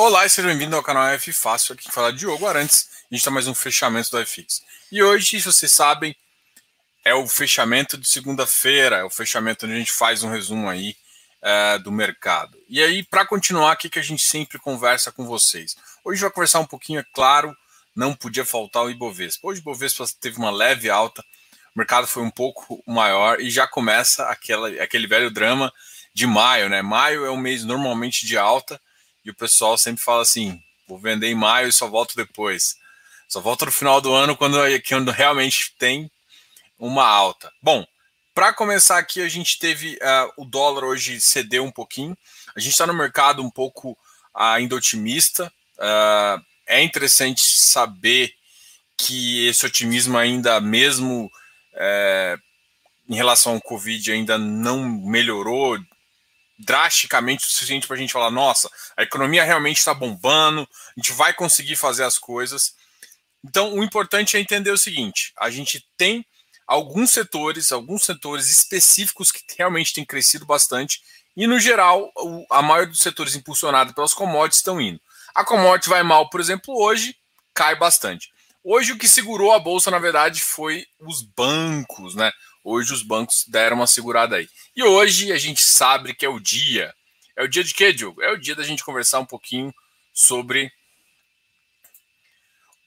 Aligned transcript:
Olá 0.00 0.24
e 0.24 0.30
seja 0.30 0.46
bem-vindo 0.46 0.76
ao 0.76 0.82
canal 0.82 1.08
F 1.08 1.32
Fácil, 1.32 1.72
aqui 1.72 1.90
fala 1.90 2.12
Diogo 2.12 2.46
Arantes. 2.46 2.88
A 2.88 3.12
gente 3.12 3.18
está 3.18 3.32
mais 3.32 3.48
um 3.48 3.54
fechamento 3.54 4.12
do 4.12 4.24
FX. 4.24 4.62
E 4.92 5.02
hoje, 5.02 5.40
se 5.40 5.40
vocês 5.40 5.72
sabem, 5.72 6.14
é 7.04 7.12
o 7.16 7.26
fechamento 7.26 7.98
de 7.98 8.08
segunda-feira, 8.08 8.98
é 8.98 9.02
o 9.02 9.10
fechamento 9.10 9.66
onde 9.66 9.74
a 9.74 9.78
gente 9.78 9.90
faz 9.90 10.22
um 10.22 10.30
resumo 10.30 10.68
aí 10.68 10.94
é, 11.42 11.80
do 11.80 11.90
mercado. 11.90 12.56
E 12.68 12.80
aí, 12.80 13.02
para 13.02 13.26
continuar, 13.26 13.72
aqui 13.72 13.90
que 13.90 13.98
a 13.98 14.02
gente 14.02 14.22
sempre 14.22 14.56
conversa 14.60 15.10
com 15.10 15.26
vocês. 15.26 15.74
Hoje 16.04 16.20
vai 16.20 16.30
conversar 16.30 16.60
um 16.60 16.66
pouquinho, 16.66 17.00
é 17.00 17.04
claro, 17.12 17.52
não 17.92 18.14
podia 18.14 18.44
faltar 18.44 18.84
o 18.84 18.90
Ibovespa. 18.90 19.48
Hoje 19.48 19.58
o 19.58 19.62
Ibovespa 19.62 20.04
teve 20.20 20.38
uma 20.38 20.52
leve 20.52 20.88
alta, 20.88 21.22
o 21.74 21.78
mercado 21.78 22.06
foi 22.06 22.22
um 22.22 22.30
pouco 22.30 22.80
maior 22.86 23.40
e 23.40 23.50
já 23.50 23.66
começa 23.66 24.26
aquela, 24.26 24.68
aquele 24.80 25.08
velho 25.08 25.28
drama 25.28 25.72
de 26.14 26.24
maio, 26.24 26.68
né? 26.68 26.82
Maio 26.82 27.26
é 27.26 27.30
um 27.32 27.36
mês 27.36 27.64
normalmente 27.64 28.24
de 28.24 28.38
alta, 28.38 28.80
e 29.28 29.30
o 29.30 29.34
pessoal 29.34 29.76
sempre 29.76 30.02
fala 30.02 30.22
assim: 30.22 30.60
vou 30.86 30.98
vender 30.98 31.28
em 31.28 31.34
maio 31.34 31.68
e 31.68 31.72
só 31.72 31.86
volto 31.86 32.16
depois. 32.16 32.76
Só 33.28 33.40
volto 33.40 33.66
no 33.66 33.70
final 33.70 34.00
do 34.00 34.12
ano 34.14 34.34
quando, 34.34 34.56
quando 34.88 35.10
realmente 35.10 35.74
tem 35.78 36.10
uma 36.78 37.06
alta. 37.06 37.52
Bom, 37.62 37.86
para 38.34 38.54
começar 38.54 38.96
aqui, 38.96 39.20
a 39.20 39.28
gente 39.28 39.58
teve 39.58 39.96
uh, 39.96 40.32
o 40.42 40.46
dólar 40.46 40.84
hoje 40.84 41.20
cedeu 41.20 41.62
um 41.62 41.70
pouquinho. 41.70 42.16
A 42.56 42.60
gente 42.60 42.72
está 42.72 42.86
no 42.86 42.94
mercado 42.94 43.42
um 43.42 43.50
pouco 43.50 43.90
uh, 43.90 43.96
ainda 44.34 44.76
otimista. 44.76 45.52
Uh, 45.76 46.42
é 46.66 46.82
interessante 46.82 47.44
saber 47.44 48.32
que 48.96 49.46
esse 49.46 49.66
otimismo 49.66 50.16
ainda, 50.16 50.60
mesmo 50.60 51.30
é, 51.74 52.36
em 53.08 53.14
relação 53.14 53.54
ao 53.54 53.60
Covid, 53.60 54.10
ainda 54.10 54.36
não 54.36 54.84
melhorou 54.84 55.78
drasticamente 56.58 57.46
o 57.46 57.48
suficiente 57.48 57.86
para 57.86 57.96
a 57.96 57.98
gente 57.98 58.12
falar: 58.12 58.30
nossa, 58.30 58.70
a 58.96 59.02
economia 59.02 59.44
realmente 59.44 59.78
está 59.78 59.94
bombando, 59.94 60.62
a 60.62 61.00
gente 61.00 61.12
vai 61.12 61.32
conseguir 61.32 61.76
fazer 61.76 62.04
as 62.04 62.18
coisas. 62.18 62.74
Então, 63.44 63.74
o 63.74 63.84
importante 63.84 64.36
é 64.36 64.40
entender 64.40 64.70
o 64.70 64.78
seguinte: 64.78 65.32
a 65.38 65.50
gente 65.50 65.86
tem 65.96 66.26
alguns 66.66 67.10
setores, 67.10 67.72
alguns 67.72 68.04
setores 68.04 68.50
específicos 68.50 69.30
que 69.30 69.42
realmente 69.56 69.94
têm 69.94 70.04
crescido 70.04 70.44
bastante, 70.44 71.00
e 71.36 71.46
no 71.46 71.58
geral, 71.58 72.12
a 72.50 72.60
maioria 72.60 72.90
dos 72.90 73.00
setores 73.00 73.34
impulsionados 73.34 73.94
pelas 73.94 74.12
commodities 74.12 74.58
estão 74.58 74.80
indo. 74.80 75.00
A 75.34 75.44
commodity 75.44 75.88
vai 75.88 76.02
mal, 76.02 76.28
por 76.28 76.40
exemplo, 76.40 76.74
hoje 76.76 77.16
cai 77.54 77.76
bastante. 77.76 78.28
Hoje 78.62 78.92
o 78.92 78.98
que 78.98 79.08
segurou 79.08 79.52
a 79.52 79.58
bolsa, 79.58 79.90
na 79.90 79.98
verdade, 79.98 80.42
foi 80.42 80.84
os 81.00 81.22
bancos, 81.22 82.14
né? 82.14 82.30
Hoje 82.62 82.92
os 82.92 83.02
bancos 83.02 83.44
deram 83.46 83.76
uma 83.76 83.86
segurada 83.86 84.36
aí. 84.36 84.48
E 84.74 84.82
hoje 84.82 85.32
a 85.32 85.38
gente 85.38 85.60
sabe 85.60 86.14
que 86.14 86.26
é 86.26 86.28
o 86.28 86.40
dia. 86.40 86.94
É 87.36 87.42
o 87.42 87.48
dia 87.48 87.62
de 87.62 87.72
quê, 87.72 87.92
Diogo? 87.92 88.22
É 88.22 88.30
o 88.30 88.36
dia 88.36 88.54
da 88.54 88.62
gente 88.62 88.84
conversar 88.84 89.20
um 89.20 89.26
pouquinho 89.26 89.72
sobre 90.12 90.72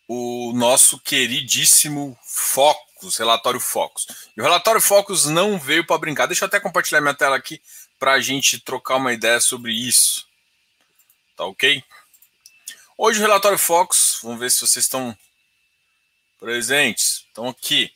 o 0.08 0.52
nosso 0.54 1.00
queridíssimo 1.00 2.20
Focus, 2.22 3.16
relatório 3.16 3.62
Focus. 3.62 4.06
E 4.36 4.42
o 4.42 4.44
relatório 4.44 4.82
Focus 4.82 5.26
não 5.26 5.58
veio 5.58 5.86
para 5.86 5.98
brincar. 5.98 6.26
Deixa 6.26 6.44
eu 6.44 6.48
até 6.48 6.60
compartilhar 6.60 7.00
minha 7.00 7.14
tela 7.14 7.38
aqui 7.38 7.62
para 7.98 8.12
a 8.12 8.20
gente 8.20 8.60
trocar 8.60 8.98
uma 8.98 9.14
ideia 9.14 9.40
sobre 9.40 9.72
isso. 9.72 10.28
Tá 11.38 11.46
ok? 11.46 11.82
Hoje 12.98 13.20
o 13.20 13.22
relatório 13.22 13.58
Focus, 13.58 14.20
vamos 14.22 14.40
ver 14.40 14.52
se 14.52 14.60
vocês 14.60 14.84
estão 14.84 15.18
presentes. 16.38 17.24
Estão 17.28 17.48
aqui. 17.48 17.90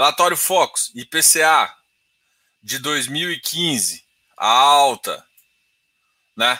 Relatório 0.00 0.34
Focus, 0.34 0.90
IPCA 0.94 1.70
de 2.62 2.78
2015, 2.78 4.02
a 4.34 4.48
alta, 4.48 5.22
né? 6.34 6.58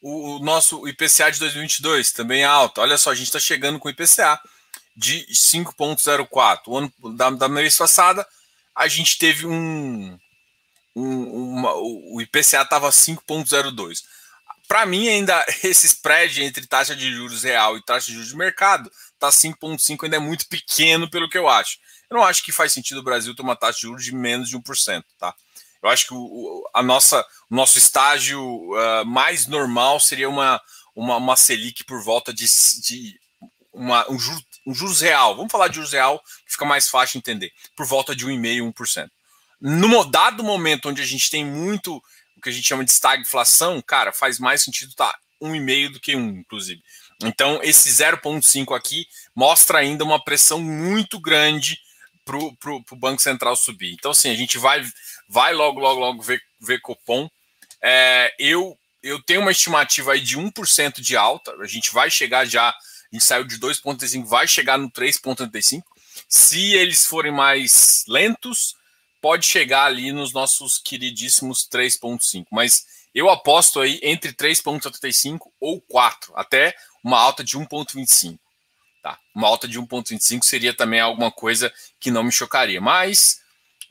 O, 0.00 0.34
o, 0.34 0.38
nosso 0.40 0.88
IPCA 0.88 1.30
de 1.30 1.38
2022 1.38 2.10
também 2.10 2.42
alta. 2.42 2.80
Olha 2.80 2.98
só, 2.98 3.12
a 3.12 3.14
gente 3.14 3.28
está 3.28 3.38
chegando 3.38 3.78
com 3.78 3.88
IPCA 3.88 4.36
de 4.96 5.24
5,04. 5.32 6.62
O 6.66 6.76
ano 6.76 6.92
da, 7.14 7.30
da 7.30 7.48
mês 7.48 7.76
passada, 7.76 8.26
a 8.74 8.88
gente 8.88 9.16
teve 9.16 9.46
um. 9.46 10.18
um 10.96 11.52
uma, 11.54 11.74
o 11.76 12.20
IPCA 12.20 12.62
estava 12.62 12.90
5,02. 12.90 14.00
Para 14.66 14.86
mim, 14.86 15.06
ainda 15.06 15.46
esse 15.62 15.86
spread 15.86 16.42
entre 16.42 16.66
taxa 16.66 16.96
de 16.96 17.14
juros 17.14 17.44
real 17.44 17.76
e 17.76 17.84
taxa 17.84 18.06
de 18.06 18.14
juros 18.14 18.30
de 18.30 18.36
mercado 18.36 18.90
está 19.14 19.28
5,5, 19.28 20.02
ainda 20.02 20.16
é 20.16 20.18
muito 20.18 20.48
pequeno 20.48 21.08
pelo 21.08 21.28
que 21.28 21.38
eu 21.38 21.48
acho. 21.48 21.78
Eu 22.12 22.18
não 22.18 22.24
acho 22.24 22.44
que 22.44 22.52
faz 22.52 22.74
sentido 22.74 22.98
o 22.98 23.02
Brasil 23.02 23.34
ter 23.34 23.40
uma 23.40 23.56
taxa 23.56 23.78
de 23.78 23.82
juros 23.86 24.04
de 24.04 24.14
menos 24.14 24.50
de 24.50 24.58
1%, 24.58 25.02
tá? 25.18 25.34
Eu 25.82 25.88
acho 25.88 26.08
que 26.08 26.12
o, 26.12 26.68
a 26.74 26.82
nossa, 26.82 27.24
o 27.48 27.56
nosso 27.56 27.78
estágio 27.78 28.38
uh, 28.38 29.06
mais 29.06 29.46
normal 29.46 29.98
seria 29.98 30.28
uma, 30.28 30.60
uma, 30.94 31.16
uma 31.16 31.36
Selic 31.36 31.84
por 31.84 32.02
volta 32.02 32.30
de, 32.30 32.44
de 32.82 33.18
uma, 33.72 34.06
um, 34.10 34.18
um 34.66 34.74
juros 34.74 35.00
real. 35.00 35.34
Vamos 35.34 35.50
falar 35.50 35.68
de 35.68 35.76
juros 35.76 35.92
real, 35.92 36.22
que 36.44 36.52
fica 36.52 36.66
mais 36.66 36.86
fácil 36.90 37.14
de 37.14 37.18
entender. 37.20 37.50
Por 37.74 37.86
volta 37.86 38.14
de 38.14 38.26
1,5%, 38.26 38.74
1%. 38.74 39.08
No 39.58 40.04
dado 40.04 40.44
momento 40.44 40.90
onde 40.90 41.00
a 41.00 41.06
gente 41.06 41.30
tem 41.30 41.46
muito 41.46 41.96
o 41.96 42.40
que 42.42 42.50
a 42.50 42.52
gente 42.52 42.68
chama 42.68 42.84
de 42.84 42.90
estagflação, 42.90 43.80
cara, 43.80 44.12
faz 44.12 44.38
mais 44.38 44.62
sentido 44.62 44.94
tá 44.94 45.16
1,5 45.42 45.92
do 45.94 46.00
que 46.00 46.14
1, 46.14 46.40
inclusive. 46.40 46.82
Então, 47.22 47.58
esse 47.62 47.88
0,5 47.88 48.76
aqui 48.76 49.06
mostra 49.34 49.78
ainda 49.78 50.04
uma 50.04 50.22
pressão 50.22 50.60
muito 50.60 51.18
grande 51.18 51.80
para 52.24 52.36
o 52.36 52.96
Banco 52.96 53.20
Central 53.22 53.56
subir. 53.56 53.92
Então, 53.92 54.10
assim, 54.10 54.30
a 54.30 54.34
gente 54.34 54.58
vai, 54.58 54.82
vai 55.28 55.52
logo, 55.52 55.80
logo, 55.80 56.00
logo 56.00 56.22
ver, 56.22 56.40
ver 56.60 56.80
Copom. 56.80 57.28
É, 57.82 58.34
eu, 58.38 58.78
eu 59.02 59.22
tenho 59.22 59.40
uma 59.40 59.50
estimativa 59.50 60.12
aí 60.12 60.20
de 60.20 60.38
1% 60.38 61.00
de 61.00 61.16
alta, 61.16 61.52
a 61.60 61.66
gente 61.66 61.92
vai 61.92 62.10
chegar 62.10 62.44
já, 62.44 62.68
a 62.68 62.74
gente 63.12 63.24
saiu 63.24 63.44
de 63.44 63.58
2,35, 63.58 64.24
vai 64.24 64.46
chegar 64.46 64.78
no 64.78 64.90
3,35. 64.90 65.82
Se 66.28 66.74
eles 66.74 67.04
forem 67.04 67.32
mais 67.32 68.04
lentos, 68.06 68.76
pode 69.20 69.46
chegar 69.46 69.84
ali 69.84 70.12
nos 70.12 70.32
nossos 70.32 70.78
queridíssimos 70.78 71.68
3,5. 71.68 72.46
Mas 72.50 72.84
eu 73.14 73.28
aposto 73.28 73.80
aí 73.80 74.00
entre 74.02 74.32
3,75 74.32 75.40
ou 75.60 75.80
4, 75.80 76.32
até 76.34 76.74
uma 77.02 77.18
alta 77.18 77.44
de 77.44 77.58
1,25. 77.58 78.38
Tá? 79.02 79.18
Uma 79.34 79.48
alta 79.48 79.66
de 79.66 79.80
1,25 79.80 80.44
seria 80.44 80.72
também 80.72 81.00
alguma 81.00 81.30
coisa 81.30 81.72
que 81.98 82.10
não 82.10 82.22
me 82.22 82.30
chocaria. 82.30 82.80
Mas, 82.80 83.40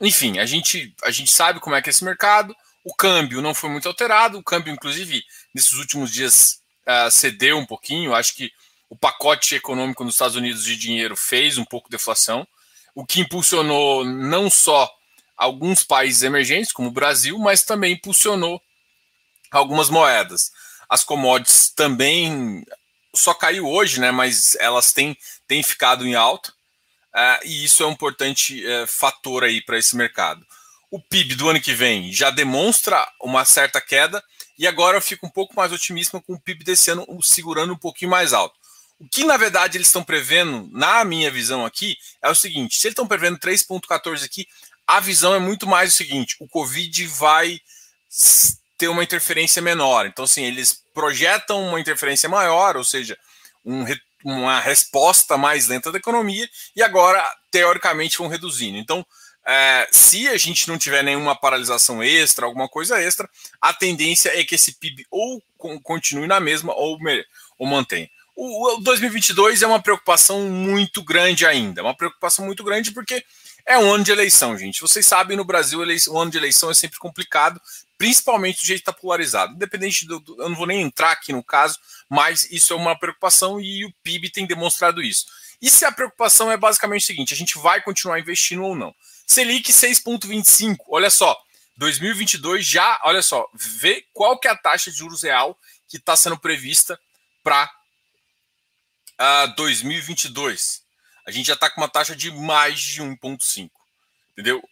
enfim, 0.00 0.38
a 0.38 0.46
gente, 0.46 0.94
a 1.04 1.10
gente 1.10 1.30
sabe 1.30 1.60
como 1.60 1.76
é 1.76 1.82
que 1.82 1.90
é 1.90 1.92
esse 1.92 2.04
mercado. 2.04 2.56
O 2.82 2.94
câmbio 2.94 3.42
não 3.42 3.54
foi 3.54 3.68
muito 3.68 3.86
alterado. 3.86 4.38
O 4.38 4.42
câmbio, 4.42 4.72
inclusive, 4.72 5.22
nesses 5.54 5.72
últimos 5.72 6.10
dias 6.10 6.62
uh, 6.86 7.10
cedeu 7.10 7.58
um 7.58 7.66
pouquinho. 7.66 8.14
Acho 8.14 8.34
que 8.34 8.50
o 8.88 8.96
pacote 8.96 9.54
econômico 9.54 10.02
nos 10.02 10.14
Estados 10.14 10.36
Unidos 10.36 10.64
de 10.64 10.76
dinheiro 10.76 11.16
fez 11.16 11.58
um 11.58 11.64
pouco 11.64 11.88
de 11.88 11.96
deflação, 11.96 12.46
o 12.94 13.06
que 13.06 13.20
impulsionou 13.20 14.04
não 14.04 14.50
só 14.50 14.90
alguns 15.34 15.82
países 15.82 16.22
emergentes, 16.22 16.72
como 16.72 16.88
o 16.88 16.92
Brasil, 16.92 17.38
mas 17.38 17.64
também 17.64 17.94
impulsionou 17.94 18.60
algumas 19.50 19.88
moedas. 19.88 20.52
As 20.88 21.04
commodities 21.04 21.70
também 21.70 22.64
só 23.14 23.34
caiu 23.34 23.66
hoje, 23.66 24.00
né? 24.00 24.10
Mas 24.10 24.54
elas 24.56 24.92
têm, 24.92 25.16
têm 25.46 25.62
ficado 25.62 26.06
em 26.06 26.14
alta. 26.14 26.50
Uh, 27.14 27.44
e 27.44 27.64
isso 27.64 27.82
é 27.82 27.86
um 27.86 27.92
importante 27.92 28.64
uh, 28.64 28.86
fator 28.86 29.44
aí 29.44 29.60
para 29.60 29.78
esse 29.78 29.94
mercado. 29.96 30.44
O 30.90 31.00
PIB 31.00 31.34
do 31.34 31.48
ano 31.48 31.60
que 31.60 31.74
vem 31.74 32.12
já 32.12 32.30
demonstra 32.30 33.06
uma 33.20 33.44
certa 33.44 33.80
queda, 33.80 34.22
e 34.58 34.66
agora 34.66 34.96
eu 34.96 35.02
fico 35.02 35.26
um 35.26 35.30
pouco 35.30 35.54
mais 35.54 35.72
otimista 35.72 36.20
com 36.20 36.34
o 36.34 36.40
PIB 36.40 36.64
desse 36.64 36.90
ano 36.90 37.06
segurando 37.22 37.72
um 37.72 37.78
pouquinho 37.78 38.10
mais 38.10 38.32
alto. 38.32 38.54
O 38.98 39.08
que 39.08 39.24
na 39.24 39.36
verdade 39.36 39.76
eles 39.76 39.88
estão 39.88 40.04
prevendo, 40.04 40.68
na 40.70 41.04
minha 41.04 41.30
visão 41.30 41.66
aqui, 41.66 41.96
é 42.22 42.30
o 42.30 42.34
seguinte: 42.34 42.76
se 42.76 42.86
eles 42.86 42.92
estão 42.92 43.06
prevendo 43.06 43.38
3,14 43.38 44.24
aqui, 44.24 44.46
a 44.86 45.00
visão 45.00 45.34
é 45.34 45.38
muito 45.38 45.66
mais 45.66 45.92
o 45.92 45.96
seguinte: 45.96 46.36
o 46.38 46.46
Covid 46.46 47.06
vai 47.08 47.60
ter 48.78 48.88
uma 48.88 49.02
interferência 49.02 49.60
menor. 49.60 50.06
Então, 50.06 50.24
assim, 50.24 50.44
eles 50.44 50.81
projetam 50.94 51.68
uma 51.68 51.80
interferência 51.80 52.28
maior, 52.28 52.76
ou 52.76 52.84
seja, 52.84 53.18
um, 53.64 53.84
uma 54.24 54.60
resposta 54.60 55.36
mais 55.36 55.68
lenta 55.68 55.90
da 55.90 55.98
economia, 55.98 56.48
e 56.76 56.82
agora, 56.82 57.24
teoricamente, 57.50 58.18
vão 58.18 58.28
reduzindo. 58.28 58.78
Então, 58.78 59.04
é, 59.44 59.88
se 59.90 60.28
a 60.28 60.36
gente 60.36 60.68
não 60.68 60.78
tiver 60.78 61.02
nenhuma 61.02 61.34
paralisação 61.34 62.02
extra, 62.02 62.46
alguma 62.46 62.68
coisa 62.68 63.00
extra, 63.00 63.28
a 63.60 63.72
tendência 63.72 64.30
é 64.38 64.44
que 64.44 64.54
esse 64.54 64.78
PIB 64.78 65.04
ou 65.10 65.42
continue 65.82 66.26
na 66.26 66.38
mesma 66.38 66.72
ou, 66.74 66.98
ou 67.58 67.66
mantenha. 67.66 68.08
O, 68.34 68.76
o 68.76 68.80
2022 68.80 69.62
é 69.62 69.66
uma 69.66 69.82
preocupação 69.82 70.48
muito 70.48 71.02
grande 71.02 71.44
ainda, 71.44 71.82
uma 71.82 71.96
preocupação 71.96 72.46
muito 72.46 72.64
grande 72.64 72.92
porque 72.92 73.24
é 73.66 73.78
um 73.78 73.92
ano 73.92 74.04
de 74.04 74.10
eleição, 74.10 74.56
gente. 74.56 74.80
Vocês 74.80 75.06
sabem, 75.06 75.36
no 75.36 75.44
Brasil, 75.44 75.80
o 75.80 76.18
ano 76.18 76.30
de 76.30 76.36
eleição 76.36 76.70
é 76.70 76.74
sempre 76.74 76.98
complicado, 76.98 77.60
principalmente 77.96 78.60
do 78.60 78.66
jeito 78.66 78.82
que 78.82 78.90
está 78.90 78.92
polarizado. 78.92 79.54
Independente 79.54 80.06
do, 80.06 80.20
do, 80.20 80.42
Eu 80.42 80.48
não 80.48 80.56
vou 80.56 80.66
nem 80.66 80.82
entrar 80.82 81.12
aqui 81.12 81.32
no 81.32 81.42
caso, 81.42 81.78
mas 82.08 82.50
isso 82.50 82.72
é 82.72 82.76
uma 82.76 82.98
preocupação 82.98 83.60
e 83.60 83.84
o 83.84 83.92
PIB 84.02 84.30
tem 84.30 84.46
demonstrado 84.46 85.02
isso. 85.02 85.26
E 85.60 85.70
se 85.70 85.84
a 85.84 85.92
preocupação 85.92 86.50
é 86.50 86.56
basicamente 86.56 87.02
o 87.02 87.06
seguinte: 87.06 87.32
a 87.32 87.36
gente 87.36 87.56
vai 87.58 87.80
continuar 87.80 88.18
investindo 88.18 88.64
ou 88.64 88.74
não? 88.74 88.94
Selic 89.26 89.72
6,25, 89.72 90.76
olha 90.88 91.10
só. 91.10 91.40
2022 91.76 92.66
já, 92.66 93.00
olha 93.02 93.22
só, 93.22 93.48
vê 93.54 94.04
qual 94.12 94.38
que 94.38 94.46
é 94.46 94.50
a 94.50 94.56
taxa 94.56 94.90
de 94.90 94.98
juros 94.98 95.22
real 95.22 95.58
que 95.88 95.96
está 95.96 96.14
sendo 96.14 96.38
prevista 96.38 97.00
para 97.42 97.70
uh, 99.20 99.54
2022. 99.56 100.81
A 101.26 101.30
gente 101.30 101.46
já 101.46 101.54
está 101.54 101.70
com 101.70 101.80
uma 101.80 101.88
taxa 101.88 102.16
de 102.16 102.30
mais 102.30 102.80
de 102.80 103.02
1,5. 103.02 103.70
Entendeu? 104.32 104.62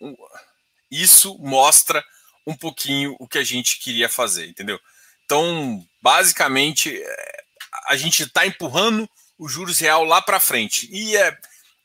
Isso 0.91 1.39
mostra 1.39 2.05
um 2.47 2.57
pouquinho 2.57 3.17
o 3.19 3.29
que 3.29 3.39
a 3.39 3.45
gente 3.45 3.79
queria 3.79 4.09
fazer, 4.09 4.47
entendeu? 4.49 4.81
Então, 5.25 5.85
basicamente, 6.03 7.01
é, 7.01 7.45
a 7.87 7.97
gente 7.97 8.25
está 8.25 8.47
empurrando 8.47 9.09
o 9.39 9.49
juros 9.49 9.79
real 9.79 10.05
lá 10.05 10.21
para 10.21 10.41
frente. 10.41 10.89
E 10.91 11.17
é, 11.17 11.37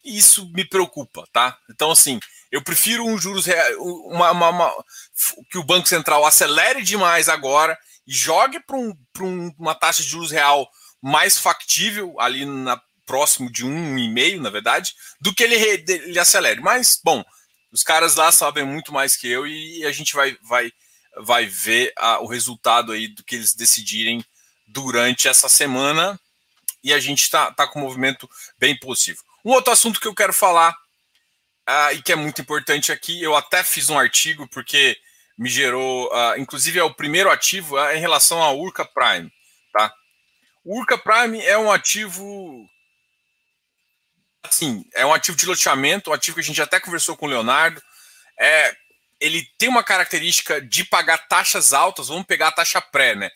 isso 0.03 0.49
me 0.51 0.65
preocupa, 0.65 1.27
tá? 1.31 1.57
Então, 1.69 1.91
assim, 1.91 2.19
eu 2.51 2.61
prefiro 2.61 3.05
um 3.05 3.17
juros 3.17 3.45
real, 3.45 3.81
uma, 4.07 4.31
uma, 4.31 4.49
uma, 4.49 4.85
que 5.51 5.57
o 5.57 5.63
Banco 5.63 5.87
Central 5.87 6.25
acelere 6.25 6.81
demais 6.81 7.29
agora 7.29 7.77
e 8.07 8.13
jogue 8.13 8.59
para 8.59 8.77
um, 8.77 8.95
um, 9.19 9.53
uma 9.59 9.75
taxa 9.75 10.01
de 10.01 10.09
juros 10.09 10.31
real 10.31 10.69
mais 11.01 11.37
factível 11.37 12.19
ali 12.19 12.45
na 12.45 12.81
próximo 13.05 13.51
de 13.51 13.65
um 13.65 13.97
e 13.97 14.09
meio, 14.09 14.41
na 14.41 14.49
verdade, 14.49 14.93
do 15.19 15.33
que 15.33 15.43
ele, 15.43 15.55
ele 15.55 16.19
acelere. 16.19 16.61
Mas, 16.61 16.99
bom, 17.03 17.23
os 17.71 17.83
caras 17.83 18.15
lá 18.15 18.31
sabem 18.31 18.65
muito 18.65 18.93
mais 18.93 19.15
que 19.15 19.27
eu 19.27 19.45
e 19.45 19.85
a 19.85 19.91
gente 19.91 20.13
vai, 20.13 20.37
vai, 20.41 20.71
vai 21.17 21.45
ver 21.45 21.93
a, 21.97 22.19
o 22.19 22.25
resultado 22.25 22.91
aí 22.91 23.07
do 23.07 23.23
que 23.23 23.35
eles 23.35 23.53
decidirem 23.53 24.23
durante 24.67 25.27
essa 25.27 25.47
semana 25.47 26.19
e 26.83 26.93
a 26.93 26.99
gente 26.99 27.21
está 27.21 27.51
tá 27.51 27.67
com 27.67 27.79
um 27.79 27.83
movimento 27.83 28.29
bem 28.57 28.77
positivo. 28.77 29.21
Um 29.43 29.51
outro 29.51 29.73
assunto 29.73 29.99
que 29.99 30.07
eu 30.07 30.15
quero 30.15 30.33
falar 30.33 30.71
uh, 30.71 31.93
e 31.93 32.01
que 32.01 32.11
é 32.11 32.15
muito 32.15 32.41
importante 32.41 32.91
aqui, 32.91 33.21
eu 33.21 33.35
até 33.35 33.63
fiz 33.63 33.89
um 33.89 33.97
artigo 33.97 34.47
porque 34.47 34.97
me 35.37 35.49
gerou, 35.49 36.07
uh, 36.07 36.39
inclusive 36.39 36.79
é 36.79 36.83
o 36.83 36.93
primeiro 36.93 37.29
ativo 37.29 37.75
uh, 37.75 37.91
em 37.91 37.99
relação 37.99 38.41
à 38.41 38.51
Urca 38.51 38.85
Prime, 38.85 39.31
tá? 39.73 39.93
O 40.63 40.79
Urca 40.79 40.97
Prime 40.97 41.41
é 41.41 41.57
um 41.57 41.71
ativo 41.71 42.67
assim, 44.49 44.85
é 44.93 45.05
um 45.05 45.13
ativo 45.13 45.37
de 45.37 45.45
loteamento, 45.45 46.09
um 46.09 46.13
ativo 46.13 46.35
que 46.35 46.41
a 46.41 46.43
gente 46.43 46.61
até 46.61 46.79
conversou 46.79 47.15
com 47.15 47.25
o 47.25 47.29
Leonardo. 47.29 47.81
É, 48.39 48.75
ele 49.19 49.43
tem 49.57 49.69
uma 49.69 49.83
característica 49.83 50.61
de 50.61 50.83
pagar 50.83 51.27
taxas 51.27 51.73
altas, 51.73 52.07
vamos 52.07 52.25
pegar 52.25 52.49
a 52.49 52.51
taxa 52.51 52.81
pré, 52.81 53.15
né? 53.15 53.29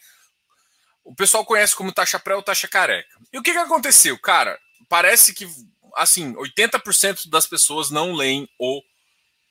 O 1.03 1.15
pessoal 1.15 1.45
conhece 1.45 1.75
como 1.75 1.91
taxa 1.91 2.19
pré 2.19 2.35
ou 2.35 2.43
taxa 2.43 2.67
careca. 2.67 3.09
E 3.33 3.37
o 3.37 3.41
que, 3.41 3.51
que 3.51 3.57
aconteceu? 3.57 4.17
Cara, 4.19 4.59
parece 4.87 5.33
que, 5.33 5.47
assim, 5.95 6.33
80% 6.33 7.29
das 7.29 7.47
pessoas 7.47 7.89
não 7.89 8.13
leem 8.13 8.47
o 8.59 8.81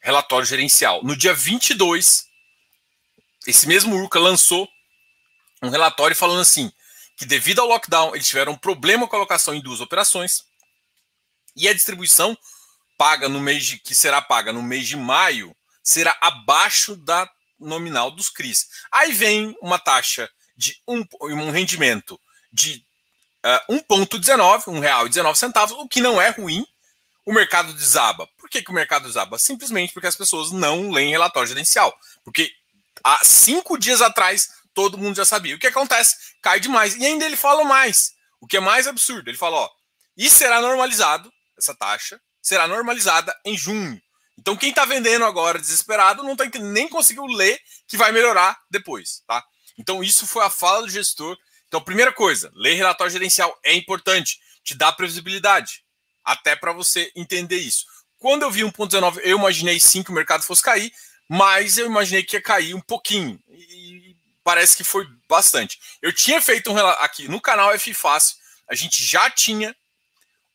relatório 0.01 0.47
gerencial. 0.47 1.03
No 1.03 1.17
dia 1.17 1.35
22, 1.35 2.25
esse 3.47 3.67
mesmo 3.67 3.97
Urca 3.97 4.19
lançou 4.19 4.69
um 5.63 5.71
relatório 5.71 6.15
falando 6.15 6.41
assim, 6.41 6.71
que 7.17 7.27
devido 7.27 7.61
ao 7.61 7.67
lockdown, 7.67 8.15
eles 8.15 8.29
tiveram 8.29 8.53
um 8.53 8.57
problema 8.57 9.09
com 9.09 9.17
a 9.17 9.19
alocação 9.19 9.55
em 9.55 9.61
duas 9.61 9.81
operações, 9.81 10.45
e 11.59 11.69
a 11.69 11.75
distribuição 11.75 12.39
paga 12.97 13.29
no 13.29 13.41
mês 13.41 13.65
de, 13.65 13.79
que 13.79 13.95
será 13.95 14.23
paga 14.23 14.53
no 14.53 14.63
mês 14.63 14.87
de 14.87 14.97
maio 14.97 15.55
será 15.83 16.17
abaixo 16.21 16.97
da 16.97 17.29
nominal 17.59 18.11
dos 18.11 18.31
CRIs. 18.31 18.69
Aí 18.93 19.13
vem 19.13 19.57
uma 19.61 19.79
taxa 19.79 20.31
de 20.57 20.81
um, 20.87 21.05
um 21.23 21.51
rendimento 21.51 22.21
de 22.53 22.85
uh, 23.69 23.75
1,19, 23.75 24.67
R$ 24.67 24.81
1,19, 24.81 25.73
o 25.79 25.89
que 25.89 26.01
não 26.01 26.21
é 26.21 26.29
ruim. 26.29 26.67
O 27.25 27.33
mercado 27.33 27.73
desaba. 27.75 28.27
Por 28.39 28.49
que, 28.49 28.63
que 28.63 28.71
o 28.71 28.75
mercado 28.75 29.07
desaba? 29.07 29.39
Simplesmente 29.39 29.93
porque 29.93 30.07
as 30.07 30.17
pessoas 30.17 30.51
não 30.51 30.91
leem 30.91 31.11
relatório 31.11 31.49
gerencial. 31.49 31.95
Porque 32.25 32.51
há 33.05 33.21
cinco 33.23 33.79
dias 33.79 34.01
atrás 34.01 34.49
todo 34.73 34.97
mundo 34.97 35.17
já 35.17 35.25
sabia. 35.25 35.55
O 35.55 35.59
que 35.59 35.67
acontece? 35.67 36.17
Cai 36.41 36.59
demais. 36.61 36.97
E 36.97 37.05
ainda 37.05 37.25
ele 37.25 37.37
fala 37.37 37.65
mais. 37.65 38.13
O 38.41 38.47
que 38.47 38.57
é 38.57 38.61
mais 38.61 38.87
absurdo. 38.87 39.29
Ele 39.29 39.37
fala: 39.37 39.57
ó, 39.57 39.71
isso 40.17 40.37
será 40.37 40.61
normalizado 40.63 41.31
essa 41.59 41.75
taxa 41.75 42.21
será 42.41 42.67
normalizada 42.67 43.37
em 43.45 43.57
junho. 43.57 44.01
Então, 44.39 44.57
quem 44.57 44.71
está 44.71 44.85
vendendo 44.85 45.25
agora 45.25 45.59
desesperado 45.59 46.23
não 46.23 46.37
tá, 46.37 46.45
nem 46.61 46.89
conseguiu 46.89 47.27
ler 47.27 47.61
que 47.89 47.97
vai 47.97 48.13
melhorar 48.13 48.57
depois, 48.71 49.23
tá? 49.27 49.45
Então, 49.77 50.03
isso 50.03 50.27
foi 50.27 50.45
a 50.45 50.51
fala 50.51 50.83
do 50.83 50.89
gestor. 50.89 51.37
Então, 51.67 51.81
primeira 51.81 52.13
coisa, 52.13 52.51
ler 52.55 52.75
relatório 52.75 53.13
gerencial 53.13 53.59
é 53.65 53.75
importante, 53.75 54.39
te 54.63 54.75
dá 54.75 54.93
previsibilidade, 54.93 55.85
até 56.25 56.55
para 56.55 56.73
você 56.73 57.11
entender 57.17 57.59
isso. 57.59 57.85
Quando 58.19 58.43
eu 58.43 58.51
vi 58.51 58.63
1,19, 58.63 59.21
eu 59.23 59.39
imaginei 59.39 59.79
sim 59.81 60.03
que 60.03 60.11
o 60.11 60.15
mercado 60.15 60.43
fosse 60.43 60.63
cair, 60.63 60.93
mas 61.29 61.77
eu 61.77 61.87
imaginei 61.87 62.23
que 62.23 62.37
ia 62.37 62.43
cair 62.43 62.75
um 62.75 62.81
pouquinho. 62.81 63.39
E 63.49 64.17
parece 64.43 64.77
que 64.77 64.85
foi 64.85 65.07
bastante. 65.29 65.79
Eu 66.01 66.13
tinha 66.13 66.41
feito 66.41 66.71
um 66.71 66.75
relatório 66.75 67.05
aqui 67.05 67.29
no 67.29 67.41
canal 67.41 67.73
F 67.73 67.93
Fácil, 67.93 68.37
a 68.69 68.75
gente 68.75 69.05
já 69.05 69.31
tinha 69.31 69.75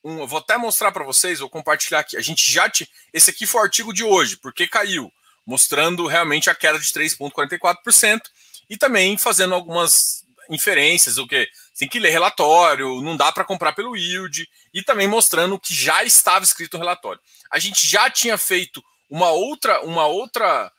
um, 0.03 0.19
eu 0.19 0.27
vou 0.27 0.39
até 0.39 0.57
mostrar 0.57 0.91
para 0.91 1.03
vocês, 1.03 1.39
vou 1.39 1.49
compartilhar 1.49 1.99
aqui. 1.99 2.17
A 2.17 2.21
gente 2.21 2.51
já 2.51 2.69
te, 2.69 2.89
esse 3.13 3.29
aqui 3.29 3.45
foi 3.45 3.61
o 3.61 3.63
artigo 3.63 3.93
de 3.93 4.03
hoje, 4.03 4.37
porque 4.37 4.67
caiu, 4.67 5.11
mostrando 5.45 6.07
realmente 6.07 6.49
a 6.49 6.55
queda 6.55 6.79
de 6.79 6.87
3,44% 6.87 8.21
e 8.69 8.77
também 8.77 9.17
fazendo 9.17 9.55
algumas 9.55 10.23
inferências, 10.49 11.17
o 11.17 11.25
que 11.25 11.47
tem 11.77 11.87
que 11.87 11.99
ler 11.99 12.09
relatório, 12.09 13.01
não 13.01 13.15
dá 13.15 13.31
para 13.31 13.45
comprar 13.45 13.73
pelo 13.73 13.95
yield 13.95 14.47
e 14.73 14.83
também 14.83 15.07
mostrando 15.07 15.55
o 15.55 15.59
que 15.59 15.73
já 15.73 16.03
estava 16.03 16.43
escrito 16.43 16.73
no 16.73 16.83
relatório. 16.83 17.21
A 17.49 17.59
gente 17.59 17.87
já 17.87 18.09
tinha 18.09 18.37
feito 18.37 18.83
uma 19.09 19.29
outra, 19.29 19.81
uma 19.81 20.05
outra 20.05 20.71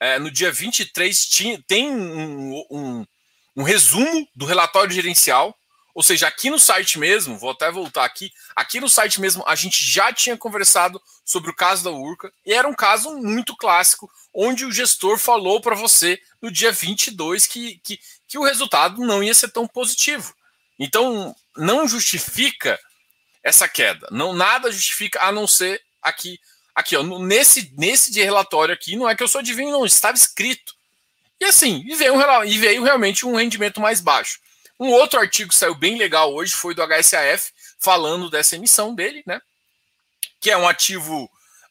é, 0.00 0.18
no 0.18 0.30
dia 0.30 0.50
23 0.50 1.26
tinha, 1.26 1.62
tem 1.66 1.90
um, 1.90 2.64
um, 2.70 3.06
um 3.56 3.62
resumo 3.62 4.26
do 4.34 4.46
relatório 4.46 4.92
gerencial 4.92 5.54
ou 5.94 6.02
seja, 6.02 6.28
aqui 6.28 6.50
no 6.50 6.58
site 6.58 6.98
mesmo, 6.98 7.38
vou 7.38 7.50
até 7.50 7.70
voltar 7.70 8.04
aqui, 8.04 8.32
aqui 8.54 8.80
no 8.80 8.88
site 8.88 9.20
mesmo 9.20 9.42
a 9.46 9.54
gente 9.54 9.84
já 9.84 10.12
tinha 10.12 10.36
conversado 10.36 11.00
sobre 11.24 11.50
o 11.50 11.54
caso 11.54 11.84
da 11.84 11.90
Urca 11.90 12.32
e 12.44 12.52
era 12.52 12.68
um 12.68 12.74
caso 12.74 13.16
muito 13.16 13.56
clássico, 13.56 14.10
onde 14.32 14.64
o 14.64 14.72
gestor 14.72 15.18
falou 15.18 15.60
para 15.60 15.74
você 15.74 16.20
no 16.40 16.50
dia 16.50 16.70
22 16.70 17.46
que, 17.46 17.80
que, 17.82 17.98
que 18.28 18.38
o 18.38 18.44
resultado 18.44 19.00
não 19.04 19.22
ia 19.22 19.34
ser 19.34 19.50
tão 19.50 19.66
positivo. 19.66 20.34
Então, 20.78 21.34
não 21.56 21.86
justifica 21.86 22.78
essa 23.42 23.68
queda, 23.68 24.06
não 24.10 24.32
nada 24.32 24.70
justifica 24.70 25.22
a 25.22 25.32
não 25.32 25.46
ser 25.46 25.82
aqui, 26.00 26.38
aqui 26.74 26.96
ó, 26.96 27.02
nesse, 27.02 27.72
nesse 27.76 28.12
de 28.12 28.22
relatório 28.22 28.72
aqui, 28.72 28.96
não 28.96 29.08
é 29.08 29.14
que 29.14 29.22
eu 29.22 29.28
sou 29.28 29.40
adivinho, 29.40 29.72
não, 29.72 29.84
estava 29.84 30.16
escrito. 30.16 30.74
E 31.40 31.44
assim, 31.46 31.82
e 31.86 31.94
veio, 31.94 32.14
e 32.44 32.58
veio 32.58 32.82
realmente 32.82 33.26
um 33.26 33.34
rendimento 33.34 33.80
mais 33.80 34.00
baixo. 34.00 34.38
Um 34.80 34.88
outro 34.92 35.20
artigo 35.20 35.50
que 35.50 35.56
saiu 35.56 35.74
bem 35.74 35.98
legal 35.98 36.34
hoje 36.34 36.54
foi 36.54 36.74
do 36.74 36.82
HSAF, 36.82 37.52
falando 37.78 38.30
dessa 38.30 38.56
emissão 38.56 38.94
dele, 38.94 39.22
né? 39.26 39.38
Que 40.40 40.50
é 40.50 40.56
um 40.56 40.66
ativo. 40.66 41.24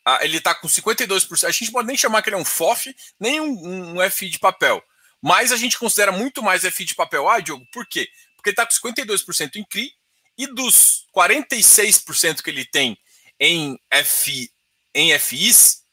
Uh, 0.07 0.21
ele 0.21 0.37
está 0.37 0.53
com 0.53 0.67
52%. 0.67 1.45
A 1.45 1.51
gente 1.51 1.71
pode 1.71 1.87
nem 1.87 1.97
chamar 1.97 2.21
que 2.21 2.29
ele 2.29 2.35
é 2.35 2.39
um 2.39 2.45
FOF, 2.45 2.95
nem 3.19 3.41
um, 3.41 3.97
um 3.97 4.09
FI 4.11 4.29
de 4.29 4.37
papel. 4.37 4.83
Mas 5.19 5.51
a 5.51 5.57
gente 5.57 5.79
considera 5.79 6.11
muito 6.11 6.43
mais 6.43 6.63
FI 6.63 6.85
de 6.85 6.93
papel. 6.93 7.27
Ah, 7.27 7.39
Diogo, 7.39 7.65
por 7.73 7.87
quê? 7.87 8.07
Porque 8.35 8.51
ele 8.51 8.53
está 8.53 8.65
com 8.65 8.73
52% 8.73 9.55
em 9.55 9.63
CRI 9.65 9.91
e 10.37 10.45
dos 10.45 11.07
46% 11.13 12.43
que 12.43 12.49
ele 12.51 12.63
tem 12.63 12.95
em, 13.39 13.77
FI, 14.05 14.51
em 14.93 15.17
FIs, 15.17 15.83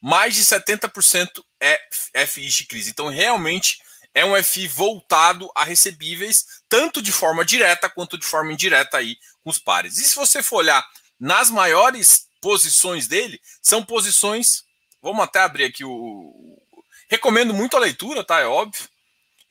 mais 0.00 0.34
de 0.34 0.44
70% 0.44 1.42
é 1.58 2.26
FIs 2.26 2.54
de 2.54 2.66
crise. 2.66 2.90
Então, 2.90 3.08
realmente, 3.08 3.78
é 4.18 4.24
um 4.24 4.42
FI 4.42 4.66
voltado 4.66 5.48
a 5.54 5.62
recebíveis, 5.62 6.44
tanto 6.68 7.00
de 7.00 7.12
forma 7.12 7.44
direta 7.44 7.88
quanto 7.88 8.18
de 8.18 8.26
forma 8.26 8.52
indireta 8.52 8.96
aí 8.96 9.16
com 9.44 9.50
os 9.50 9.60
pares. 9.60 9.96
E 9.96 10.02
se 10.02 10.16
você 10.16 10.42
for 10.42 10.56
olhar 10.56 10.84
nas 11.20 11.50
maiores 11.50 12.26
posições 12.40 13.06
dele, 13.06 13.40
são 13.62 13.84
posições. 13.84 14.64
Vamos 15.00 15.22
até 15.22 15.38
abrir 15.38 15.64
aqui 15.66 15.84
o. 15.84 16.60
Recomendo 17.08 17.54
muito 17.54 17.76
a 17.76 17.80
leitura, 17.80 18.24
tá? 18.24 18.40
É 18.40 18.46
óbvio. 18.46 18.88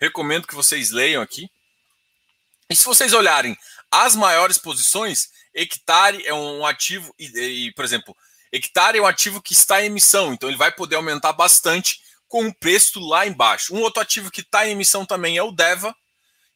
Recomendo 0.01 0.45
que 0.45 0.55
vocês 0.55 0.91
leiam 0.91 1.21
aqui. 1.21 1.49
E 2.69 2.75
se 2.75 2.83
vocês 2.83 3.13
olharem 3.13 3.57
as 3.89 4.17
maiores 4.17 4.57
posições, 4.57 5.29
hectare 5.53 6.25
é 6.25 6.33
um 6.33 6.65
ativo, 6.65 7.15
e, 7.17 7.67
e, 7.67 7.71
por 7.71 7.85
exemplo, 7.85 8.15
hectare 8.51 8.97
é 8.97 9.01
um 9.01 9.07
ativo 9.07 9.41
que 9.41 9.53
está 9.53 9.81
em 9.81 9.85
emissão, 9.85 10.33
então 10.33 10.49
ele 10.49 10.57
vai 10.57 10.73
poder 10.73 10.97
aumentar 10.97 11.31
bastante 11.31 12.01
com 12.27 12.47
o 12.47 12.53
preço 12.53 12.99
lá 12.99 13.25
embaixo. 13.25 13.73
Um 13.73 13.81
outro 13.81 14.01
ativo 14.01 14.31
que 14.31 14.41
está 14.41 14.67
em 14.67 14.71
emissão 14.71 15.05
também 15.05 15.37
é 15.37 15.43
o 15.43 15.51
DEVA, 15.51 15.95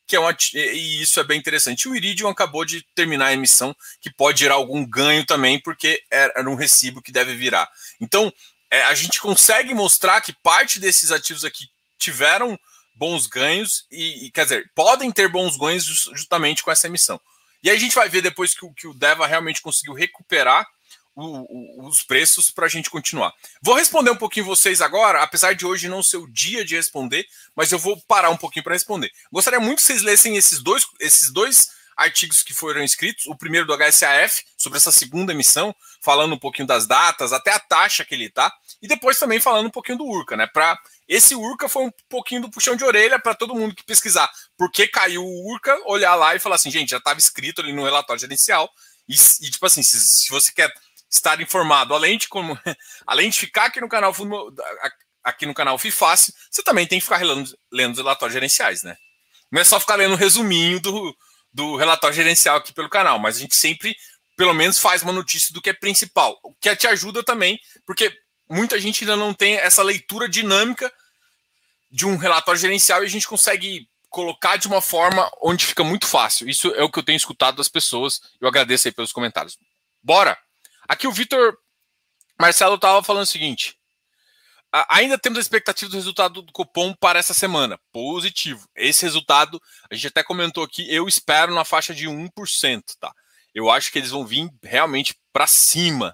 que 0.06 0.16
é 0.16 0.20
um 0.20 0.28
ativo, 0.28 0.58
e 0.58 1.01
isso 1.01 1.20
é 1.20 1.24
bem 1.24 1.40
interessante. 1.40 1.88
O 1.88 1.96
Iridium 1.96 2.30
acabou 2.30 2.66
de 2.66 2.82
terminar 2.94 3.28
a 3.28 3.34
emissão, 3.34 3.75
que 4.01 4.10
pode 4.10 4.42
gerar 4.42 4.56
algum 4.56 4.86
ganho 4.86 5.25
também, 5.25 5.60
porque 5.60 6.04
era 6.12 6.50
um 6.50 6.56
recibo 6.56 7.01
que 7.01 7.12
deve 7.12 7.34
virar. 7.36 7.70
Então, 8.00 8.32
é, 8.70 8.84
a 8.84 8.94
gente 8.94 9.20
consegue 9.20 9.74
mostrar 9.74 10.22
que 10.22 10.34
parte 10.34 10.80
desses 10.80 11.12
ativos 11.12 11.46
aqui 11.46 11.66
tiveram 11.98 12.60
bons 12.96 13.28
ganhos 13.28 13.86
e, 13.92 14.25
e, 14.25 14.32
quer 14.32 14.44
dizer, 14.44 14.72
podem 14.75 15.12
ter 15.12 15.28
bons 15.28 15.58
ganhos 15.58 15.86
justamente 15.86 16.63
com 16.63 16.72
essa 16.72 16.88
emissão. 16.88 17.20
E 17.63 17.70
aí 17.70 17.75
a 17.75 17.80
gente 17.80 17.96
vai 17.96 18.10
ver 18.10 18.22
depois 18.22 18.54
que, 18.54 18.68
que 18.74 18.88
o 18.88 18.94
Deva 18.94 19.28
realmente 19.28 19.62
conseguiu 19.62 19.94
recuperar 19.94 20.68
o, 21.15 21.84
o, 21.84 21.88
os 21.88 22.03
preços 22.03 22.50
para 22.50 22.65
a 22.65 22.70
gente 22.70 22.89
continuar. 22.89 23.34
Vou 23.62 23.75
responder 23.75 24.12
um 24.12 24.15
pouquinho 24.15 24.46
vocês 24.46 24.82
agora, 24.82 25.22
apesar 25.22 25.53
de 25.53 25.65
hoje 25.65 25.89
não 25.89 26.01
ser 26.01 26.18
o 26.18 26.27
dia 26.27 26.63
de 26.63 26.75
responder, 26.75 27.25
mas 27.56 27.72
eu 27.72 27.80
vou 27.80 28.00
parar 28.08 28.30
um 28.30 28.38
pouquinho 28.38 28.63
para 28.63 28.74
responder. 28.74 29.12
Gostaria 29.32 29.60
muito 29.60 29.80
que 29.80 29.88
vocês 29.88 30.01
lessem 30.01 30.38
esses 30.38 30.60
dois, 30.60 30.86
esses 31.00 31.32
dois 31.32 31.70
artigos 31.96 32.41
que 32.44 32.53
foram 32.53 32.84
escritos. 32.84 33.25
O 33.27 33.36
primeiro 33.36 33.68
do 33.68 33.74
HSAF, 33.74 34.44
sobre 34.58 34.77
essa 34.77 34.91
segunda 34.91 35.34
emissão, 35.34 35.75
falando 36.01 36.34
um 36.34 36.39
pouquinho 36.39 36.68
das 36.68 36.88
datas, 36.88 37.34
até 37.34 37.51
a 37.51 37.60
taxa 37.60 38.06
que 38.06 38.15
ele 38.15 38.25
está. 38.25 38.51
E 38.82 38.88
depois 38.88 39.20
também 39.20 39.39
falando 39.39 39.68
um 39.68 39.72
pouquinho 39.72 40.00
do 40.00 40.06
URCA, 40.06 40.36
né? 40.36 40.48
Para 40.48 40.77
esse 41.08 41.36
URCA 41.36 41.70
foi 41.70 41.86
um 41.86 41.91
pouquinho 42.10 42.41
do 42.41 42.50
puxão 42.50 42.75
de 42.75 42.84
orelha 42.84 43.20
para 43.20 43.36
todo 43.36 43.53
mundo 43.53 43.75
que 43.75 43.84
pesquisar 43.84 44.30
por 44.58 44.72
que 44.72 44.88
caiu 44.88 45.24
o 45.24 45.51
URCA, 45.51 45.77
olhar 45.86 46.15
lá 46.15 46.36
e 46.36 46.39
falar 46.39 46.56
assim, 46.56 46.72
gente, 46.72 46.89
já 46.89 46.98
estava 46.98 47.20
escrito 47.20 47.62
ali 47.62 47.74
no 47.74 47.84
relatório 47.84 48.20
gerencial. 48.20 48.70
E, 49.08 49.13
e 49.13 49.51
tipo 49.51 49.65
assim, 49.65 49.84
se, 49.84 50.00
se, 50.00 50.30
você 50.30 50.51
quer 50.51 50.72
estar 51.12 51.41
informado, 51.41 51.94
além 51.94 52.18
de 52.18 52.27
como, 52.27 52.58
além 53.06 53.30
de 53.30 53.39
ficar 53.39 53.65
aqui 53.65 53.82
no 53.82 53.89
canal 53.89 54.15
aqui 55.24 55.46
no 55.46 55.53
canal 55.53 55.77
FIFácil, 55.77 56.34
você 56.50 56.63
também 56.63 56.88
tem 56.88 57.00
que 57.00 57.03
ficar 57.03 57.22
lendo, 57.24 57.56
lendo 57.72 57.91
os 57.91 57.98
relatórios 58.00 58.34
gerenciais, 58.34 58.82
né? 58.82 58.96
Não 59.51 59.62
é 59.62 59.63
só 59.63 59.80
ficar 59.80 59.96
lendo 59.96 60.13
um 60.13 60.18
resuminho 60.18 60.80
do, 60.80 61.15
do 61.53 61.75
relatório 61.75 62.15
gerencial 62.15 62.58
aqui 62.58 62.74
pelo 62.74 62.89
canal, 62.89 63.20
mas 63.20 63.36
a 63.38 63.39
gente 63.39 63.56
sempre, 63.56 63.96
pelo 64.36 64.53
menos, 64.53 64.80
faz 64.80 65.03
uma 65.03 65.13
notícia 65.13 65.53
do 65.53 65.62
que 65.62 65.70
é 65.70 65.74
principal, 65.74 66.39
o 66.41 66.56
que 66.56 66.75
te 66.75 66.88
ajuda 66.88 67.22
também, 67.22 67.60
porque 67.86 68.12
muita 68.50 68.80
gente 68.80 69.03
ainda 69.03 69.15
não 69.15 69.34
tem 69.34 69.56
essa 69.56 69.84
leitura 69.84 70.27
dinâmica 70.27 70.91
de 71.91 72.06
um 72.06 72.15
relatório 72.15 72.60
gerencial 72.60 73.03
e 73.03 73.06
a 73.06 73.10
gente 73.10 73.27
consegue 73.27 73.88
colocar 74.10 74.58
de 74.58 74.68
uma 74.68 74.82
forma 74.82 75.30
onde 75.41 75.65
fica 75.65 75.84
muito 75.84 76.08
fácil. 76.08 76.50
Isso 76.50 76.74
é 76.74 76.84
o 76.84 76.89
que 76.89 77.00
eu 77.00 77.03
tenho 77.03 77.18
escutado 77.18 77.58
das 77.58 77.68
pessoas. 77.68 78.22
Eu 78.39 78.48
agradeço 78.48 78.88
aí 78.88 78.94
pelos 78.94 79.12
comentários. 79.12 79.58
Bora! 80.01 80.38
Aqui 80.91 81.07
o 81.07 81.12
Vitor 81.13 81.57
Marcelo 82.38 82.75
estava 82.75 83.01
falando 83.01 83.24
o 83.24 83.25
seguinte: 83.25 83.79
ainda 84.89 85.17
temos 85.17 85.38
a 85.38 85.41
expectativa 85.41 85.89
do 85.89 85.95
resultado 85.95 86.41
do 86.41 86.51
cupom 86.51 86.93
para 86.93 87.17
essa 87.17 87.33
semana. 87.33 87.79
Positivo. 87.93 88.67
Esse 88.75 89.03
resultado, 89.03 89.62
a 89.89 89.95
gente 89.95 90.07
até 90.07 90.21
comentou 90.21 90.65
aqui, 90.65 90.93
eu 90.93 91.07
espero 91.07 91.55
na 91.55 91.63
faixa 91.63 91.95
de 91.95 92.10
1%, 92.10 92.83
tá? 93.00 93.13
Eu 93.55 93.71
acho 93.71 93.89
que 93.89 94.00
eles 94.00 94.10
vão 94.10 94.25
vir 94.27 94.51
realmente 94.62 95.17
para 95.31 95.48
cima. 95.48 96.13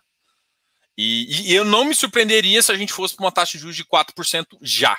E, 0.96 1.50
e, 1.50 1.56
eu 1.56 1.66
não 1.66 1.84
me 1.84 1.96
surpreenderia 1.96 2.62
se 2.62 2.72
a 2.72 2.78
gente 2.78 2.94
fosse 2.94 3.16
para 3.16 3.26
uma 3.26 3.32
taxa 3.32 3.54
de 3.54 3.58
juros 3.58 3.76
de 3.76 3.84
4% 3.84 4.46
já. 4.62 4.96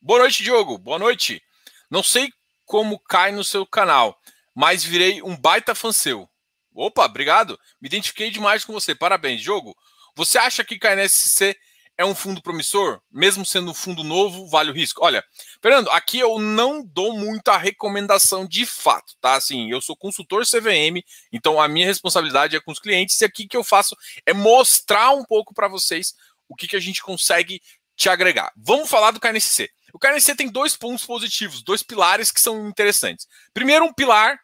Boa 0.00 0.18
noite, 0.18 0.42
Diogo. 0.42 0.78
Boa 0.78 0.98
noite. 0.98 1.40
Não 1.88 2.02
sei 2.02 2.28
como 2.64 2.98
cai 2.98 3.30
no 3.30 3.44
seu 3.44 3.64
canal, 3.64 4.20
mas 4.52 4.82
virei 4.82 5.22
um 5.22 5.36
baita 5.36 5.76
fã 5.76 5.92
seu. 5.92 6.28
Opa, 6.74 7.04
obrigado. 7.04 7.58
Me 7.80 7.86
identifiquei 7.86 8.30
demais 8.30 8.64
com 8.64 8.72
você. 8.72 8.94
Parabéns, 8.94 9.40
Diogo. 9.40 9.76
Você 10.16 10.38
acha 10.38 10.64
que 10.64 10.78
KNSC 10.78 11.56
é 11.96 12.04
um 12.04 12.14
fundo 12.14 12.42
promissor, 12.42 13.00
mesmo 13.10 13.46
sendo 13.46 13.70
um 13.70 13.74
fundo 13.74 14.02
novo, 14.02 14.48
vale 14.48 14.70
o 14.70 14.74
risco? 14.74 15.04
Olha, 15.04 15.24
Fernando, 15.62 15.88
aqui 15.90 16.18
eu 16.18 16.38
não 16.38 16.84
dou 16.84 17.16
muita 17.16 17.56
recomendação 17.56 18.46
de 18.46 18.66
fato, 18.66 19.14
tá? 19.20 19.34
Assim, 19.34 19.70
eu 19.70 19.80
sou 19.80 19.96
consultor 19.96 20.44
CVM, 20.44 21.02
então 21.32 21.60
a 21.60 21.68
minha 21.68 21.86
responsabilidade 21.86 22.56
é 22.56 22.60
com 22.60 22.72
os 22.72 22.80
clientes 22.80 23.20
e 23.20 23.24
aqui 23.24 23.46
que 23.46 23.56
eu 23.56 23.62
faço 23.62 23.96
é 24.26 24.32
mostrar 24.32 25.10
um 25.12 25.24
pouco 25.24 25.54
para 25.54 25.68
vocês 25.68 26.14
o 26.48 26.56
que, 26.56 26.66
que 26.66 26.76
a 26.76 26.80
gente 26.80 27.00
consegue 27.00 27.60
te 27.96 28.08
agregar. 28.08 28.52
Vamos 28.56 28.90
falar 28.90 29.12
do 29.12 29.20
KNSC. 29.20 29.70
O 29.92 29.98
KNSC 29.98 30.34
tem 30.34 30.48
dois 30.48 30.76
pontos 30.76 31.04
positivos, 31.06 31.62
dois 31.62 31.82
pilares 31.82 32.32
que 32.32 32.40
são 32.40 32.68
interessantes. 32.68 33.28
Primeiro, 33.52 33.84
um 33.84 33.92
pilar 33.92 34.40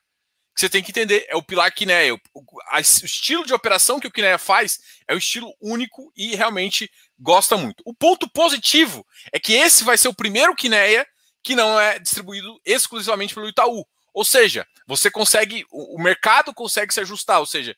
que 0.55 0.61
você 0.61 0.69
tem 0.69 0.83
que 0.83 0.91
entender 0.91 1.27
é 1.29 1.37
o 1.37 1.43
pilar 1.43 1.73
Kinea. 1.73 2.15
O, 2.15 2.21
o, 2.35 2.41
o, 2.41 2.79
estilo 2.79 3.47
de 3.47 3.55
operação 3.55 4.01
que 4.01 4.07
o 4.07 4.11
Kinea 4.11 4.39
faz 4.39 4.79
é 5.07 5.15
um 5.15 5.19
estilo 5.19 5.55
único 5.61 6.13
e 6.17 6.35
realmente 6.35 6.91
gosta 7.19 7.57
muito. 7.57 7.83
O 7.85 7.95
ponto 7.95 8.29
positivo 8.31 9.07
é 9.33 9.39
que 9.39 9.53
esse 9.53 9.85
vai 9.85 9.97
ser 9.97 10.09
o 10.09 10.15
primeiro 10.15 10.55
Kinea 10.55 11.07
que 11.43 11.55
não 11.55 11.81
é 11.81 11.99
distribuído 11.99 12.61
exclusivamente 12.65 13.35
pelo 13.35 13.49
Itaú. 13.49 13.87
Ou 14.13 14.25
seja, 14.25 14.67
você 14.87 15.11
consegue, 15.11 15.65
o, 15.71 15.97
o 15.97 16.03
mercado 16.03 16.53
consegue 16.53 16.93
se 16.93 17.01
ajustar. 17.01 17.41
Ou 17.41 17.47
seja, 17.47 17.77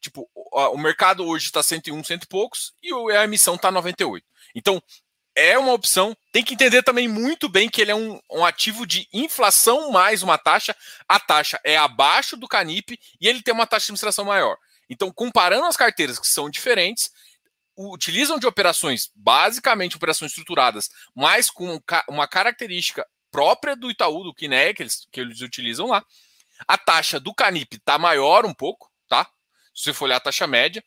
tipo, 0.00 0.28
o, 0.34 0.78
mercado 0.78 1.26
hoje 1.26 1.46
está 1.46 1.62
101, 1.62 2.04
cento 2.04 2.24
e 2.24 2.28
poucos 2.28 2.72
e 2.82 2.92
a 3.12 3.24
emissão 3.24 3.54
está 3.54 3.70
98. 3.70 4.26
Então, 4.54 4.82
é 5.34 5.58
uma 5.58 5.72
opção. 5.72 6.16
Tem 6.32 6.44
que 6.44 6.54
entender 6.54 6.82
também 6.82 7.08
muito 7.08 7.48
bem 7.48 7.68
que 7.68 7.80
ele 7.80 7.90
é 7.90 7.94
um, 7.94 8.20
um, 8.30 8.44
ativo 8.44 8.86
de 8.86 9.08
inflação 9.12 9.90
mais 9.90 10.22
uma 10.22 10.38
taxa. 10.38 10.76
A 11.08 11.18
taxa 11.18 11.60
é 11.64 11.76
abaixo 11.76 12.36
do 12.36 12.48
Canip 12.48 12.98
e 13.20 13.28
ele 13.28 13.42
tem 13.42 13.52
uma 13.52 13.66
taxa 13.66 13.86
de 13.86 13.90
administração 13.90 14.24
maior. 14.24 14.56
Então, 14.88 15.12
comparando 15.12 15.66
as 15.66 15.76
carteiras 15.76 16.18
que 16.18 16.26
são 16.26 16.50
diferentes, 16.50 17.10
utilizam 17.76 18.38
de 18.38 18.46
operações, 18.46 19.10
basicamente 19.14 19.96
operações 19.96 20.30
estruturadas, 20.30 20.88
mas 21.14 21.50
com 21.50 21.80
uma 22.08 22.28
característica 22.28 23.06
própria 23.30 23.74
do 23.74 23.90
Itaú, 23.90 24.22
do 24.22 24.34
Kinea, 24.34 24.72
que 24.72 24.82
eles, 24.82 25.08
que 25.10 25.20
eles 25.20 25.40
utilizam 25.40 25.88
lá. 25.88 26.04
A 26.68 26.78
taxa 26.78 27.18
do 27.18 27.34
Canip 27.34 27.74
está 27.74 27.98
maior 27.98 28.46
um 28.46 28.54
pouco, 28.54 28.88
tá? 29.08 29.28
Se 29.74 29.84
você 29.84 29.92
for 29.92 30.04
olhar 30.04 30.16
a 30.16 30.20
taxa 30.20 30.46
média. 30.46 30.84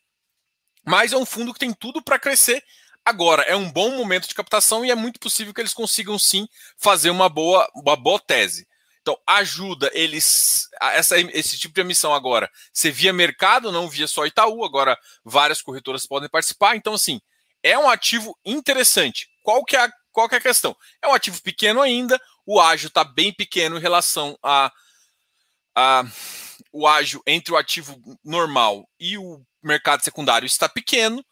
Mas 0.86 1.12
é 1.12 1.16
um 1.18 1.26
fundo 1.26 1.52
que 1.52 1.58
tem 1.58 1.74
tudo 1.74 2.02
para 2.02 2.18
crescer 2.18 2.64
Agora, 3.08 3.42
é 3.44 3.56
um 3.56 3.72
bom 3.72 3.96
momento 3.96 4.28
de 4.28 4.34
captação 4.34 4.84
e 4.84 4.90
é 4.90 4.94
muito 4.94 5.18
possível 5.18 5.54
que 5.54 5.62
eles 5.62 5.72
consigam 5.72 6.18
sim 6.18 6.46
fazer 6.76 7.08
uma 7.08 7.26
boa, 7.26 7.66
uma 7.74 7.96
boa 7.96 8.20
tese. 8.20 8.68
Então, 9.00 9.18
ajuda 9.26 9.90
eles, 9.94 10.68
essa, 10.78 11.18
esse 11.18 11.58
tipo 11.58 11.74
de 11.74 11.80
emissão 11.80 12.12
agora, 12.12 12.50
ser 12.70 12.90
via 12.90 13.10
mercado, 13.10 13.72
não 13.72 13.88
via 13.88 14.06
só 14.06 14.26
Itaú, 14.26 14.62
agora 14.62 14.94
várias 15.24 15.62
corretoras 15.62 16.06
podem 16.06 16.28
participar. 16.28 16.76
Então, 16.76 16.92
assim, 16.92 17.18
é 17.62 17.78
um 17.78 17.88
ativo 17.88 18.38
interessante. 18.44 19.26
Qual 19.42 19.64
que 19.64 19.74
é 19.74 19.86
a, 19.86 19.92
qual 20.12 20.28
que 20.28 20.34
é 20.34 20.38
a 20.38 20.42
questão? 20.42 20.76
É 21.02 21.08
um 21.08 21.14
ativo 21.14 21.40
pequeno 21.40 21.80
ainda, 21.80 22.20
o 22.44 22.60
ágio 22.60 22.88
está 22.88 23.04
bem 23.04 23.32
pequeno 23.32 23.78
em 23.78 23.80
relação 23.80 24.38
a, 24.42 24.70
a 25.74 26.04
o 26.70 26.86
ágio 26.86 27.22
entre 27.26 27.54
o 27.54 27.56
ativo 27.56 27.98
normal 28.22 28.86
e 29.00 29.16
o 29.16 29.42
mercado 29.62 30.04
secundário 30.04 30.44
está 30.44 30.68
pequeno, 30.68 31.24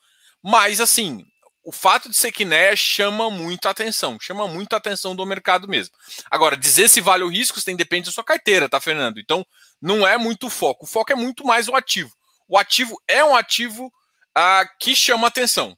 mas 0.42 0.80
assim, 0.80 1.23
o 1.67 1.73
fato 1.73 2.09
de 2.09 2.17
ser 2.17 2.31
Kinea 2.31 2.77
chama 2.77 3.29
muito 3.29 3.67
atenção, 3.67 4.17
chama 4.21 4.47
muito 4.47 4.77
atenção 4.77 5.17
do 5.17 5.27
mercado 5.27 5.67
mesmo. 5.67 5.93
Agora, 6.31 6.57
dizer 6.57 6.89
se 6.89 7.01
vale 7.01 7.25
o 7.25 7.29
risco 7.29 7.61
tem 7.61 7.75
depende 7.75 8.07
da 8.07 8.13
sua 8.13 8.23
carteira, 8.23 8.69
tá, 8.69 8.81
Fernando? 8.81 9.19
Então, 9.19 9.45
não 9.83 10.07
é 10.07 10.17
muito 10.17 10.49
foco. 10.49 10.85
O 10.85 10.89
foco 10.89 11.11
é 11.11 11.17
muito 11.17 11.45
mais 11.45 11.67
o 11.67 11.75
ativo. 11.75 12.15
O 12.47 12.57
ativo 12.57 13.03
é 13.09 13.25
um 13.25 13.35
ativo 13.35 13.93
ah, 14.33 14.65
que 14.79 14.95
chama 14.95 15.27
atenção. 15.27 15.77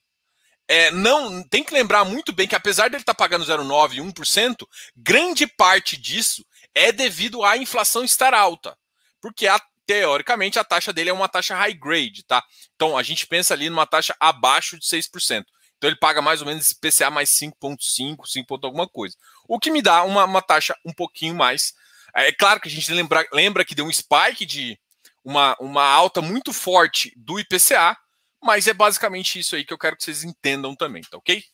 É, 0.69 0.91
não 0.91 1.43
tem 1.43 1.65
que 1.65 1.73
lembrar 1.73 2.05
muito 2.05 2.35
bem 2.35 2.47
que 2.47 2.55
apesar 2.55 2.91
dele 2.91 3.01
estar 3.01 3.15
tá 3.15 3.19
pagando 3.19 3.47
0,9, 3.47 4.13
1%, 4.13 4.69
grande 4.95 5.47
parte 5.47 5.97
disso 5.97 6.45
é 6.75 6.93
devido 6.93 7.43
à 7.43 7.57
inflação 7.57 8.05
estar 8.05 8.35
alta. 8.35 8.77
Porque 9.23 9.47
a, 9.47 9.59
teoricamente 9.87 10.59
a 10.59 10.65
taxa 10.65 10.93
dele 10.93 11.09
é 11.09 11.15
uma 11.15 11.31
taxa 11.31 11.55
high 11.55 11.73
grade, 11.73 12.25
tá? 12.25 12.45
Então 12.77 12.95
a 12.95 13.03
gente 13.03 13.27
pensa 13.27 13.55
ali 13.55 13.71
numa 13.71 13.87
taxa 13.87 14.15
abaixo 14.21 14.79
de 14.79 14.85
6%. 14.85 15.47
Então 15.79 15.89
ele 15.89 15.97
paga 15.97 16.21
mais 16.21 16.41
ou 16.41 16.47
menos 16.47 16.73
PCA 16.73 17.09
mais 17.09 17.31
5,5, 17.31 18.27
5, 18.27 18.59
alguma 18.63 18.89
coisa. 18.89 19.17
O 19.49 19.59
que 19.59 19.71
me 19.71 19.81
dá 19.81 20.03
uma, 20.03 20.25
uma 20.25 20.43
taxa 20.43 20.77
um 20.85 20.93
pouquinho 20.93 21.35
mais. 21.35 21.73
É, 22.15 22.29
é 22.29 22.33
claro 22.33 22.61
que 22.61 22.69
a 22.69 22.71
gente 22.71 22.93
lembra, 22.93 23.27
lembra 23.33 23.65
que 23.65 23.77
deu 23.77 23.87
um 23.87 23.93
spike 23.93 24.45
de 24.45 24.79
uma, 25.25 25.57
uma 25.61 25.85
alta 25.85 26.21
muito 26.21 26.53
forte 26.53 27.13
do 27.17 27.39
IPCA, 27.39 27.97
mas 28.43 28.67
é 28.67 28.75
basicamente 28.75 29.39
isso 29.39 29.55
aí 29.55 29.65
que 29.65 29.73
eu 29.73 29.79
quero 29.79 29.97
que 29.97 30.03
vocês 30.03 30.25
entendam 30.25 30.75
também, 30.75 31.03
tá 31.03 31.17
ok? 31.17 31.45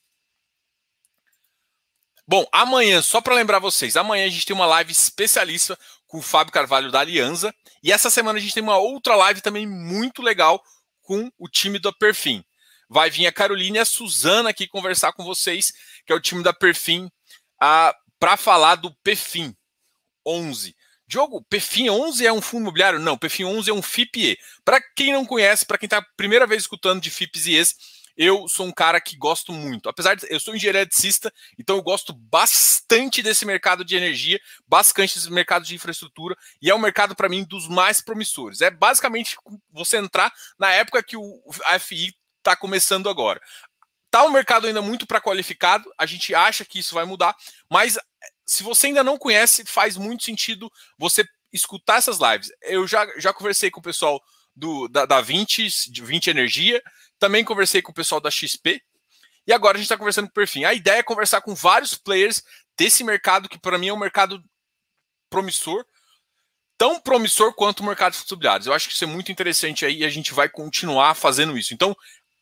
Bom, 2.27 2.47
amanhã, 2.51 3.03
só 3.03 3.21
para 3.21 3.35
lembrar 3.35 3.59
vocês, 3.59 3.95
amanhã 3.95 4.25
a 4.25 4.31
gente 4.31 4.47
tem 4.47 4.57
uma 4.57 4.65
live 4.65 4.91
especialista 4.91 5.79
com 6.07 6.19
o 6.19 6.23
Fábio 6.23 6.53
Carvalho 6.53 6.91
da 6.91 7.01
Aliança. 7.01 7.55
E 7.83 7.93
essa 7.93 8.09
semana 8.09 8.39
a 8.39 8.43
gente 8.43 8.55
tem 8.55 8.63
uma 8.63 8.79
outra 8.79 9.15
live 9.17 9.43
também 9.43 9.67
muito 9.67 10.23
legal 10.23 10.63
com 11.03 11.31
o 11.39 11.47
time 11.47 11.79
do 11.79 11.93
Perfim 11.99 12.43
vai 12.89 13.11
vir 13.11 13.27
a 13.27 13.33
Carolina 13.33 13.79
e 13.79 13.81
a 13.81 13.85
Suzana 13.85 14.51
aqui 14.51 14.67
conversar 14.67 15.13
com 15.13 15.25
vocês, 15.25 15.73
que 16.07 16.13
é 16.13 16.17
o 16.17 16.21
time 16.21 16.43
da 16.43 16.53
Perfim, 16.53 17.11
para 18.19 18.37
falar 18.37 18.77
do 18.77 18.95
Perfim 19.03 19.55
11. 20.27 20.75
Diogo, 21.07 21.45
Perfim 21.45 21.91
11 21.91 22.27
é 22.27 22.33
um 22.33 22.41
fundo 22.41 22.63
imobiliário? 22.63 22.99
Não, 22.99 23.19
Perfim 23.19 23.45
11 23.45 23.71
é 23.71 23.75
um 23.75 23.83
FIPE. 23.83 24.39
Para 24.65 24.81
quem 24.97 25.13
não 25.13 25.25
conhece, 25.25 25.67
para 25.67 25.77
quem 25.77 25.87
está 25.87 26.03
primeira 26.17 26.47
vez 26.47 26.63
escutando 26.63 27.01
de 27.01 27.11
FIPs 27.11 27.47
e 27.47 27.55
ES, 27.57 27.77
eu 28.17 28.49
sou 28.49 28.67
um 28.67 28.73
cara 28.73 29.01
que 29.01 29.17
gosto 29.17 29.53
muito. 29.53 29.89
Apesar 29.89 30.15
de 30.15 30.27
eu 30.31 30.39
sou 30.41 30.55
engenheiro 30.55 30.79
eletricista, 30.79 31.33
então 31.59 31.77
eu 31.77 31.83
gosto 31.83 32.13
bastante 32.13 33.23
desse 33.23 33.45
mercado 33.45 33.85
de 33.85 33.97
energia, 33.97 34.41
bastante 34.67 35.17
desse 35.17 35.31
mercado 35.31 35.65
de 35.65 35.75
infraestrutura, 35.75 36.37
e 36.63 36.71
é 36.71 36.75
um 36.75 36.79
mercado 36.79 37.15
para 37.15 37.29
mim 37.29 37.45
dos 37.45 37.69
mais 37.69 38.01
promissores. 38.01 38.61
É 38.61 38.71
basicamente 38.71 39.37
você 39.71 39.99
entrar 39.99 40.33
na 40.59 40.71
época 40.73 41.03
que 41.03 41.17
o 41.17 41.43
FI 41.81 42.15
está 42.45 42.55
começando 42.55 43.09
agora. 43.09 43.41
Está 44.07 44.25
o 44.25 44.29
um 44.29 44.33
mercado 44.33 44.67
ainda 44.67 44.81
muito 44.81 45.07
para 45.07 45.21
qualificado, 45.21 45.91
a 45.99 46.07
gente 46.07 46.35
acha 46.35 46.65
que 46.65 46.79
isso 46.79 46.95
vai 46.95 47.05
mudar, 47.05 47.35
mas 47.69 47.97
eh, 47.97 48.01
se 48.47 48.63
você 48.63 48.89
ainda 48.89 49.03
não 49.03 49.19
conhece, 49.19 49.65
faz 49.65 49.97
muito 49.97 50.23
sentido 50.23 50.71
você 50.97 51.27
escutar 51.53 51.97
essas 51.97 52.19
lives. 52.19 52.51
Eu 52.63 52.87
já, 52.87 53.07
já 53.19 53.33
conversei 53.33 53.71
com 53.71 53.81
o 53.81 53.83
pessoal 53.83 54.23
do, 54.55 54.87
da, 54.89 55.05
da 55.05 55.21
20, 55.21 55.69
20 56.03 56.31
Energia, 56.31 56.83
também 57.19 57.45
conversei 57.45 57.83
com 57.83 57.91
o 57.91 57.95
pessoal 57.95 58.21
da 58.21 58.31
XP, 58.31 58.81
e 59.47 59.53
agora 59.53 59.77
a 59.77 59.79
gente 59.79 59.87
está 59.87 59.97
conversando 59.97 60.27
com 60.27 60.31
o 60.31 60.35
Perfim. 60.35 60.65
A 60.65 60.73
ideia 60.73 60.99
é 60.99 61.03
conversar 61.03 61.41
com 61.41 61.55
vários 61.55 61.95
players 61.95 62.43
desse 62.77 63.05
mercado, 63.05 63.49
que 63.49 63.59
para 63.59 63.79
mim 63.79 63.89
é 63.89 63.93
um 63.93 63.99
mercado 63.99 64.43
promissor, 65.29 65.85
tão 66.79 67.01
promissor 67.01 67.53
quanto 67.55 67.81
o 67.81 67.87
mercado 67.87 68.13
de 68.13 68.25
imobiliários. 68.27 68.67
Eu 68.67 68.73
acho 68.73 68.89
que 68.89 68.95
isso 68.95 69.05
é 69.05 69.07
muito 69.07 69.31
interessante 69.31 69.85
aí 69.85 69.99
e 69.99 70.05
a 70.05 70.09
gente 70.09 70.33
vai 70.33 70.49
continuar 70.49 71.15
fazendo 71.15 71.59
isso. 71.59 71.75
Então, 71.75 71.97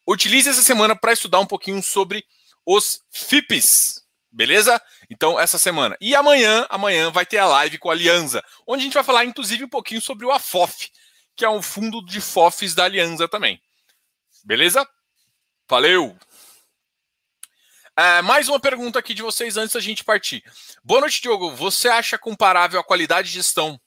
utilize 0.07 0.49
essa 0.49 0.63
semana 0.63 0.97
para 0.97 1.13
estudar 1.13 1.41
um 1.41 1.47
pouquinho 1.47 1.83
sobre 1.83 2.25
os 2.65 3.03
FIPs, 3.11 4.03
beleza? 4.31 4.81
Então, 5.11 5.39
essa 5.39 5.59
semana. 5.59 5.97
E 6.01 6.15
amanhã, 6.15 6.67
amanhã 6.71 7.11
vai 7.11 7.27
ter 7.27 7.39
a 7.39 7.47
live 7.47 7.79
com 7.79 7.91
a 7.91 7.93
Aliança, 7.93 8.43
onde 8.67 8.83
a 8.83 8.85
gente 8.85 8.95
vai 8.95 9.05
falar, 9.05 9.25
inclusive, 9.25 9.65
um 9.65 9.69
pouquinho 9.69 10.01
sobre 10.01 10.25
o 10.25 10.33
AFOF, 10.33 10.91
que 11.37 11.45
é 11.45 11.51
um 11.51 11.63
fundo 11.63 12.05
de 12.05 12.21
FOFs 12.21 12.75
da 12.75 12.85
Aliança 12.85 13.29
também. 13.29 13.61
Beleza? 14.45 14.87
Valeu! 15.69 16.17
É, 17.95 18.23
mais 18.23 18.49
uma 18.49 18.59
pergunta 18.59 18.99
aqui 18.99 19.13
de 19.13 19.21
vocês 19.21 19.57
antes 19.57 19.75
da 19.75 19.81
gente 19.81 20.03
partir. 20.03 20.43
Boa 20.83 21.03
noite, 21.03 21.21
Diogo. 21.21 21.55
Você 21.55 21.89
acha 21.89 22.19
comparável 22.19 22.81
a 22.81 22.85
qualidade 22.85 23.29
de 23.29 23.35
gestão 23.35 23.79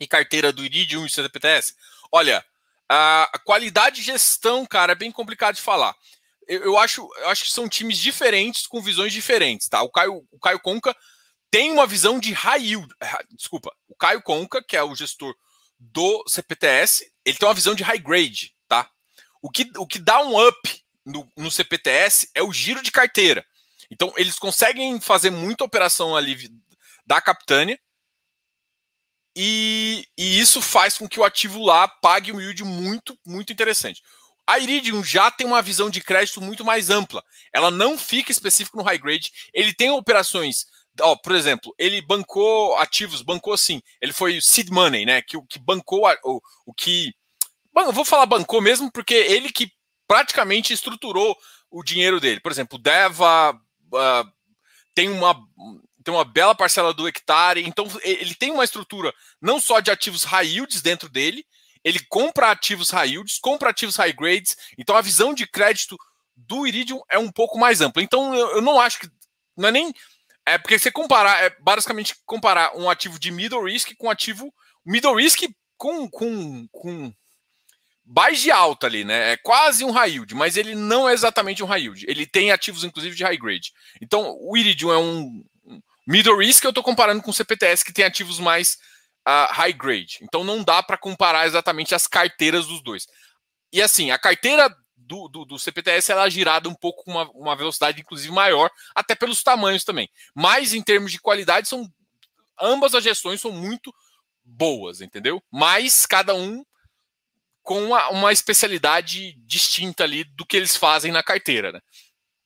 e 0.00 0.08
carteira 0.08 0.52
do 0.52 0.64
Iridium 0.64 1.06
e 1.06 1.10
CDPTS? 1.10 1.74
Olha, 2.10 2.44
a 2.92 3.38
qualidade 3.44 3.96
de 3.96 4.02
gestão, 4.02 4.66
cara, 4.66 4.92
é 4.92 4.96
bem 4.96 5.12
complicado 5.12 5.54
de 5.54 5.60
falar. 5.60 5.94
Eu, 6.48 6.64
eu, 6.64 6.78
acho, 6.78 7.08
eu 7.18 7.28
acho 7.28 7.44
que 7.44 7.52
são 7.52 7.68
times 7.68 7.98
diferentes 7.98 8.66
com 8.66 8.82
visões 8.82 9.12
diferentes, 9.12 9.68
tá? 9.68 9.80
O 9.82 9.90
Caio, 9.90 10.26
o 10.32 10.38
Caio 10.40 10.58
Conca 10.58 10.96
tem 11.50 11.70
uma 11.70 11.86
visão 11.86 12.18
de 12.18 12.32
high 12.32 12.60
yield. 12.60 12.92
Desculpa, 13.36 13.72
o 13.88 13.94
Caio 13.94 14.20
Conca, 14.22 14.60
que 14.60 14.76
é 14.76 14.82
o 14.82 14.94
gestor 14.94 15.32
do 15.78 16.24
CPTS, 16.26 17.10
ele 17.24 17.38
tem 17.38 17.48
uma 17.48 17.54
visão 17.54 17.76
de 17.76 17.84
high 17.84 17.98
grade, 17.98 18.54
tá? 18.66 18.90
O 19.40 19.48
que, 19.48 19.70
o 19.76 19.86
que 19.86 20.00
dá 20.00 20.20
um 20.22 20.48
up 20.48 20.84
no, 21.06 21.30
no 21.36 21.50
CPTS 21.50 22.28
é 22.34 22.42
o 22.42 22.52
giro 22.52 22.82
de 22.82 22.90
carteira. 22.90 23.46
Então, 23.88 24.12
eles 24.16 24.38
conseguem 24.38 25.00
fazer 25.00 25.30
muita 25.30 25.64
operação 25.64 26.16
ali 26.16 26.50
da 27.06 27.20
Capitânia 27.20 27.78
e, 29.36 30.04
e, 30.18 30.40
isso 30.40 30.60
faz 30.60 30.98
com 30.98 31.08
que 31.08 31.20
o 31.20 31.24
ativo 31.24 31.64
lá 31.64 31.86
pague 31.86 32.32
um 32.32 32.40
yield 32.40 32.64
muito, 32.64 33.16
muito 33.24 33.52
interessante. 33.52 34.02
A 34.46 34.58
Iridium 34.58 35.04
já 35.04 35.30
tem 35.30 35.46
uma 35.46 35.62
visão 35.62 35.88
de 35.88 36.00
crédito 36.00 36.40
muito 36.40 36.64
mais 36.64 36.90
ampla. 36.90 37.22
Ela 37.52 37.70
não 37.70 37.96
fica 37.96 38.32
específico 38.32 38.76
no 38.76 38.82
high 38.82 38.98
grade. 38.98 39.30
Ele 39.54 39.72
tem 39.72 39.90
operações, 39.90 40.66
ó, 41.00 41.14
por 41.14 41.34
exemplo, 41.34 41.72
ele 41.78 42.02
bancou 42.02 42.76
ativos, 42.76 43.22
bancou 43.22 43.56
sim. 43.56 43.80
Ele 44.00 44.12
foi 44.12 44.40
seed 44.40 44.68
money, 44.70 45.06
né? 45.06 45.22
Que, 45.22 45.40
que 45.48 45.58
bancou 45.58 46.02
o, 46.24 46.40
o 46.66 46.74
que. 46.74 47.12
Bom, 47.72 47.92
vou 47.92 48.04
falar 48.04 48.26
bancou 48.26 48.60
mesmo, 48.60 48.90
porque 48.90 49.14
ele 49.14 49.52
que 49.52 49.70
praticamente 50.08 50.72
estruturou 50.72 51.36
o 51.70 51.84
dinheiro 51.84 52.18
dele. 52.18 52.40
Por 52.40 52.50
exemplo, 52.50 52.76
o 52.76 52.82
Deva 52.82 53.52
uh, 53.52 54.32
tem 54.92 55.08
uma 55.08 55.40
tem 56.10 56.16
uma 56.16 56.24
bela 56.24 56.54
parcela 56.54 56.92
do 56.92 57.06
hectare, 57.06 57.64
então 57.64 57.86
ele 58.02 58.34
tem 58.34 58.50
uma 58.50 58.64
estrutura 58.64 59.14
não 59.40 59.60
só 59.60 59.78
de 59.78 59.92
ativos 59.92 60.24
high 60.24 60.46
yields 60.46 60.82
dentro 60.82 61.08
dele, 61.08 61.46
ele 61.84 62.00
compra 62.08 62.50
ativos 62.50 62.90
high 62.90 63.10
yields, 63.10 63.38
compra 63.38 63.70
ativos 63.70 63.94
high 63.96 64.12
grades, 64.12 64.56
então 64.76 64.96
a 64.96 65.00
visão 65.00 65.32
de 65.32 65.46
crédito 65.46 65.96
do 66.36 66.66
Iridium 66.66 67.00
é 67.08 67.18
um 67.18 67.30
pouco 67.30 67.58
mais 67.58 67.80
ampla. 67.80 68.02
Então 68.02 68.34
eu, 68.34 68.60
não 68.60 68.80
acho 68.80 68.98
que 68.98 69.08
não 69.56 69.68
é 69.68 69.72
nem 69.72 69.94
é 70.44 70.58
porque 70.58 70.78
você 70.78 70.90
comparar 70.90 71.44
é 71.44 71.50
basicamente 71.60 72.16
comparar 72.26 72.76
um 72.76 72.90
ativo 72.90 73.18
de 73.18 73.30
middle 73.30 73.64
risk 73.64 73.92
com 73.96 74.08
um 74.08 74.10
ativo 74.10 74.52
middle 74.84 75.14
risk 75.14 75.42
com 75.76 76.10
com, 76.10 76.66
com 76.72 77.14
buys 78.10 78.40
de 78.40 78.50
alta 78.50 78.88
ali, 78.88 79.04
né? 79.04 79.32
É 79.32 79.36
quase 79.36 79.84
um 79.84 79.92
high 79.92 80.10
yield, 80.10 80.34
mas 80.34 80.56
ele 80.56 80.74
não 80.74 81.08
é 81.08 81.12
exatamente 81.12 81.62
um 81.62 81.66
high 81.66 81.82
yield. 81.82 82.04
Ele 82.08 82.26
tem 82.26 82.50
ativos, 82.50 82.82
inclusive, 82.82 83.14
de 83.14 83.22
high 83.22 83.36
grade. 83.36 83.72
Então, 84.00 84.36
o 84.40 84.56
Iridium 84.56 84.92
é 84.92 84.98
um 84.98 85.44
middle 86.06 86.36
risk, 86.36 86.64
eu 86.64 86.70
estou 86.70 86.84
comparando 86.84 87.22
com 87.22 87.30
o 87.30 87.34
CPTS, 87.34 87.84
que 87.84 87.92
tem 87.92 88.04
ativos 88.04 88.38
mais 88.38 88.78
uh, 89.26 89.52
high 89.52 89.72
grade. 89.72 90.18
Então, 90.22 90.44
não 90.44 90.62
dá 90.62 90.82
para 90.82 90.96
comparar 90.96 91.46
exatamente 91.46 91.94
as 91.94 92.06
carteiras 92.06 92.66
dos 92.66 92.82
dois. 92.82 93.06
E 93.72 93.80
assim, 93.80 94.10
a 94.10 94.18
carteira 94.18 94.74
do, 94.96 95.28
do, 95.28 95.44
do 95.44 95.58
CPTS 95.58 96.12
ela 96.12 96.26
é 96.26 96.30
girada 96.30 96.68
um 96.68 96.74
pouco 96.74 97.04
com 97.04 97.10
uma, 97.10 97.30
uma 97.30 97.56
velocidade, 97.56 98.00
inclusive, 98.00 98.32
maior, 98.32 98.70
até 98.94 99.14
pelos 99.14 99.42
tamanhos 99.42 99.84
também. 99.84 100.08
Mas, 100.34 100.74
em 100.74 100.82
termos 100.82 101.12
de 101.12 101.20
qualidade, 101.20 101.68
são 101.68 101.90
ambas 102.60 102.94
as 102.94 103.02
gestões 103.02 103.40
são 103.40 103.52
muito 103.52 103.92
boas, 104.44 105.00
entendeu? 105.00 105.42
Mas 105.50 106.04
cada 106.04 106.34
um 106.34 106.64
com 107.62 107.84
uma, 107.84 108.08
uma 108.10 108.32
especialidade 108.32 109.34
distinta 109.46 110.04
ali 110.04 110.24
do 110.24 110.44
que 110.44 110.56
eles 110.56 110.76
fazem 110.76 111.12
na 111.12 111.22
carteira, 111.22 111.72
né? 111.72 111.80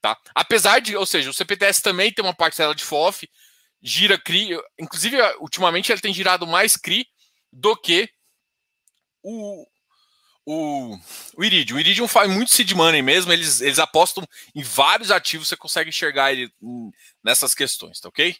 Tá? 0.00 0.16
Apesar 0.34 0.80
de, 0.80 0.96
ou 0.96 1.06
seja, 1.06 1.30
o 1.30 1.34
CPTS 1.34 1.82
também 1.82 2.12
tem 2.12 2.22
uma 2.22 2.34
parcela 2.34 2.74
de 2.74 2.84
FOF, 2.84 3.28
gira 3.84 4.18
CRI, 4.18 4.58
inclusive 4.78 5.16
ultimamente 5.38 5.92
ele 5.92 6.00
tem 6.00 6.14
girado 6.14 6.46
mais 6.46 6.74
CRI 6.74 7.06
do 7.52 7.76
que 7.76 8.08
o, 9.22 9.66
o, 10.46 10.98
o 11.36 11.44
Iridium. 11.44 11.76
O 11.76 11.80
Iridium 11.80 12.08
faz 12.08 12.30
muito 12.30 12.50
seed 12.50 12.72
money 12.72 13.02
mesmo, 13.02 13.30
eles, 13.30 13.60
eles 13.60 13.78
apostam 13.78 14.26
em 14.54 14.62
vários 14.62 15.10
ativos, 15.10 15.48
você 15.48 15.56
consegue 15.56 15.90
enxergar 15.90 16.32
ele 16.32 16.50
nessas 17.22 17.54
questões, 17.54 18.00
tá 18.00 18.08
ok? 18.08 18.34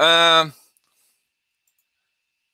Uh, 0.00 0.52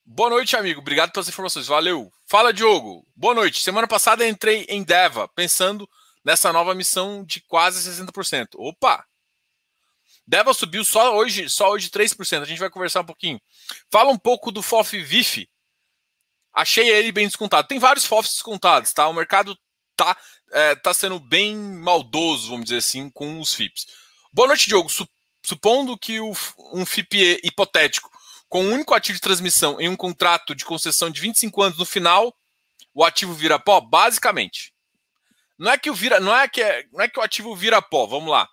Boa 0.04 0.28
noite, 0.28 0.54
amigo. 0.56 0.80
Obrigado 0.80 1.10
pelas 1.10 1.28
informações. 1.28 1.66
Valeu. 1.66 2.12
Fala, 2.26 2.52
Diogo. 2.52 3.06
Boa 3.16 3.32
noite. 3.34 3.62
Semana 3.62 3.88
passada 3.88 4.26
entrei 4.28 4.66
em 4.68 4.82
Deva, 4.82 5.26
pensando 5.28 5.88
nessa 6.22 6.52
nova 6.52 6.74
missão 6.74 7.24
de 7.24 7.40
quase 7.40 7.88
60%. 7.88 8.48
Opa! 8.56 9.06
Deva 10.32 10.54
subiu 10.54 10.82
só 10.82 11.14
hoje, 11.14 11.46
só 11.50 11.72
hoje 11.72 11.90
3%. 11.90 12.40
A 12.40 12.46
gente 12.46 12.58
vai 12.58 12.70
conversar 12.70 13.02
um 13.02 13.04
pouquinho. 13.04 13.38
Fala 13.90 14.10
um 14.10 14.16
pouco 14.16 14.50
do 14.50 14.62
FOF 14.62 14.98
VIF. 14.98 15.46
Achei 16.54 16.88
ele 16.88 17.12
bem 17.12 17.26
descontado. 17.26 17.68
Tem 17.68 17.78
vários 17.78 18.06
FOFs 18.06 18.32
descontados, 18.32 18.94
tá? 18.94 19.06
O 19.08 19.12
mercado 19.12 19.54
tá, 19.94 20.16
é, 20.50 20.74
tá 20.74 20.94
sendo 20.94 21.20
bem 21.20 21.54
maldoso, 21.54 22.48
vamos 22.48 22.64
dizer 22.64 22.78
assim, 22.78 23.10
com 23.10 23.40
os 23.40 23.52
FIPs. 23.52 23.86
Boa 24.32 24.48
noite, 24.48 24.70
Diogo. 24.70 24.88
Supondo 25.44 25.98
que 25.98 26.18
o, 26.18 26.32
um 26.72 26.86
FIP 26.86 27.38
hipotético 27.44 28.10
com 28.48 28.64
um 28.64 28.72
único 28.72 28.94
ativo 28.94 29.16
de 29.16 29.22
transmissão 29.22 29.78
em 29.78 29.90
um 29.90 29.96
contrato 29.96 30.54
de 30.54 30.64
concessão 30.64 31.10
de 31.10 31.20
25 31.20 31.62
anos 31.62 31.78
no 31.78 31.84
final, 31.84 32.34
o 32.94 33.04
ativo 33.04 33.34
vira 33.34 33.58
pó? 33.58 33.82
Basicamente. 33.82 34.72
Não 35.58 35.70
é 35.70 35.76
que 35.76 35.90
o 35.90 35.94
vira, 35.94 36.18
não 36.18 36.34
é 36.34 36.48
que 36.48 36.62
é, 36.62 36.86
não 36.90 37.04
é 37.04 37.08
que 37.08 37.18
o 37.18 37.22
ativo 37.22 37.54
vira 37.54 37.82
pó, 37.82 38.06
vamos 38.06 38.30
lá. 38.30 38.48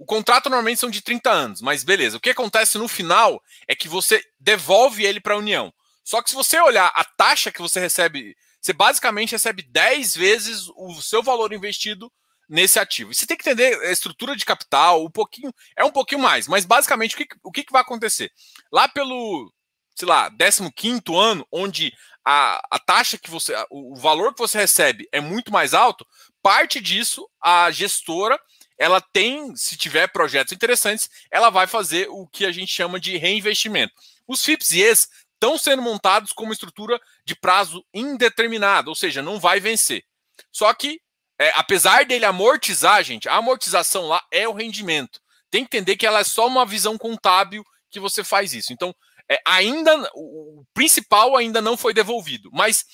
O 0.00 0.06
contrato 0.06 0.48
normalmente 0.48 0.80
são 0.80 0.88
de 0.88 1.02
30 1.02 1.30
anos, 1.30 1.60
mas 1.60 1.84
beleza. 1.84 2.16
O 2.16 2.20
que 2.20 2.30
acontece 2.30 2.78
no 2.78 2.88
final 2.88 3.38
é 3.68 3.76
que 3.76 3.86
você 3.86 4.24
devolve 4.40 5.04
ele 5.04 5.20
para 5.20 5.34
a 5.34 5.36
União. 5.36 5.70
Só 6.02 6.22
que 6.22 6.30
se 6.30 6.34
você 6.34 6.58
olhar 6.58 6.90
a 6.94 7.04
taxa 7.04 7.52
que 7.52 7.60
você 7.60 7.78
recebe, 7.78 8.34
você 8.62 8.72
basicamente 8.72 9.32
recebe 9.32 9.60
10 9.60 10.16
vezes 10.16 10.68
o 10.74 11.02
seu 11.02 11.22
valor 11.22 11.52
investido 11.52 12.10
nesse 12.48 12.78
ativo. 12.78 13.12
E 13.12 13.14
você 13.14 13.26
tem 13.26 13.36
que 13.36 13.46
entender 13.46 13.78
a 13.82 13.92
estrutura 13.92 14.34
de 14.34 14.46
capital, 14.46 15.04
um 15.04 15.10
pouquinho, 15.10 15.52
é 15.76 15.84
um 15.84 15.92
pouquinho 15.92 16.22
mais, 16.22 16.48
mas 16.48 16.64
basicamente 16.64 17.14
o 17.14 17.18
que, 17.18 17.28
o 17.44 17.52
que, 17.52 17.66
vai 17.70 17.82
acontecer? 17.82 18.32
Lá 18.72 18.88
pelo, 18.88 19.52
sei 19.94 20.08
lá, 20.08 20.32
15 20.76 21.02
ano, 21.14 21.46
onde 21.52 21.92
a, 22.24 22.58
a 22.70 22.78
taxa 22.78 23.18
que 23.18 23.28
você, 23.28 23.54
o 23.70 23.94
valor 23.96 24.32
que 24.32 24.40
você 24.40 24.56
recebe 24.56 25.06
é 25.12 25.20
muito 25.20 25.52
mais 25.52 25.74
alto, 25.74 26.06
parte 26.42 26.80
disso 26.80 27.28
a 27.38 27.70
gestora 27.70 28.40
ela 28.80 29.00
tem, 29.00 29.54
se 29.54 29.76
tiver 29.76 30.08
projetos 30.08 30.54
interessantes, 30.54 31.10
ela 31.30 31.50
vai 31.50 31.66
fazer 31.66 32.08
o 32.08 32.26
que 32.26 32.46
a 32.46 32.50
gente 32.50 32.72
chama 32.72 32.98
de 32.98 33.18
reinvestimento. 33.18 33.92
Os 34.26 34.42
FIPS 34.42 34.70
e 34.70 34.80
ES 34.80 35.08
estão 35.34 35.58
sendo 35.58 35.82
montados 35.82 36.32
como 36.32 36.52
estrutura 36.52 36.98
de 37.24 37.36
prazo 37.36 37.84
indeterminado, 37.92 38.88
ou 38.88 38.94
seja, 38.94 39.22
não 39.22 39.38
vai 39.38 39.60
vencer. 39.60 40.02
Só 40.50 40.72
que 40.72 40.98
é, 41.38 41.52
apesar 41.56 42.04
dele 42.04 42.24
amortizar, 42.24 43.02
gente, 43.04 43.28
a 43.28 43.36
amortização 43.36 44.06
lá 44.06 44.22
é 44.30 44.48
o 44.48 44.52
rendimento. 44.52 45.20
Tem 45.50 45.64
que 45.64 45.76
entender 45.76 45.96
que 45.96 46.06
ela 46.06 46.20
é 46.20 46.24
só 46.24 46.46
uma 46.46 46.64
visão 46.66 46.96
contábil 46.98 47.64
que 47.90 48.00
você 48.00 48.24
faz 48.24 48.52
isso. 48.54 48.72
Então, 48.72 48.94
é, 49.30 49.40
ainda 49.46 50.10
o, 50.14 50.64
principal 50.74 51.36
ainda 51.36 51.60
não 51.60 51.76
foi 51.76 51.92
devolvido, 51.92 52.50
mas 52.52 52.84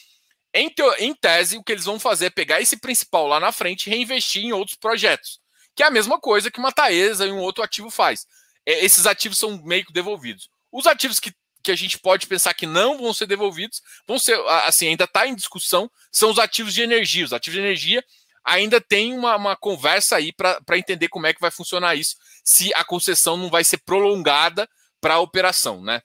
em 0.99 1.15
tese 1.15 1.59
o 1.59 1.63
que 1.63 1.73
eles 1.73 1.85
vão 1.85 1.99
fazer 2.01 2.27
é 2.27 2.31
pegar 2.31 2.61
esse 2.61 2.79
principal 2.79 3.27
lá 3.27 3.39
na 3.39 3.53
frente 3.53 3.87
e 3.87 3.91
reinvestir 3.91 4.45
em 4.45 4.53
outros 4.53 4.77
projetos, 4.77 5.41
que 5.77 5.83
é 5.83 5.87
a 5.87 5.91
mesma 5.91 6.19
coisa 6.19 6.51
que 6.51 6.59
uma 6.59 6.73
Taesa 6.73 7.27
e 7.27 7.31
um 7.31 7.39
outro 7.39 7.63
ativo 7.63 7.91
faz. 7.91 8.27
É, 8.65 8.85
esses 8.85 9.07
ativos 9.07 9.39
são 9.39 9.63
meio 9.63 9.85
que 9.85 9.93
devolvidos. 9.93 10.49
Os 10.73 10.87
ativos 10.87 11.21
que 11.21 11.33
que 11.67 11.73
a 11.73 11.77
gente 11.77 11.99
pode 11.99 12.29
pensar 12.29 12.55
que 12.55 12.65
não 12.65 12.97
vão 12.97 13.13
ser 13.13 13.27
devolvidos, 13.27 13.83
vão 14.07 14.21
ser, 14.21 14.39
assim, 14.67 14.87
ainda 14.87 15.03
está 15.03 15.27
em 15.27 15.35
discussão, 15.35 15.91
são 16.13 16.31
os 16.31 16.39
ativos 16.39 16.73
de 16.73 16.81
energia. 16.81 17.25
Os 17.25 17.33
ativos 17.33 17.59
de 17.59 17.61
energia 17.61 18.05
ainda 18.45 18.81
tem 18.81 19.13
uma, 19.13 19.35
uma 19.35 19.57
conversa 19.57 20.15
aí 20.15 20.33
para 20.33 20.79
entender 20.79 21.09
como 21.09 21.27
é 21.27 21.35
que 21.35 21.41
vai 21.41 21.51
funcionar 21.51 21.97
isso, 21.97 22.15
se 22.45 22.73
a 22.75 22.85
concessão 22.85 23.37
não 23.37 23.51
vai 23.51 23.65
ser 23.65 23.79
prolongada 23.79 24.69
para 25.01 25.15
a 25.15 25.21
operação, 25.21 25.83
né? 25.83 26.01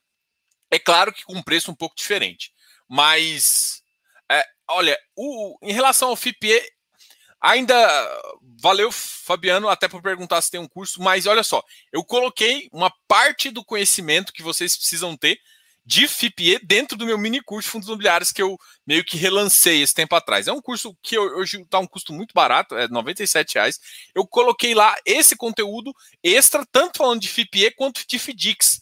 É 0.72 0.80
claro 0.80 1.14
que 1.14 1.24
com 1.24 1.36
um 1.36 1.44
preço 1.44 1.70
um 1.70 1.76
pouco 1.76 1.96
diferente, 1.96 2.52
mas 2.90 3.84
é, 4.32 4.44
olha, 4.68 4.98
o, 5.16 5.56
em 5.62 5.74
relação 5.74 6.10
ao 6.10 6.16
FIPE, 6.16 6.60
ainda 7.40 7.76
valeu, 8.62 8.92
Fabiano, 8.92 9.68
até 9.68 9.88
por 9.88 10.02
perguntar 10.02 10.42
se 10.42 10.52
tem 10.52 10.60
um 10.60 10.68
curso, 10.68 11.02
mas 11.02 11.26
olha 11.26 11.44
só, 11.44 11.64
eu 11.92 12.04
coloquei 12.04 12.70
uma 12.72 12.94
parte 13.08 13.50
do 13.50 13.66
conhecimento 13.66 14.32
que 14.32 14.44
vocês 14.44 14.78
precisam 14.78 15.18
ter 15.18 15.40
de 15.84 16.08
FIPE 16.08 16.60
dentro 16.64 16.96
do 16.96 17.08
meu 17.08 17.18
mini 17.18 17.42
curso 17.42 17.68
de 17.68 17.72
fundos 17.72 17.88
imobiliários 17.88 18.32
que 18.32 18.42
eu 18.42 18.56
meio 18.86 19.04
que 19.04 19.18
relancei 19.18 19.82
esse 19.82 19.96
tempo 19.96 20.16
atrás. 20.16 20.48
É 20.48 20.54
um 20.54 20.62
curso 20.62 20.96
que 21.02 21.18
hoje 21.18 21.60
está 21.60 21.80
um 21.80 21.88
custo 21.88 22.14
muito 22.14 22.34
barato, 22.34 22.76
é 22.78 22.86
R$ 22.86 23.46
reais. 23.56 23.80
Eu 24.14 24.28
coloquei 24.28 24.76
lá 24.76 24.96
esse 25.06 25.36
conteúdo 25.36 25.92
extra, 26.24 26.64
tanto 26.72 27.00
falando 27.00 27.22
de 27.22 27.30
FIPE 27.30 27.72
quanto 27.72 28.06
de 28.08 28.20
FDIX, 28.20 28.80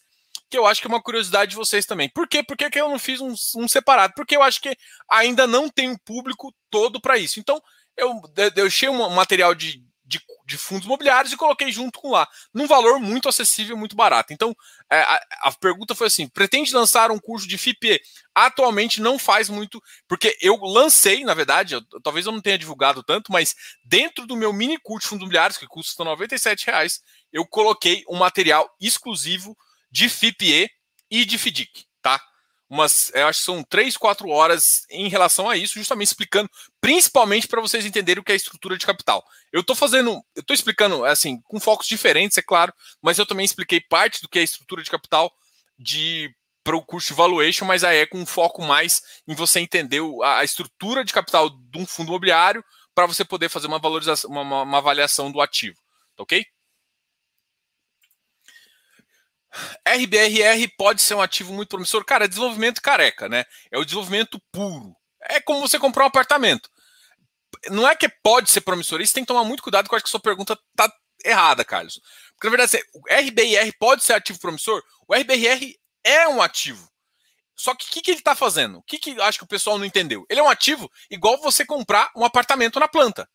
que 0.49 0.57
eu 0.57 0.65
acho 0.65 0.81
que 0.81 0.87
é 0.87 0.89
uma 0.89 1.01
curiosidade 1.01 1.51
de 1.51 1.55
vocês 1.55 1.85
também. 1.85 2.09
Por 2.09 2.27
quê? 2.27 2.43
Por 2.43 2.57
que, 2.57 2.69
eu 2.77 2.89
não 2.89 2.99
fiz 2.99 3.21
um, 3.21 3.33
um 3.55 3.67
separado? 3.67 4.13
Porque 4.15 4.35
eu 4.35 4.43
acho 4.43 4.59
que 4.59 4.75
ainda 5.09 5.47
não 5.47 5.69
tem 5.69 5.89
um 5.89 5.97
público 5.97 6.53
todo 6.69 6.99
para 6.99 7.17
isso. 7.17 7.39
Então, 7.39 7.61
eu 7.99 8.21
deixei 8.51 8.89
um 8.89 9.09
material 9.09 9.53
de, 9.53 9.83
de, 10.05 10.19
de, 10.45 10.57
fundos 10.57 10.85
imobiliários 10.85 11.31
e 11.31 11.37
coloquei 11.37 11.71
junto 11.71 11.99
com 11.99 12.11
lá, 12.11 12.27
num 12.53 12.67
valor 12.67 12.99
muito 12.99 13.29
acessível, 13.29 13.77
muito 13.77 13.95
barato. 13.95 14.33
Então, 14.33 14.55
é, 14.91 14.99
a, 15.01 15.21
a, 15.43 15.51
pergunta 15.51 15.93
foi 15.93 16.07
assim: 16.07 16.27
pretende 16.27 16.73
lançar 16.73 17.11
um 17.11 17.19
curso 17.19 17.47
de 17.47 17.57
FIPE? 17.57 18.01
Atualmente 18.33 19.01
não 19.01 19.19
faz 19.19 19.49
muito, 19.49 19.81
porque 20.07 20.37
eu 20.41 20.55
lancei, 20.61 21.23
na 21.23 21.33
verdade, 21.33 21.75
eu, 21.75 21.81
talvez 22.01 22.25
eu 22.25 22.31
não 22.31 22.41
tenha 22.41 22.57
divulgado 22.57 23.03
tanto, 23.03 23.31
mas 23.31 23.53
dentro 23.83 24.25
do 24.25 24.35
meu 24.35 24.51
mini 24.51 24.77
curso 24.79 25.05
de 25.05 25.09
fundos 25.09 25.23
imobiliários, 25.23 25.57
que 25.57 25.67
custa 25.67 26.03
R$ 26.03 26.27
reais, 26.65 27.01
eu 27.31 27.45
coloquei 27.45 28.03
um 28.09 28.17
material 28.17 28.69
exclusivo 28.81 29.55
de 29.91 30.09
FIPE 30.09 30.69
e 31.09 31.25
de 31.25 31.37
FDIC, 31.37 31.85
tá? 32.01 32.19
Umas, 32.69 33.11
eu 33.15 33.27
acho 33.27 33.39
que 33.39 33.45
são 33.45 33.63
três, 33.63 33.97
quatro 33.97 34.29
horas 34.29 34.85
em 34.89 35.09
relação 35.09 35.49
a 35.49 35.57
isso, 35.57 35.73
justamente 35.73 36.09
explicando, 36.09 36.49
principalmente 36.79 37.47
para 37.47 37.61
vocês 37.61 37.85
entenderem 37.85 38.21
o 38.21 38.23
que 38.23 38.31
é 38.31 38.35
estrutura 38.35 38.77
de 38.77 38.85
capital. 38.85 39.25
Eu 39.51 39.61
estou 39.61 39.75
fazendo, 39.75 40.11
eu 40.35 40.41
estou 40.41 40.53
explicando 40.53 41.03
assim, 41.03 41.41
com 41.41 41.59
focos 41.59 41.87
diferentes, 41.87 42.37
é 42.37 42.41
claro, 42.41 42.71
mas 43.01 43.17
eu 43.17 43.25
também 43.25 43.43
expliquei 43.43 43.81
parte 43.81 44.21
do 44.21 44.29
que 44.29 44.37
é 44.37 44.43
estrutura 44.43 44.83
de 44.83 44.91
capital 44.91 45.33
de 45.77 46.33
para 46.63 46.75
o 46.75 46.85
curso 46.85 47.07
de 47.07 47.13
valuation, 47.15 47.65
mas 47.65 47.83
aí 47.83 47.99
é 47.99 48.05
com 48.05 48.19
um 48.19 48.25
foco 48.25 48.61
mais 48.61 49.01
em 49.27 49.33
você 49.33 49.59
entender 49.59 50.01
a, 50.23 50.43
estrutura 50.43 51.03
de 51.03 51.11
capital 51.11 51.49
de 51.49 51.79
um 51.79 51.85
fundo 51.85 52.09
imobiliário 52.09 52.63
para 52.93 53.07
você 53.07 53.25
poder 53.25 53.49
fazer 53.49 53.65
uma 53.65 53.79
valorização, 53.79 54.29
uma, 54.29 54.61
uma 54.61 54.77
avaliação 54.77 55.31
do 55.31 55.41
ativo, 55.41 55.77
tá 56.15 56.21
ok? 56.21 56.45
RBRR 59.87 60.67
pode 60.77 61.01
ser 61.01 61.15
um 61.15 61.21
ativo 61.21 61.53
muito 61.53 61.69
promissor. 61.69 62.05
Cara, 62.05 62.25
é 62.25 62.27
desenvolvimento 62.27 62.81
careca, 62.81 63.27
né? 63.27 63.45
É 63.71 63.77
o 63.77 63.83
desenvolvimento 63.83 64.39
puro. 64.51 64.95
É 65.23 65.39
como 65.39 65.61
você 65.61 65.79
comprar 65.79 66.03
um 66.03 66.07
apartamento. 66.07 66.69
Não 67.69 67.87
é 67.87 67.95
que 67.95 68.07
pode 68.23 68.49
ser 68.49 68.61
promissor, 68.61 69.01
isso 69.01 69.13
tem 69.13 69.23
que 69.23 69.27
tomar 69.27 69.43
muito 69.43 69.63
cuidado, 69.63 69.85
porque 69.85 69.95
eu 69.95 69.97
acho 69.97 70.05
que 70.05 70.11
sua 70.11 70.19
pergunta 70.19 70.57
tá 70.75 70.91
errada, 71.25 71.65
Carlos. 71.65 71.99
Porque 72.35 72.47
na 72.47 72.55
verdade, 72.55 72.83
o 72.93 73.01
RBRR 73.11 73.73
pode 73.79 74.03
ser 74.03 74.13
ativo 74.13 74.39
promissor? 74.39 74.81
O 75.07 75.15
RBRR 75.15 75.75
é 76.03 76.27
um 76.27 76.41
ativo. 76.41 76.87
Só 77.55 77.75
que 77.75 77.85
o 77.85 77.89
que, 77.89 78.01
que, 78.01 78.11
ele 78.11 78.19
está 78.19 78.35
fazendo? 78.35 78.77
O 78.77 78.83
que, 78.83 78.97
que 78.97 79.19
acho 79.19 79.37
que 79.37 79.43
o 79.43 79.47
pessoal 79.47 79.77
não 79.77 79.83
entendeu? 79.83 80.25
Ele 80.29 80.39
é 80.39 80.43
um 80.43 80.49
ativo 80.49 80.89
igual 81.11 81.37
você 81.41 81.65
comprar 81.65 82.09
um 82.15 82.23
apartamento 82.23 82.79
na 82.79 82.87
planta. 82.87 83.27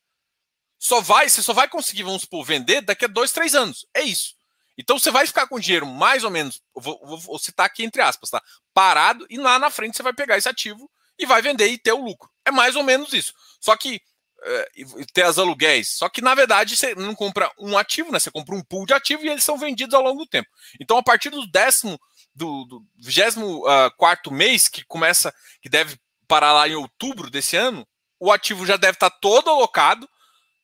Só 0.79 1.01
vai, 1.01 1.29
você 1.29 1.43
só 1.43 1.53
vai 1.53 1.69
conseguir, 1.69 2.05
vamos 2.05 2.23
supor, 2.23 2.45
vender 2.45 2.81
daqui 2.81 3.05
a 3.05 3.09
dois, 3.09 3.33
três 3.33 3.55
anos. 3.55 3.87
É 3.95 4.01
isso. 4.01 4.35
Então 4.77 4.99
você 4.99 5.11
vai 5.11 5.27
ficar 5.27 5.47
com 5.47 5.59
dinheiro 5.59 5.87
mais 5.87 6.25
ou 6.25 6.31
menos, 6.31 6.61
vou, 6.75 7.01
vou, 7.05 7.19
vou, 7.19 7.39
citar 7.39 7.67
aqui 7.67 7.85
entre 7.85 8.03
aspas, 8.03 8.31
tá? 8.31 8.43
Parado 8.73 9.27
e 9.31 9.39
lá 9.39 9.59
na 9.59 9.71
frente 9.71 9.97
você 9.97 10.03
vai 10.03 10.13
pegar 10.13 10.37
esse 10.37 10.49
ativo 10.49 10.91
e 11.19 11.27
vai 11.27 11.41
vender 11.41 11.69
e 11.69 11.79
ter 11.79 11.93
o 11.93 12.05
lucro. 12.05 12.29
É 12.45 12.51
mais 12.51 12.75
ou 12.77 12.83
menos 12.83 13.13
isso. 13.13 13.33
Só 13.61 13.77
que 13.77 14.01
é, 14.43 14.71
ter 15.13 15.23
as 15.23 15.39
aluguéis. 15.39 15.91
Só 15.97 16.09
que 16.09 16.21
na 16.21 16.35
verdade 16.35 16.77
você 16.77 16.95
não 16.95 17.15
compra 17.15 17.51
um 17.59 17.79
ativo, 17.79 18.13
né? 18.13 18.19
Você 18.19 18.31
compra 18.31 18.55
um 18.55 18.63
pool 18.63 18.85
de 18.85 18.93
ativo 18.93 19.25
e 19.25 19.29
eles 19.29 19.45
são 19.45 19.57
vendidos 19.57 19.95
ao 19.95 20.03
longo 20.03 20.25
do 20.25 20.29
tempo. 20.29 20.49
Então 20.81 20.99
a 20.99 21.03
partir 21.03 21.31
do 21.31 21.47
décimo, 21.47 21.99
do, 22.35 22.65
do 22.65 22.85
24 22.97 24.31
uh, 24.31 24.35
mês 24.35 24.69
que 24.69 24.85
começa, 24.85 25.33
que 25.63 25.69
deve 25.69 25.97
parar 26.27 26.53
lá 26.53 26.69
em 26.69 26.75
outubro 26.75 27.31
desse 27.31 27.57
ano, 27.57 27.87
o 28.19 28.33
ativo 28.33 28.67
já 28.67 28.77
deve 28.77 28.97
estar 28.97 29.11
todo 29.11 29.51
alocado 29.51 30.09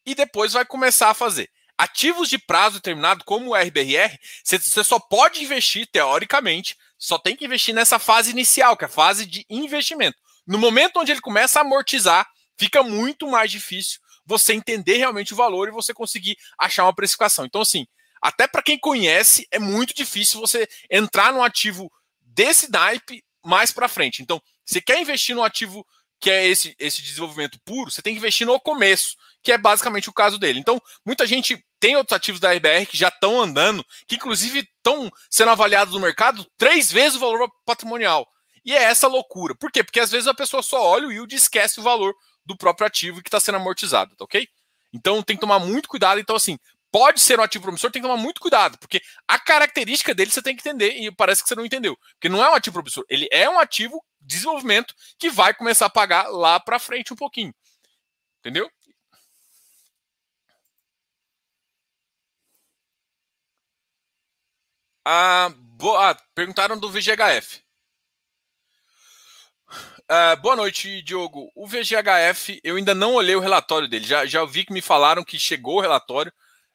e 0.04 0.14
depois 0.14 0.52
vai 0.52 0.64
começar 0.64 1.10
a 1.10 1.14
fazer. 1.14 1.48
Ativos 1.80 2.28
de 2.28 2.36
prazo 2.36 2.74
determinado, 2.74 3.24
como 3.24 3.50
o 3.50 3.54
RBRR, 3.54 4.18
você 4.44 4.84
só 4.84 5.00
pode 5.00 5.42
investir, 5.42 5.88
teoricamente, 5.90 6.76
só 6.98 7.18
tem 7.18 7.34
que 7.34 7.46
investir 7.46 7.74
nessa 7.74 7.98
fase 7.98 8.30
inicial, 8.30 8.76
que 8.76 8.84
é 8.84 8.86
a 8.86 8.90
fase 8.90 9.24
de 9.24 9.46
investimento. 9.48 10.18
No 10.46 10.58
momento 10.58 11.00
onde 11.00 11.10
ele 11.10 11.22
começa 11.22 11.58
a 11.58 11.62
amortizar, 11.62 12.28
fica 12.58 12.82
muito 12.82 13.26
mais 13.26 13.50
difícil 13.50 13.98
você 14.26 14.52
entender 14.52 14.98
realmente 14.98 15.32
o 15.32 15.36
valor 15.36 15.68
e 15.68 15.72
você 15.72 15.94
conseguir 15.94 16.36
achar 16.58 16.84
uma 16.84 16.94
precificação. 16.94 17.46
Então, 17.46 17.62
assim, 17.62 17.86
até 18.20 18.46
para 18.46 18.62
quem 18.62 18.78
conhece, 18.78 19.48
é 19.50 19.58
muito 19.58 19.94
difícil 19.94 20.38
você 20.38 20.68
entrar 20.90 21.32
num 21.32 21.42
ativo 21.42 21.90
desse 22.20 22.70
naipe 22.70 23.24
mais 23.42 23.72
para 23.72 23.88
frente. 23.88 24.20
Então, 24.20 24.38
você 24.66 24.82
quer 24.82 25.00
investir 25.00 25.34
num 25.34 25.42
ativo 25.42 25.86
que 26.20 26.30
é 26.30 26.46
esse, 26.46 26.76
esse 26.78 27.00
desenvolvimento 27.00 27.58
puro, 27.64 27.90
você 27.90 28.02
tem 28.02 28.12
que 28.12 28.18
investir 28.18 28.46
no 28.46 28.60
começo, 28.60 29.16
que 29.42 29.52
é 29.52 29.58
basicamente 29.58 30.08
o 30.08 30.12
caso 30.12 30.38
dele. 30.38 30.58
Então, 30.58 30.80
muita 31.04 31.26
gente 31.26 31.64
tem 31.78 31.96
outros 31.96 32.16
ativos 32.16 32.40
da 32.40 32.52
RBR 32.52 32.86
que 32.86 32.96
já 32.96 33.08
estão 33.08 33.40
andando, 33.40 33.84
que 34.06 34.16
inclusive 34.16 34.60
estão 34.60 35.10
sendo 35.30 35.50
avaliados 35.50 35.94
no 35.94 36.00
mercado 36.00 36.46
três 36.56 36.92
vezes 36.92 37.16
o 37.16 37.20
valor 37.20 37.50
patrimonial. 37.64 38.26
E 38.64 38.74
é 38.74 38.82
essa 38.82 39.08
loucura. 39.08 39.54
Por 39.54 39.72
quê? 39.72 39.82
Porque 39.82 40.00
às 40.00 40.10
vezes 40.10 40.26
a 40.26 40.34
pessoa 40.34 40.62
só 40.62 40.84
olha 40.84 41.08
o 41.08 41.12
yield 41.12 41.34
e 41.34 41.38
esquece 41.38 41.80
o 41.80 41.82
valor 41.82 42.14
do 42.44 42.56
próprio 42.56 42.86
ativo 42.86 43.22
que 43.22 43.28
está 43.28 43.40
sendo 43.40 43.56
amortizado, 43.56 44.14
tá 44.16 44.24
ok? 44.24 44.46
Então 44.92 45.22
tem 45.22 45.36
que 45.36 45.40
tomar 45.40 45.58
muito 45.58 45.88
cuidado. 45.88 46.20
Então, 46.20 46.36
assim, 46.36 46.58
pode 46.90 47.20
ser 47.20 47.38
um 47.38 47.42
ativo 47.42 47.64
promissor, 47.64 47.90
tem 47.90 48.02
que 48.02 48.08
tomar 48.08 48.20
muito 48.20 48.40
cuidado, 48.40 48.76
porque 48.78 49.00
a 49.26 49.38
característica 49.38 50.14
dele 50.14 50.30
você 50.30 50.42
tem 50.42 50.56
que 50.56 50.60
entender, 50.60 50.96
e 50.96 51.10
parece 51.14 51.42
que 51.42 51.48
você 51.48 51.54
não 51.54 51.64
entendeu. 51.64 51.96
Porque 52.14 52.28
não 52.28 52.44
é 52.44 52.50
um 52.50 52.54
ativo 52.54 52.74
promissor, 52.74 53.04
ele 53.08 53.28
é 53.30 53.48
um 53.48 53.58
ativo 53.58 54.04
de 54.20 54.34
desenvolvimento 54.34 54.94
que 55.18 55.30
vai 55.30 55.54
começar 55.54 55.86
a 55.86 55.90
pagar 55.90 56.28
lá 56.28 56.58
para 56.58 56.78
frente 56.78 57.12
um 57.12 57.16
pouquinho. 57.16 57.54
Entendeu? 58.40 58.70
Ah, 65.04 65.50
boa, 65.56 66.14
perguntaram 66.34 66.78
do 66.78 66.90
VGHF. 66.90 67.62
Ah, 70.08 70.34
boa 70.36 70.56
noite, 70.56 71.02
Diogo. 71.02 71.50
O 71.54 71.66
VGHF, 71.66 72.60
eu 72.64 72.76
ainda 72.76 72.94
não 72.94 73.14
olhei 73.14 73.36
o 73.36 73.40
relatório 73.40 73.88
dele. 73.88 74.04
Já, 74.04 74.26
já 74.26 74.44
vi 74.44 74.64
que 74.64 74.72
me 74.72 74.82
falaram 74.82 75.24
que 75.24 75.38
chegou 75.38 75.78
o 75.78 75.80
relatório. 75.80 76.32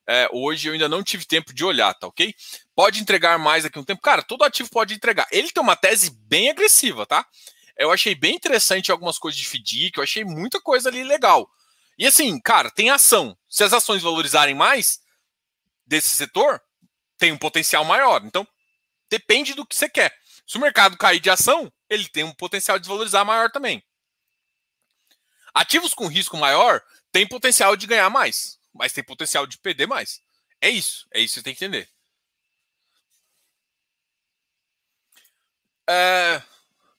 É, 0.07 0.29
hoje 0.31 0.69
eu 0.69 0.73
ainda 0.73 0.87
não 0.87 1.03
tive 1.03 1.25
tempo 1.25 1.53
de 1.53 1.65
olhar, 1.65 1.93
tá 1.95 2.07
ok? 2.07 2.33
Pode 2.75 3.01
entregar 3.01 3.37
mais 3.37 3.63
daqui 3.63 3.77
um 3.77 3.83
tempo. 3.83 4.01
Cara, 4.01 4.23
todo 4.23 4.43
ativo 4.43 4.69
pode 4.69 4.93
entregar. 4.93 5.27
Ele 5.31 5.51
tem 5.51 5.61
uma 5.61 5.75
tese 5.75 6.11
bem 6.11 6.49
agressiva, 6.49 7.05
tá? 7.05 7.25
Eu 7.77 7.91
achei 7.91 8.15
bem 8.15 8.35
interessante 8.35 8.91
algumas 8.91 9.17
coisas 9.17 9.39
de 9.39 9.45
FDIC, 9.45 9.97
eu 9.97 10.03
achei 10.03 10.23
muita 10.23 10.61
coisa 10.61 10.87
ali 10.87 11.03
legal. 11.03 11.49
E 11.97 12.07
assim, 12.07 12.39
cara, 12.39 12.69
tem 12.69 12.89
ação. 12.89 13.37
Se 13.49 13.63
as 13.63 13.73
ações 13.73 14.01
valorizarem 14.01 14.55
mais 14.55 14.99
desse 15.85 16.09
setor, 16.09 16.61
tem 17.17 17.31
um 17.31 17.37
potencial 17.37 17.83
maior. 17.85 18.23
Então, 18.25 18.47
depende 19.09 19.53
do 19.53 19.65
que 19.65 19.75
você 19.75 19.89
quer. 19.89 20.17
Se 20.45 20.57
o 20.57 20.61
mercado 20.61 20.97
cair 20.97 21.19
de 21.19 21.29
ação, 21.29 21.71
ele 21.89 22.07
tem 22.07 22.23
um 22.23 22.33
potencial 22.33 22.77
de 22.77 22.83
desvalorizar 22.83 23.25
maior 23.25 23.49
também. 23.49 23.83
Ativos 25.53 25.93
com 25.93 26.07
risco 26.07 26.37
maior 26.37 26.81
têm 27.11 27.27
potencial 27.27 27.75
de 27.75 27.87
ganhar 27.87 28.09
mais, 28.09 28.59
mas 28.73 28.91
tem 28.91 29.03
potencial 29.03 29.47
de 29.47 29.57
perder 29.57 29.87
mais. 29.87 30.21
É 30.61 30.69
isso. 30.69 31.07
É 31.11 31.19
isso 31.19 31.35
que 31.35 31.39
você 31.39 31.43
tem 31.43 31.55
que 31.55 31.63
entender. 31.63 31.89
É... 35.87 36.41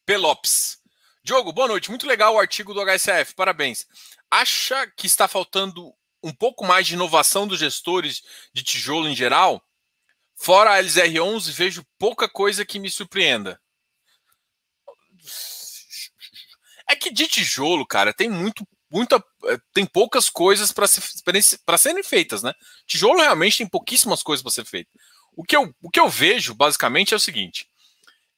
Pelopes. 0.05 0.79
Diogo, 1.23 1.53
boa 1.53 1.69
noite. 1.69 1.91
Muito 1.91 2.07
legal 2.07 2.35
o 2.35 2.39
artigo 2.39 2.73
do 2.73 2.81
HSF. 2.81 3.35
Parabéns. 3.35 3.87
Acha 4.31 4.87
que 4.87 5.07
está 5.07 5.27
faltando 5.27 5.93
um 6.23 6.33
pouco 6.33 6.65
mais 6.65 6.87
de 6.87 6.95
inovação 6.95 7.47
dos 7.47 7.59
gestores 7.59 8.23
de 8.53 8.63
tijolo 8.63 9.09
em 9.09 9.17
geral? 9.17 9.63
Fora 10.37 10.75
a 10.75 10.83
LZR11, 10.83 11.51
vejo 11.53 11.87
pouca 11.99 12.29
coisa 12.29 12.65
que 12.65 12.79
me 12.79 12.91
surpreenda. 12.91 13.61
É 16.89 16.95
que 16.95 17.11
de 17.11 17.27
tijolo, 17.27 17.87
cara, 17.87 18.13
tem 18.13 18.29
muito, 18.29 18.67
muita, 18.89 19.17
é, 19.47 19.59
tem 19.73 19.85
poucas 19.85 20.31
coisas 20.31 20.71
para 20.71 20.87
se, 20.87 21.01
serem 21.79 22.03
feitas, 22.03 22.43
né? 22.43 22.53
Tijolo 22.87 23.21
realmente 23.21 23.59
tem 23.59 23.67
pouquíssimas 23.67 24.23
coisas 24.23 24.43
para 24.43 24.53
ser 24.53 24.65
feita. 24.65 24.91
O 25.35 25.43
que, 25.43 25.57
eu, 25.57 25.75
o 25.83 25.91
que 25.91 25.99
eu 25.99 26.09
vejo, 26.09 26.55
basicamente, 26.55 27.13
é 27.13 27.17
o 27.17 27.21
seguinte: 27.21 27.69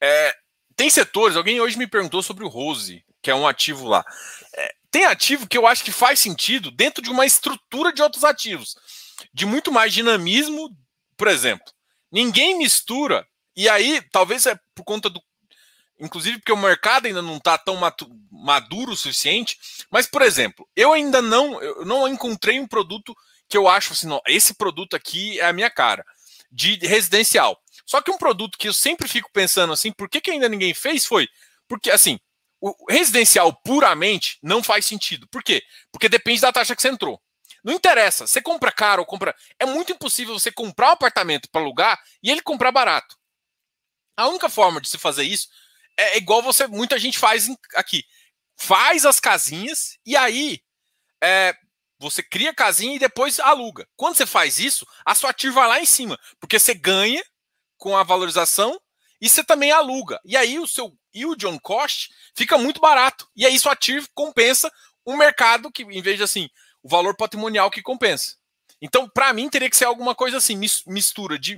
é, 0.01 0.35
tem 0.75 0.89
setores. 0.89 1.37
Alguém 1.37 1.61
hoje 1.61 1.77
me 1.77 1.87
perguntou 1.87 2.23
sobre 2.23 2.45
o 2.45 2.49
Rose, 2.49 3.05
que 3.21 3.31
é 3.31 3.35
um 3.35 3.47
ativo 3.47 3.87
lá. 3.87 4.05
É, 4.55 4.75
tem 4.91 5.05
ativo 5.05 5.47
que 5.47 5.59
eu 5.59 5.67
acho 5.67 5.85
que 5.85 5.93
faz 5.93 6.19
sentido 6.21 6.71
dentro 6.71 7.03
de 7.03 7.11
uma 7.11 7.27
estrutura 7.27 7.93
de 7.93 8.03
outros 8.03 8.25
ativos, 8.25 8.77
de 9.35 9.45
muito 9.45 9.71
mais 9.71 9.93
dinamismo, 9.93 10.75
por 11.17 11.29
exemplo. 11.29 11.73
Ninguém 12.11 12.59
mistura. 12.59 13.27
E 13.57 13.69
aí, 13.69 14.01
talvez 14.13 14.47
é 14.47 14.59
por 14.75 14.85
conta 14.85 15.11
do. 15.11 15.23
Inclusive 16.01 16.39
porque 16.39 16.53
o 16.53 16.57
mercado 16.57 17.07
ainda 17.07 17.21
não 17.21 17.39
está 17.39 17.59
tão 17.59 17.77
maduro 18.31 18.93
o 18.93 18.97
suficiente. 18.97 19.59
Mas, 19.91 20.07
por 20.07 20.23
exemplo, 20.23 20.69
eu 20.77 20.93
ainda 20.93 21.21
não, 21.21 21.61
eu 21.61 21.85
não 21.85 22.07
encontrei 22.07 22.61
um 22.61 22.69
produto 22.69 23.17
que 23.49 23.57
eu 23.57 23.67
acho 23.67 23.93
assim, 23.93 24.07
não, 24.07 24.21
esse 24.27 24.55
produto 24.55 24.95
aqui 24.95 25.41
é 25.41 25.47
a 25.47 25.53
minha 25.53 25.71
cara, 25.71 26.05
de 26.53 26.77
residencial. 26.77 27.61
Só 27.85 28.01
que 28.01 28.11
um 28.11 28.19
produto 28.19 28.59
que 28.59 28.69
eu 28.69 28.75
sempre 28.75 29.09
fico 29.09 29.31
pensando 29.33 29.73
assim, 29.73 29.91
por 29.91 30.09
que, 30.09 30.21
que 30.21 30.31
ainda 30.31 30.49
ninguém 30.49 30.75
fez 30.75 31.07
foi 31.07 31.27
porque 31.69 31.91
assim, 31.91 32.19
o 32.61 32.75
residencial 32.91 33.53
puramente 33.53 34.39
não 34.43 34.63
faz 34.63 34.87
sentido. 34.87 35.29
Por 35.29 35.45
quê? 35.45 35.63
Porque 35.93 36.09
depende 36.09 36.41
da 36.41 36.51
taxa 36.51 36.75
que 36.75 36.83
você 36.83 36.89
entrou. 36.89 37.21
Não 37.69 37.75
interessa, 37.75 38.27
você 38.27 38.41
compra 38.41 38.73
caro 38.73 39.03
ou 39.03 39.07
compra. 39.07 39.37
É 39.59 39.67
muito 39.67 39.93
impossível 39.93 40.33
você 40.33 40.51
comprar 40.51 40.89
um 40.89 40.93
apartamento 40.93 41.51
para 41.51 41.61
alugar 41.61 42.03
e 42.23 42.31
ele 42.31 42.41
comprar 42.41 42.73
barato. 42.73 43.15
A 44.17 44.27
única 44.27 44.49
forma 44.49 44.81
de 44.81 44.89
se 44.89 44.97
fazer 44.97 45.25
isso 45.25 45.49
é 45.95 46.17
igual 46.17 46.41
você, 46.41 46.67
muita 46.67 46.99
gente 46.99 47.19
faz 47.19 47.47
aqui. 47.75 48.05
Faz 48.57 49.05
as 49.05 49.21
casinhas 49.21 49.99
e 50.07 50.17
aí 50.17 50.63
é, 51.23 51.55
você 51.99 52.23
cria 52.23 52.55
casinha 52.55 52.97
e 52.97 52.99
depois 52.99 53.39
aluga. 53.39 53.87
Quando 53.97 54.17
você 54.17 54.25
faz 54.25 54.59
isso, 54.59 54.87
a 55.05 55.15
sua 55.15 55.29
ativa 55.29 55.57
vai 55.57 55.69
lá 55.69 55.79
em 55.79 55.85
cima, 55.85 56.19
porque 56.41 56.59
você 56.59 56.73
ganha 56.73 57.23
com 57.77 57.95
a 57.95 58.03
valorização 58.03 58.81
e 59.21 59.29
você 59.29 59.45
também 59.45 59.73
aluga. 59.73 60.19
E 60.25 60.39
aí 60.39 60.59
o 60.59 60.67
seu 60.67 60.97
yield 61.15 61.47
on 61.47 61.59
cost 61.59 62.09
fica 62.35 62.57
muito 62.57 62.81
barato. 62.81 63.29
E 63.37 63.45
aí 63.45 63.59
sua 63.59 63.73
ativo 63.73 64.09
compensa 64.15 64.73
um 65.07 65.19
mercado 65.19 65.71
que, 65.71 65.83
em 65.83 66.01
vez 66.01 66.17
de 66.17 66.23
assim, 66.23 66.49
o 66.83 66.89
valor 66.89 67.17
patrimonial 67.17 67.71
que 67.71 67.83
compensa. 67.83 68.37
Então, 68.81 69.09
para 69.09 69.33
mim, 69.33 69.49
teria 69.49 69.69
que 69.69 69.77
ser 69.77 69.87
alguma 69.87 70.15
coisa 70.15 70.37
assim, 70.37 70.57
mistura 70.87 71.39
de, 71.39 71.57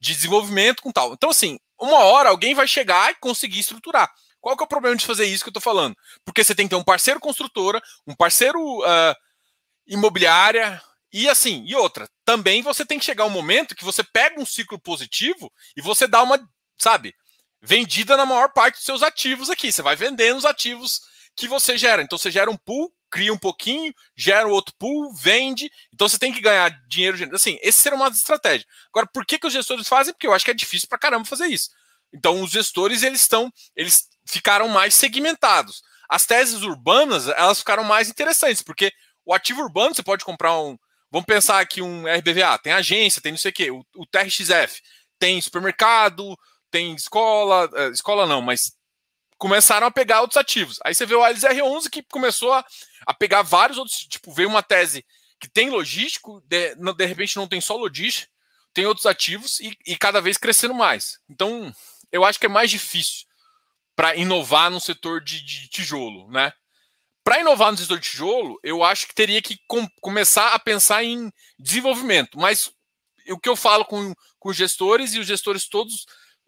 de 0.00 0.14
desenvolvimento 0.14 0.82
com 0.82 0.92
tal. 0.92 1.12
Então, 1.12 1.30
assim, 1.30 1.58
uma 1.80 1.98
hora 1.98 2.28
alguém 2.28 2.54
vai 2.54 2.68
chegar 2.68 3.10
e 3.10 3.16
conseguir 3.16 3.60
estruturar. 3.60 4.10
Qual 4.40 4.56
que 4.56 4.62
é 4.62 4.66
o 4.66 4.68
problema 4.68 4.96
de 4.96 5.04
fazer 5.04 5.26
isso 5.26 5.44
que 5.44 5.48
eu 5.48 5.52
estou 5.52 5.62
falando? 5.62 5.96
Porque 6.24 6.42
você 6.42 6.54
tem 6.54 6.66
que 6.66 6.70
ter 6.70 6.76
um 6.76 6.84
parceiro 6.84 7.20
construtora, 7.20 7.82
um 8.06 8.14
parceiro 8.14 8.60
uh, 8.80 9.14
imobiliária, 9.86 10.80
e 11.12 11.28
assim, 11.28 11.64
e 11.66 11.74
outra, 11.74 12.08
também 12.24 12.62
você 12.62 12.86
tem 12.86 12.98
que 12.98 13.04
chegar 13.04 13.24
um 13.24 13.30
momento 13.30 13.74
que 13.74 13.84
você 13.84 14.02
pega 14.04 14.40
um 14.40 14.46
ciclo 14.46 14.78
positivo 14.78 15.52
e 15.76 15.82
você 15.82 16.06
dá 16.06 16.22
uma, 16.22 16.40
sabe, 16.78 17.14
vendida 17.60 18.16
na 18.16 18.24
maior 18.24 18.52
parte 18.52 18.76
dos 18.76 18.84
seus 18.84 19.02
ativos 19.02 19.50
aqui. 19.50 19.72
Você 19.72 19.82
vai 19.82 19.96
vendendo 19.96 20.38
os 20.38 20.44
ativos 20.44 21.00
que 21.34 21.48
você 21.48 21.76
gera. 21.76 22.00
Então 22.02 22.16
você 22.16 22.30
gera 22.30 22.50
um 22.50 22.56
pool, 22.56 22.92
cria 23.10 23.32
um 23.32 23.38
pouquinho, 23.38 23.92
gera 24.16 24.48
outro 24.48 24.74
pool, 24.78 25.12
vende. 25.14 25.70
Então 25.92 26.08
você 26.08 26.18
tem 26.18 26.32
que 26.32 26.40
ganhar 26.40 26.70
dinheiro. 26.88 27.34
Assim, 27.34 27.58
esse 27.62 27.80
seria 27.80 27.96
uma 27.96 28.08
estratégia. 28.08 28.66
Agora, 28.88 29.06
por 29.12 29.26
que, 29.26 29.38
que 29.38 29.46
os 29.46 29.52
gestores 29.52 29.88
fazem? 29.88 30.14
Porque 30.14 30.26
eu 30.26 30.32
acho 30.32 30.44
que 30.44 30.50
é 30.50 30.54
difícil 30.54 30.88
pra 30.88 30.98
caramba 30.98 31.24
fazer 31.24 31.46
isso. 31.46 31.70
Então 32.12 32.42
os 32.42 32.50
gestores 32.50 33.02
eles 33.02 33.22
estão, 33.22 33.52
eles 33.74 34.08
ficaram 34.26 34.68
mais 34.68 34.94
segmentados. 34.94 35.82
As 36.08 36.26
teses 36.26 36.62
urbanas, 36.62 37.28
elas 37.28 37.58
ficaram 37.58 37.84
mais 37.84 38.08
interessantes, 38.08 38.62
porque 38.62 38.92
o 39.24 39.32
ativo 39.32 39.62
urbano, 39.62 39.94
você 39.94 40.02
pode 40.02 40.24
comprar 40.24 40.58
um. 40.58 40.76
Vamos 41.10 41.26
pensar 41.26 41.60
aqui 41.60 41.82
um 41.82 42.04
RBVA, 42.06 42.58
tem 42.58 42.72
agência, 42.72 43.22
tem 43.22 43.32
não 43.32 43.38
sei 43.38 43.50
o 43.50 43.54
quê, 43.54 43.70
o, 43.70 43.84
o 43.96 44.06
TRXF, 44.06 44.80
tem 45.18 45.40
supermercado, 45.40 46.36
tem 46.70 46.94
escola, 46.94 47.68
eh, 47.74 47.88
escola 47.90 48.26
não, 48.26 48.40
mas 48.40 48.72
começaram 49.40 49.86
a 49.86 49.90
pegar 49.90 50.20
outros 50.20 50.36
ativos. 50.36 50.78
Aí 50.84 50.94
você 50.94 51.06
vê 51.06 51.14
o 51.14 51.22
ALSR11 51.22 51.88
que 51.90 52.02
começou 52.02 52.52
a, 52.52 52.62
a 53.06 53.14
pegar 53.14 53.40
vários 53.40 53.78
outros, 53.78 53.96
tipo, 54.00 54.30
veio 54.30 54.50
uma 54.50 54.62
tese 54.62 55.04
que 55.40 55.48
tem 55.48 55.70
logístico, 55.70 56.42
de, 56.46 56.74
de 56.74 57.06
repente 57.06 57.36
não 57.36 57.48
tem 57.48 57.58
só 57.58 57.74
logística, 57.74 58.30
tem 58.74 58.84
outros 58.84 59.06
ativos 59.06 59.58
e, 59.58 59.74
e 59.86 59.96
cada 59.96 60.20
vez 60.20 60.36
crescendo 60.36 60.74
mais. 60.74 61.18
Então, 61.26 61.74
eu 62.12 62.22
acho 62.22 62.38
que 62.38 62.44
é 62.44 62.50
mais 62.50 62.70
difícil 62.70 63.26
para 63.96 64.14
inovar 64.14 64.70
no 64.70 64.78
setor 64.78 65.22
de, 65.22 65.42
de 65.42 65.68
tijolo, 65.68 66.30
né? 66.30 66.52
Para 67.24 67.40
inovar 67.40 67.72
no 67.72 67.78
setor 67.78 67.98
de 67.98 68.10
tijolo, 68.10 68.60
eu 68.62 68.84
acho 68.84 69.06
que 69.06 69.14
teria 69.14 69.40
que 69.40 69.58
com, 69.66 69.88
começar 70.02 70.52
a 70.52 70.58
pensar 70.58 71.02
em 71.02 71.32
desenvolvimento. 71.58 72.38
Mas 72.38 72.70
o 73.30 73.38
que 73.38 73.48
eu 73.48 73.56
falo 73.56 73.86
com, 73.86 74.14
com 74.38 74.52
gestores 74.52 75.14
e 75.14 75.18
os 75.18 75.26
gestores 75.26 75.66
todos 75.66 76.04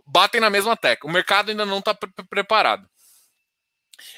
batem 0.06 0.40
na 0.40 0.50
mesma 0.50 0.76
tecla. 0.76 1.08
O 1.08 1.12
mercado 1.12 1.50
ainda 1.50 1.66
não 1.66 1.78
está 1.78 1.94
pre 1.94 2.10
preparado. 2.28 2.88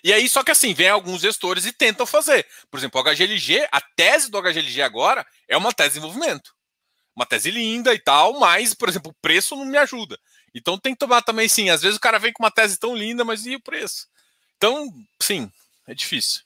E 0.03 0.13
aí, 0.13 0.29
só 0.29 0.43
que 0.43 0.51
assim, 0.51 0.73
vem 0.73 0.89
alguns 0.89 1.21
gestores 1.21 1.67
e 1.67 1.73
tentam 1.73 2.07
fazer. 2.07 2.47
Por 2.71 2.79
exemplo, 2.79 3.01
o 3.01 3.05
HGLG, 3.05 3.69
a 3.71 3.81
tese 3.81 4.31
do 4.31 4.41
HGLG 4.41 4.83
agora 4.83 5.27
é 5.49 5.57
uma 5.57 5.73
tese 5.73 5.91
de 5.91 6.01
desenvolvimento. 6.01 6.55
Uma 7.15 7.27
tese 7.27 7.51
linda 7.51 7.93
e 7.95 7.99
tal, 7.99 8.39
mas, 8.39 8.75
por 8.75 8.89
exemplo, 8.89 9.11
o 9.11 9.21
preço 9.21 9.57
não 9.57 9.65
me 9.65 9.79
ajuda. 9.79 10.19
Então 10.55 10.79
tem 10.79 10.95
que 10.95 10.99
tomar 10.99 11.23
também, 11.23 11.49
sim. 11.49 11.69
Às 11.71 11.83
vezes 11.83 11.97
o 11.97 12.01
cara 12.01 12.19
vem 12.19 12.33
com 12.33 12.43
uma 12.43 12.51
tese 12.51 12.79
tão 12.79 12.95
linda, 12.95 13.25
mas 13.25 13.45
e 13.45 13.57
o 13.57 13.61
preço? 13.61 14.07
Então, 14.57 14.89
sim, 15.21 15.51
é 15.87 15.95
difícil. 15.95 16.44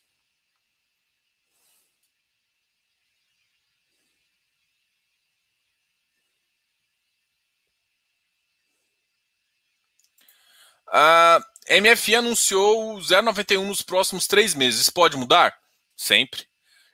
A 10.93 11.41
MFI 11.71 12.17
anunciou 12.17 12.99
0,91 12.99 13.65
nos 13.65 13.83
próximos 13.83 14.27
três 14.27 14.55
meses. 14.55 14.83
Isso 14.83 14.93
pode 14.93 15.17
mudar? 15.17 15.57
Sempre. 15.97 16.47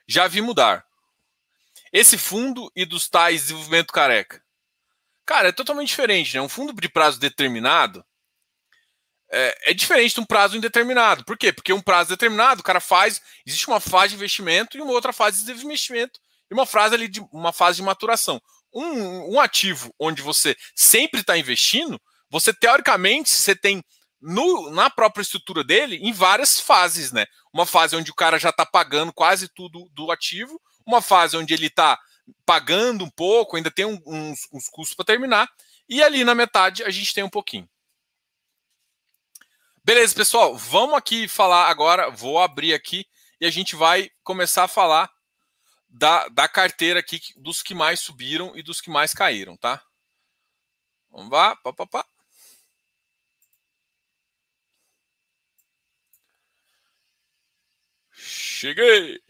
Já 0.07 0.27
vi 0.27 0.41
mudar. 0.41 0.85
Esse 1.91 2.17
fundo 2.17 2.71
e 2.75 2.85
dos 2.85 3.07
tais 3.07 3.43
desenvolvimento 3.43 3.93
careca. 3.93 4.43
Cara, 5.25 5.49
é 5.49 5.51
totalmente 5.51 5.89
diferente, 5.89 6.35
né? 6.35 6.41
Um 6.41 6.49
fundo 6.49 6.73
de 6.73 6.89
prazo 6.89 7.19
determinado 7.19 8.05
é, 9.31 9.71
é, 9.71 9.73
diferente 9.73 10.15
de 10.15 10.21
um 10.21 10.25
prazo 10.25 10.55
indeterminado. 10.55 11.25
Por 11.25 11.37
quê? 11.37 11.51
Porque 11.51 11.73
um 11.73 11.81
prazo 11.81 12.09
determinado, 12.09 12.61
o 12.61 12.63
cara 12.63 12.79
faz. 12.79 13.21
Existe 13.45 13.67
uma 13.67 13.79
fase 13.79 14.09
de 14.09 14.15
investimento 14.15 14.77
e 14.77 14.81
uma 14.81 14.93
outra 14.93 15.11
fase 15.11 15.39
de 15.39 15.51
desinvestimento 15.51 16.19
e 16.49 16.53
uma 16.53 16.65
fase 16.65 16.95
ali 16.95 17.07
de 17.07 17.21
uma 17.31 17.51
fase 17.51 17.77
de 17.77 17.83
maturação. 17.83 18.41
Um, 18.73 19.35
um 19.35 19.39
ativo 19.39 19.93
onde 19.99 20.21
você 20.21 20.55
sempre 20.75 21.21
está 21.21 21.37
investindo, 21.37 21.99
você 22.29 22.53
teoricamente 22.53 23.29
você 23.29 23.55
tem 23.55 23.83
no, 24.21 24.71
na 24.71 24.89
própria 24.89 25.21
estrutura 25.21 25.63
dele 25.63 25.97
em 25.97 26.11
várias 26.11 26.59
fases, 26.59 27.11
né? 27.11 27.25
Uma 27.53 27.65
fase 27.65 27.95
onde 27.95 28.11
o 28.11 28.15
cara 28.15 28.39
já 28.39 28.49
está 28.49 28.65
pagando 28.65 29.13
quase 29.13 29.47
tudo 29.47 29.87
do 29.91 30.11
ativo, 30.11 30.59
uma 30.85 31.01
fase 31.01 31.37
onde 31.37 31.53
ele 31.53 31.67
está 31.67 31.99
pagando 32.45 33.03
um 33.03 33.09
pouco, 33.09 33.55
ainda 33.55 33.69
tem 33.69 33.85
uns, 33.85 34.47
uns 34.51 34.67
custos 34.69 34.95
para 34.95 35.05
terminar, 35.05 35.47
e 35.87 36.01
ali 36.01 36.23
na 36.23 36.33
metade 36.33 36.83
a 36.83 36.89
gente 36.89 37.13
tem 37.13 37.23
um 37.23 37.29
pouquinho. 37.29 37.69
Beleza, 39.83 40.15
pessoal, 40.15 40.57
vamos 40.57 40.95
aqui 40.95 41.27
falar 41.27 41.69
agora, 41.69 42.09
vou 42.09 42.39
abrir 42.39 42.73
aqui 42.73 43.05
e 43.39 43.45
a 43.45 43.51
gente 43.51 43.75
vai 43.75 44.09
começar 44.23 44.63
a 44.63 44.67
falar 44.67 45.07
da, 45.87 46.27
da 46.29 46.47
carteira 46.47 46.99
aqui, 46.99 47.19
dos 47.37 47.61
que 47.61 47.75
mais 47.75 47.99
subiram 47.99 48.57
e 48.57 48.63
dos 48.63 48.81
que 48.81 48.89
mais 48.89 49.13
caíram, 49.13 49.55
tá? 49.55 49.81
Vamos 51.11 51.31
lá, 51.31 51.55
pá, 51.57 51.71
pá, 51.71 51.85
pá. 51.85 52.05
Cheguei! 58.25 59.21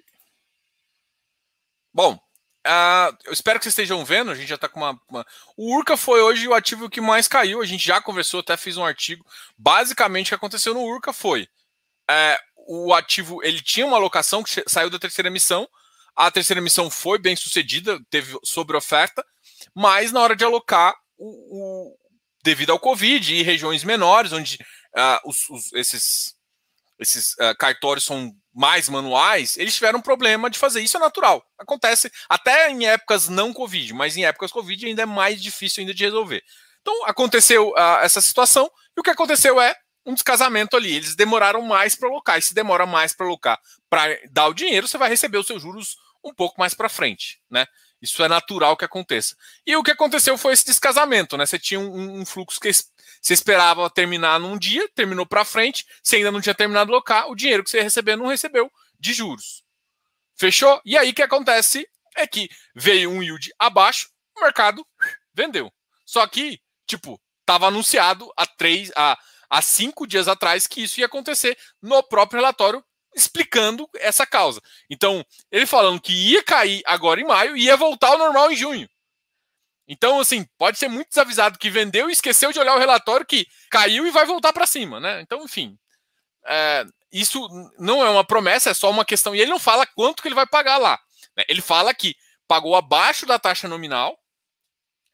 Bom, 1.93 2.19
Uh, 2.67 3.13
eu 3.25 3.31
espero 3.31 3.60
que 3.60 3.63
vocês 3.65 3.73
estejam 3.73 4.03
vendo. 4.03 4.31
A 4.31 4.34
gente 4.34 4.47
já 4.47 4.55
está 4.55 4.67
com 4.67 4.79
uma, 4.79 4.99
uma, 5.08 5.23
O 5.55 5.75
Urca 5.75 5.95
foi 5.95 6.19
hoje 6.19 6.47
o 6.47 6.53
ativo 6.55 6.89
que 6.89 6.99
mais 6.99 7.27
caiu. 7.27 7.62
A 7.62 7.65
gente 7.65 7.86
já 7.86 8.01
conversou, 8.01 8.39
até 8.39 8.58
fiz 8.58 8.75
um 8.75 8.84
artigo. 8.84 9.23
Basicamente, 9.55 10.25
o 10.25 10.29
que 10.29 10.36
aconteceu 10.36 10.73
no 10.73 10.81
Urca 10.81 11.13
foi 11.13 11.47
é, 12.10 12.39
o 12.55 12.93
ativo 12.93 13.43
ele 13.43 13.62
tinha 13.62 13.86
uma 13.86 13.97
alocação 13.97 14.43
que 14.43 14.63
saiu 14.67 14.89
da 14.89 14.99
terceira 14.99 15.29
emissão. 15.29 15.67
A 16.15 16.31
terceira 16.31 16.60
emissão 16.60 16.89
foi 16.89 17.19
bem 17.19 17.36
sucedida, 17.36 17.99
teve 18.10 18.38
sobre 18.43 18.77
oferta, 18.77 19.23
mas 19.73 20.12
na 20.12 20.21
hora 20.21 20.36
de 20.36 20.45
alocar, 20.45 20.95
o, 21.17 21.91
o 21.91 21.97
devido 22.43 22.71
ao 22.71 22.79
Covid 22.79 23.36
e 23.36 23.43
regiões 23.43 23.84
menores, 23.84 24.31
onde 24.31 24.55
uh, 24.95 25.29
os, 25.29 25.49
os, 25.49 25.73
esses, 25.73 26.34
esses 26.99 27.34
uh, 27.34 27.55
cartórios 27.58 28.05
são 28.05 28.34
mais 28.53 28.88
manuais, 28.88 29.58
eles 29.58 29.75
tiveram 29.75 29.99
um 29.99 30.01
problema 30.01 30.49
de 30.49 30.58
fazer 30.58 30.81
isso, 30.81 30.95
é 30.95 30.99
natural. 30.99 31.45
Acontece 31.60 32.12
até 32.29 32.69
em 32.69 32.88
épocas 32.88 33.27
não 33.27 33.51
Covid, 33.51 33.93
mas 33.93 34.15
em 34.15 34.25
épocas 34.25 34.51
Covid 34.51 34.86
ainda 34.86 35.03
é 35.03 35.05
mais 35.05 35.41
difícil 35.41 35.81
ainda 35.81 35.93
de 35.93 36.05
resolver. 36.05 36.41
Então 36.81 37.05
aconteceu 37.05 37.69
uh, 37.71 37.99
essa 38.01 38.21
situação, 38.21 38.69
e 38.95 38.99
o 38.99 39.03
que 39.03 39.10
aconteceu 39.10 39.60
é 39.60 39.75
um 40.05 40.13
descasamento 40.13 40.77
ali. 40.77 40.95
Eles 40.95 41.15
demoraram 41.15 41.62
mais 41.62 41.95
para 41.95 42.08
alocar, 42.08 42.38
e 42.38 42.41
se 42.41 42.53
demora 42.53 42.86
mais 42.86 43.13
para 43.13 43.25
alocar 43.25 43.60
para 43.89 44.17
dar 44.31 44.47
o 44.47 44.53
dinheiro, 44.53 44.88
você 44.88 44.97
vai 44.97 45.10
receber 45.10 45.38
os 45.38 45.47
seus 45.47 45.62
juros 45.62 45.97
um 46.23 46.34
pouco 46.34 46.60
mais 46.60 46.73
para 46.73 46.89
frente, 46.89 47.39
né? 47.49 47.65
Isso 48.05 48.23
é 48.23 48.27
natural 48.27 48.77
que 48.77 48.85
aconteça. 48.85 49.35
E 49.65 49.75
o 49.75 49.83
que 49.83 49.91
aconteceu 49.91 50.37
foi 50.37 50.53
esse 50.53 50.65
descasamento, 50.65 51.37
né? 51.37 51.45
Você 51.45 51.59
tinha 51.59 51.79
um, 51.79 52.21
um 52.21 52.25
fluxo 52.25 52.59
que 52.59 52.71
você 52.71 53.33
esperava 53.33 53.89
terminar 53.89 54.39
num 54.39 54.57
dia, 54.57 54.87
terminou 54.95 55.25
para 55.25 55.43
frente, 55.43 55.85
você 56.01 56.17
ainda 56.17 56.31
não 56.31 56.41
tinha 56.41 56.55
terminado 56.55 56.87
de 56.87 56.91
locar, 56.91 57.29
o 57.29 57.35
dinheiro 57.35 57.63
que 57.63 57.69
você 57.69 57.77
ia 57.77 57.83
receber 57.83 58.15
não 58.15 58.27
recebeu 58.27 58.71
de 58.99 59.13
juros. 59.13 59.63
Fechou? 60.35 60.81
E 60.85 60.97
aí 60.97 61.09
o 61.09 61.13
que 61.13 61.21
acontece 61.21 61.87
é 62.15 62.25
que 62.27 62.49
veio 62.75 63.09
um 63.09 63.21
yield 63.21 63.51
abaixo, 63.59 64.09
o 64.37 64.41
mercado 64.41 64.85
vendeu. 65.33 65.71
Só 66.05 66.25
que, 66.27 66.59
tipo, 66.85 67.19
estava 67.41 67.67
anunciado 67.67 68.31
há 68.37 68.45
três, 68.45 68.91
há, 68.95 69.17
há 69.49 69.61
cinco 69.61 70.05
dias 70.05 70.27
atrás 70.27 70.67
que 70.67 70.83
isso 70.83 70.99
ia 70.99 71.05
acontecer 71.05 71.57
no 71.81 72.03
próprio 72.03 72.39
relatório 72.39 72.83
explicando 73.15 73.89
essa 73.95 74.25
causa. 74.25 74.62
Então, 74.89 75.25
ele 75.51 75.65
falando 75.65 76.01
que 76.01 76.13
ia 76.13 76.43
cair 76.43 76.82
agora 76.86 77.21
em 77.21 77.25
maio 77.25 77.56
e 77.56 77.63
ia 77.63 77.78
voltar 77.78 78.10
ao 78.10 78.17
normal 78.17 78.51
em 78.51 78.56
junho. 78.56 78.89
Então, 79.88 80.19
assim, 80.19 80.45
pode 80.58 80.78
ser 80.78 80.88
muito 80.88 81.10
desavisado 81.10 81.60
que 81.60 81.69
vendeu 81.69 82.10
e 82.10 82.13
esqueceu 82.13 82.51
de 82.51 82.60
olhar 82.60 82.75
o 82.75 82.80
relatório 82.80 83.25
que 83.25 83.47
caiu 83.69 84.06
e 84.06 84.12
vai 84.12 84.25
voltar 84.25 84.51
para 84.51 84.65
cima, 84.65 84.99
né? 84.99 85.21
Então, 85.21 85.43
enfim, 85.43 85.78
é, 86.47 86.86
isso 87.12 87.47
não 87.78 88.04
é 88.04 88.10
uma 88.10 88.25
promessa, 88.25 88.71
é 88.71 88.73
só 88.73 88.89
uma 88.89 89.06
questão. 89.06 89.36
E 89.36 89.39
ele 89.39 89.51
não 89.51 89.60
fala 89.60 89.86
quanto 89.86 90.21
que 90.21 90.28
ele 90.28 90.36
vai 90.36 90.47
pagar 90.47 90.78
lá. 90.78 90.99
Né? 91.38 91.43
Ele 91.47 91.62
fala 91.62 91.93
que 91.93 92.15
pagou 92.47 92.75
abaixo 92.75 93.25
da 93.25 93.39
taxa 93.39 93.67
nominal 93.67 94.19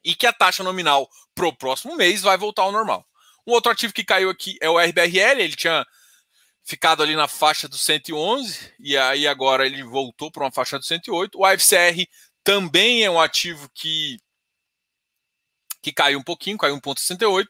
e 0.04 0.14
que 0.14 0.26
a 0.26 0.32
taxa 0.32 0.62
nominal 0.62 1.08
para 1.34 1.46
o 1.46 1.56
próximo 1.56 1.94
mês 1.94 2.22
vai 2.22 2.36
voltar 2.36 2.62
ao 2.62 2.72
normal. 2.72 3.06
Um 3.46 3.52
outro 3.52 3.72
ativo 3.72 3.92
que 3.92 4.04
caiu 4.04 4.30
aqui 4.30 4.56
é 4.60 4.68
o 4.68 4.78
RBRL, 4.78 5.40
ele 5.40 5.56
tinha 5.56 5.86
ficado 6.64 7.02
ali 7.02 7.16
na 7.16 7.28
faixa 7.28 7.68
do 7.68 7.76
111 7.76 8.72
e 8.78 8.96
aí 8.96 9.26
agora 9.26 9.66
ele 9.66 9.82
voltou 9.82 10.30
para 10.30 10.44
uma 10.44 10.52
faixa 10.52 10.78
do 10.78 10.84
108. 10.84 11.38
O 11.38 11.44
AFCR 11.44 12.06
também 12.44 13.04
é 13.04 13.10
um 13.10 13.20
ativo 13.20 13.68
que 13.74 14.18
que 15.82 15.92
caiu 15.92 16.20
um 16.20 16.22
pouquinho, 16.22 16.56
caiu 16.56 16.76
1,68. 16.76 17.46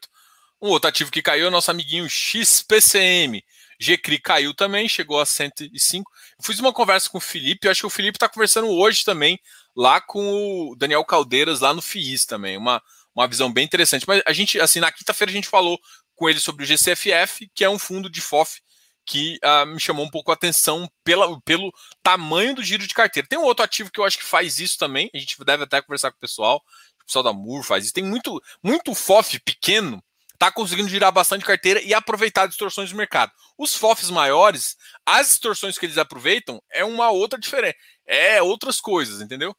Um 0.59 0.69
outro 0.69 0.89
ativo 0.89 1.11
que 1.11 1.21
caiu 1.21 1.45
é 1.45 1.47
o 1.49 1.51
nosso 1.51 1.69
amiguinho 1.69 2.09
XPCM. 2.09 3.43
GCRI 3.79 4.17
caiu 4.19 4.53
também, 4.55 4.87
chegou 4.89 5.19
a 5.19 5.25
105. 5.25 6.11
Eu 6.39 6.43
fiz 6.43 6.59
uma 6.59 6.73
conversa 6.73 7.09
com 7.09 7.17
o 7.17 7.21
Felipe, 7.21 7.67
acho 7.67 7.81
que 7.81 7.87
o 7.87 7.91
Felipe 7.91 8.15
está 8.15 8.29
conversando 8.29 8.69
hoje 8.69 9.03
também, 9.03 9.39
lá 9.75 9.99
com 9.99 10.71
o 10.71 10.75
Daniel 10.75 11.03
Caldeiras, 11.03 11.59
lá 11.59 11.73
no 11.73 11.81
FIIs 11.81 12.25
também. 12.25 12.57
Uma, 12.57 12.81
uma 13.13 13.27
visão 13.27 13.51
bem 13.51 13.65
interessante. 13.65 14.07
Mas 14.07 14.23
a 14.25 14.33
gente, 14.33 14.59
assim, 14.59 14.79
na 14.79 14.91
quinta-feira 14.91 15.31
a 15.31 15.35
gente 15.35 15.47
falou 15.47 15.77
com 16.15 16.29
ele 16.29 16.39
sobre 16.39 16.63
o 16.63 16.67
GCFF, 16.67 17.51
que 17.53 17.63
é 17.63 17.69
um 17.69 17.77
fundo 17.77 18.09
de 18.09 18.21
FOF 18.21 18.61
que 19.05 19.39
uh, 19.43 19.65
me 19.65 19.79
chamou 19.79 20.05
um 20.05 20.09
pouco 20.09 20.31
a 20.31 20.33
atenção 20.33 20.89
pela, 21.03 21.39
pelo 21.41 21.73
tamanho 22.01 22.55
do 22.55 22.63
giro 22.63 22.87
de 22.87 22.93
carteira. 22.93 23.27
Tem 23.27 23.37
um 23.37 23.43
outro 23.43 23.63
ativo 23.63 23.91
que 23.91 23.99
eu 23.99 24.05
acho 24.05 24.17
que 24.17 24.23
faz 24.23 24.59
isso 24.59 24.77
também, 24.77 25.09
a 25.13 25.17
gente 25.17 25.37
deve 25.43 25.63
até 25.63 25.81
conversar 25.81 26.11
com 26.11 26.17
o 26.17 26.21
pessoal, 26.21 26.63
o 27.01 27.05
pessoal 27.05 27.23
da 27.23 27.33
Mur 27.33 27.63
faz 27.63 27.85
isso. 27.85 27.93
Tem 27.93 28.03
muito, 28.03 28.41
muito 28.63 28.95
FOF 28.95 29.39
pequeno, 29.39 30.03
tá 30.37 30.51
conseguindo 30.51 30.89
girar 30.89 31.11
bastante 31.11 31.45
carteira 31.45 31.81
e 31.81 31.93
aproveitar 31.93 32.47
distorções 32.47 32.89
do 32.89 32.97
mercado. 32.97 33.31
Os 33.57 33.75
FOFs 33.75 34.09
maiores, 34.09 34.77
as 35.05 35.29
distorções 35.29 35.77
que 35.77 35.85
eles 35.85 35.97
aproveitam 35.97 36.61
é 36.71 36.83
uma 36.83 37.11
outra 37.11 37.39
diferença, 37.39 37.77
é 38.05 38.41
outras 38.41 38.79
coisas, 38.79 39.21
entendeu? 39.21 39.55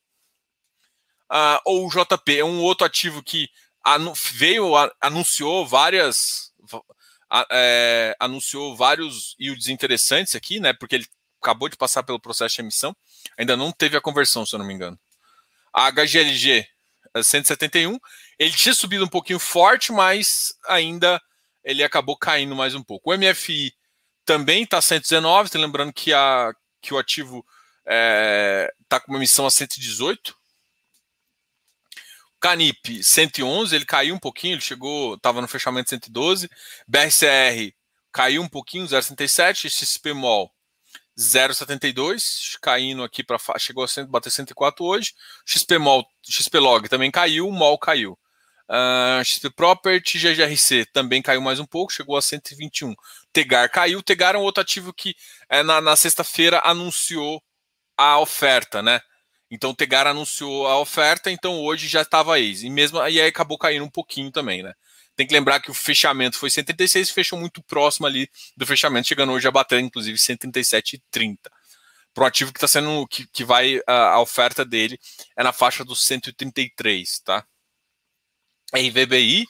Uh, 1.31 1.59
ou 1.65 1.87
o 1.87 1.91
JP 1.91 2.39
é 2.39 2.45
um 2.45 2.61
outro 2.61 2.87
ativo 2.87 3.23
que 3.23 3.49
anu 3.85 4.13
veio, 4.33 4.73
anunciou 5.01 5.67
várias 5.67 6.53
é, 7.51 8.15
anunciou 8.21 8.77
vários 8.77 9.35
yields 9.41 9.69
interessantes 9.69 10.35
aqui, 10.35 10.61
né? 10.61 10.73
Porque 10.73 10.95
ele 10.97 11.07
acabou 11.41 11.69
de 11.69 11.77
passar 11.77 12.03
pelo 12.03 12.21
processo 12.21 12.57
de 12.57 12.63
emissão, 12.63 12.97
ainda 13.37 13.57
não 13.57 13.71
teve 13.71 13.97
a 13.97 14.01
conversão, 14.01 14.47
se 14.47 14.55
eu 14.55 14.59
não 14.59 14.67
me 14.67 14.75
engano. 14.75 14.99
A 15.73 15.91
HGLG 15.91 16.67
171, 17.23 17.99
ele 18.39 18.53
tinha 18.53 18.75
subido 18.75 19.05
um 19.05 19.09
pouquinho 19.09 19.39
forte, 19.39 19.93
mas 19.93 20.55
ainda 20.67 21.21
ele 21.63 21.83
acabou 21.83 22.17
caindo 22.17 22.55
mais 22.55 22.75
um 22.75 22.83
pouco. 22.83 23.11
O 23.11 23.17
MFI 23.17 23.73
também 24.25 24.65
está 24.65 24.81
119, 24.81 25.51
tá 25.51 25.59
lembrando 25.59 25.93
que, 25.93 26.13
a, 26.13 26.53
que 26.81 26.95
o 26.95 26.99
ativo 26.99 27.45
está 27.81 27.95
é, 27.95 28.75
tá 28.89 29.01
com 29.01 29.13
uma 29.13 29.19
emissão 29.19 29.47
a 29.47 29.51
118, 29.51 30.37
Canip 32.45 33.03
111, 33.03 33.75
ele 33.75 33.87
caiu 33.87 34.15
um 34.15 34.19
pouquinho, 34.19 34.53
ele 34.53 34.61
chegou, 34.61 35.15
estava 35.15 35.41
no 35.41 35.49
fechamento 35.49 35.89
112. 35.89 36.51
BRCR 36.87 37.73
caiu 38.13 38.43
um 38.43 38.49
pouquinho, 38.49 38.85
0,67. 38.85 39.71
XPMOL 39.71 40.53
0,72, 41.19 42.59
caindo 42.61 43.03
aqui 43.03 43.25
para 43.25 43.39
chegou 43.59 43.83
a 43.83 44.05
bater 44.05 44.31
104 44.31 44.85
hoje. 44.85 45.15
XPMOL, 45.47 46.05
XPlog 46.23 46.87
também 46.87 47.11
caiu, 47.11 47.51
MOL 47.51 47.79
caiu. 47.79 48.13
Uh, 48.69 49.21
ah, 49.21 49.23
XP 49.25 49.49
Property, 49.49 50.19
GGRC 50.19 50.85
também 50.93 51.23
caiu 51.23 51.41
mais 51.41 51.59
um 51.59 51.65
pouco, 51.65 51.95
chegou 51.95 52.15
a 52.15 52.21
121. 52.21 52.95
Tegar 53.33 53.71
caiu. 53.71 54.03
Tegar 54.03 54.35
é 54.35 54.39
um 54.39 54.43
outro 54.43 54.61
ativo 54.61 54.93
que 54.93 55.17
é, 55.49 55.63
na, 55.63 55.81
na 55.81 55.97
sexta-feira 55.97 56.61
anunciou 56.63 57.43
a 57.97 58.19
oferta, 58.19 58.83
né? 58.83 59.01
Então 59.51 59.71
o 59.71 59.75
Tegar 59.75 60.07
anunciou 60.07 60.67
a 60.67 60.79
oferta, 60.79 61.31
então 61.31 61.61
hoje 61.61 61.87
já 61.87 62.03
estava 62.03 62.39
ex. 62.41 62.63
E 62.63 62.71
mesmo 62.71 62.99
aí 62.99 63.21
acabou 63.21 63.59
caindo 63.59 63.85
um 63.85 63.91
pouquinho 63.91 64.31
também, 64.31 64.63
né? 64.63 64.73
Tem 65.17 65.27
que 65.27 65.33
lembrar 65.33 65.61
que 65.61 65.71
o 65.71 65.75
fechamento 65.75 66.37
foi 66.37 66.51
136 66.51 67.09
e 67.09 67.13
fechou 67.13 67.39
muito 67.39 67.63
próximo 67.63 68.07
ali 68.07 68.29
do 68.57 68.67
fechamento, 68.67 69.07
chegando 69.07 69.33
hoje 69.33 69.47
a 69.47 69.51
bater, 69.51 69.79
inclusive, 69.79 70.19
137,30. 70.19 71.39
Para 72.13 72.25
o 72.25 72.27
ativo 72.27 72.53
que 72.53 72.59
está 72.59 72.69
sendo. 72.69 73.07
Que, 73.09 73.27
que 73.29 73.45
vai. 73.45 73.81
A, 73.87 74.15
a, 74.15 74.21
oferta 74.21 74.65
dele 74.65 74.99
é 75.37 75.43
na 75.43 75.53
faixa 75.53 75.85
dos 75.85 76.05
133, 76.05 77.21
tá? 77.21 77.45
RVBI. 78.73 79.45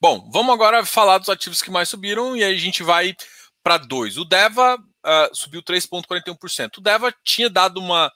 Bom, 0.00 0.30
vamos 0.30 0.54
agora 0.54 0.84
falar 0.84 1.18
dos 1.18 1.28
ativos 1.28 1.62
que 1.62 1.70
mais 1.70 1.88
subiram 1.88 2.36
e 2.36 2.44
aí 2.44 2.54
a 2.54 2.58
gente 2.58 2.82
vai 2.82 3.14
para 3.62 3.78
dois. 3.78 4.16
O 4.16 4.24
Deva 4.24 4.76
uh, 4.76 5.34
subiu 5.34 5.62
3,41%. 5.62 6.78
O 6.78 6.80
Deva 6.80 7.14
tinha 7.24 7.50
dado 7.50 7.78
uma, 7.78 8.12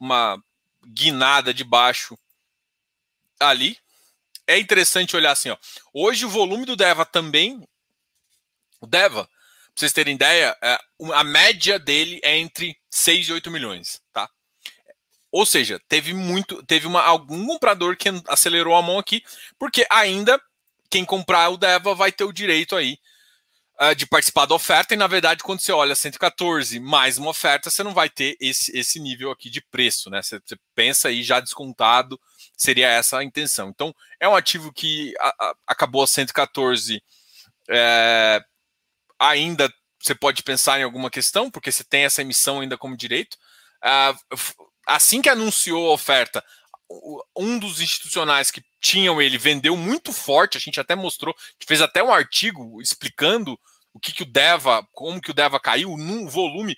uma 0.00 0.42
guinada 0.86 1.52
de 1.52 1.64
baixo 1.64 2.18
ali. 3.40 3.76
É 4.46 4.58
interessante 4.58 5.16
olhar 5.16 5.32
assim, 5.32 5.50
ó. 5.50 5.56
Hoje 5.92 6.24
o 6.24 6.30
volume 6.30 6.64
do 6.64 6.76
Deva 6.76 7.04
também. 7.04 7.66
O 8.80 8.86
Deva, 8.86 9.24
pra 9.24 9.32
vocês 9.74 9.92
terem 9.92 10.14
ideia, 10.14 10.56
é, 10.62 10.78
a 11.14 11.24
média 11.24 11.78
dele 11.78 12.20
é 12.22 12.36
entre 12.36 12.78
6 12.90 13.28
e 13.28 13.32
8 13.32 13.50
milhões, 13.50 14.00
tá? 14.12 14.30
Ou 15.32 15.44
seja, 15.44 15.80
teve 15.88 16.14
muito, 16.14 16.62
teve 16.62 16.86
uma, 16.86 17.02
algum 17.02 17.46
comprador 17.46 17.96
que 17.96 18.08
acelerou 18.28 18.76
a 18.76 18.82
mão 18.82 18.98
aqui, 18.98 19.22
porque 19.58 19.86
ainda 19.90 20.40
quem 20.88 21.04
comprar 21.04 21.48
o 21.50 21.56
Deva 21.56 21.94
vai 21.94 22.12
ter 22.12 22.24
o 22.24 22.32
direito 22.32 22.76
aí 22.76 22.98
uh, 23.80 23.94
de 23.94 24.06
participar 24.06 24.46
da 24.46 24.54
oferta, 24.54 24.94
e 24.94 24.96
na 24.96 25.06
verdade, 25.06 25.42
quando 25.42 25.60
você 25.60 25.72
olha 25.72 25.94
114 25.94 26.78
mais 26.80 27.18
uma 27.18 27.30
oferta, 27.30 27.70
você 27.70 27.82
não 27.82 27.94
vai 27.94 28.08
ter 28.08 28.36
esse, 28.40 28.76
esse 28.76 28.98
nível 29.00 29.30
aqui 29.30 29.50
de 29.50 29.60
preço, 29.60 30.10
né? 30.10 30.22
Você, 30.22 30.40
você 30.44 30.56
pensa 30.74 31.08
aí 31.08 31.22
já 31.22 31.40
descontado, 31.40 32.20
seria 32.56 32.88
essa 32.88 33.18
a 33.18 33.24
intenção. 33.24 33.68
Então, 33.70 33.94
é 34.20 34.28
um 34.28 34.36
ativo 34.36 34.72
que 34.72 35.14
a, 35.18 35.28
a, 35.28 35.54
acabou 35.66 36.02
a 36.02 36.06
114 36.06 37.02
é, 37.68 38.40
ainda 39.18 39.72
você 40.00 40.14
pode 40.14 40.42
pensar 40.42 40.78
em 40.78 40.84
alguma 40.84 41.10
questão, 41.10 41.50
porque 41.50 41.72
você 41.72 41.82
tem 41.82 42.04
essa 42.04 42.22
emissão 42.22 42.60
ainda 42.60 42.78
como 42.78 42.96
direito. 42.96 43.36
Uh, 43.84 44.36
assim 44.86 45.20
que 45.20 45.28
anunciou 45.28 45.90
a 45.90 45.94
oferta, 45.94 46.44
um 47.36 47.58
dos 47.58 47.80
institucionais 47.80 48.50
que 48.50 48.62
tinham 48.80 49.20
ele 49.20 49.38
vendeu 49.38 49.76
muito 49.76 50.12
forte, 50.12 50.56
a 50.56 50.60
gente 50.60 50.78
até 50.78 50.94
mostrou, 50.94 51.34
fez 51.66 51.80
até 51.80 52.02
um 52.02 52.12
artigo 52.12 52.80
explicando 52.80 53.58
o 53.92 53.98
que, 53.98 54.12
que 54.12 54.22
o 54.22 54.26
Deva, 54.26 54.86
como 54.92 55.20
que 55.20 55.30
o 55.30 55.34
Deva 55.34 55.58
caiu 55.58 55.96
num 55.96 56.28
volume, 56.28 56.76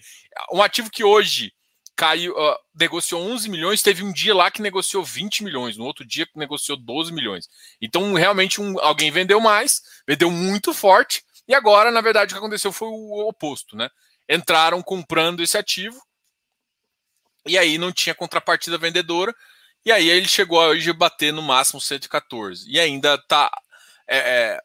um 0.52 0.62
ativo 0.62 0.90
que 0.90 1.02
hoje 1.02 1.52
caiu, 1.96 2.32
uh, 2.32 2.56
negociou 2.72 3.20
11 3.20 3.48
milhões, 3.48 3.82
teve 3.82 4.04
um 4.04 4.12
dia 4.12 4.32
lá 4.32 4.52
que 4.52 4.62
negociou 4.62 5.04
20 5.04 5.42
milhões, 5.42 5.76
no 5.76 5.84
outro 5.84 6.06
dia 6.06 6.24
que 6.24 6.38
negociou 6.38 6.78
12 6.78 7.12
milhões. 7.12 7.48
Então, 7.82 8.14
realmente, 8.14 8.60
um, 8.60 8.78
alguém 8.78 9.10
vendeu 9.10 9.40
mais, 9.40 9.82
vendeu 10.06 10.30
muito 10.30 10.72
forte, 10.72 11.24
e 11.48 11.54
agora, 11.54 11.90
na 11.90 12.00
verdade, 12.00 12.32
o 12.32 12.36
que 12.36 12.38
aconteceu 12.38 12.70
foi 12.70 12.86
o 12.86 13.28
oposto, 13.28 13.76
né? 13.76 13.90
Entraram 14.28 14.80
comprando 14.80 15.42
esse 15.42 15.58
ativo, 15.58 16.00
e 17.44 17.58
aí 17.58 17.78
não 17.78 17.90
tinha 17.90 18.14
contrapartida 18.14 18.78
vendedora, 18.78 19.34
e 19.84 19.92
aí 19.92 20.08
ele 20.08 20.28
chegou 20.28 20.58
hoje 20.58 20.90
a 20.90 20.94
bater 20.94 21.32
no 21.32 21.42
máximo 21.42 21.80
114. 21.80 22.70
E 22.70 22.78
ainda 22.78 23.16
tá. 23.18 23.50
É, 24.06 24.18
é, 24.18 24.60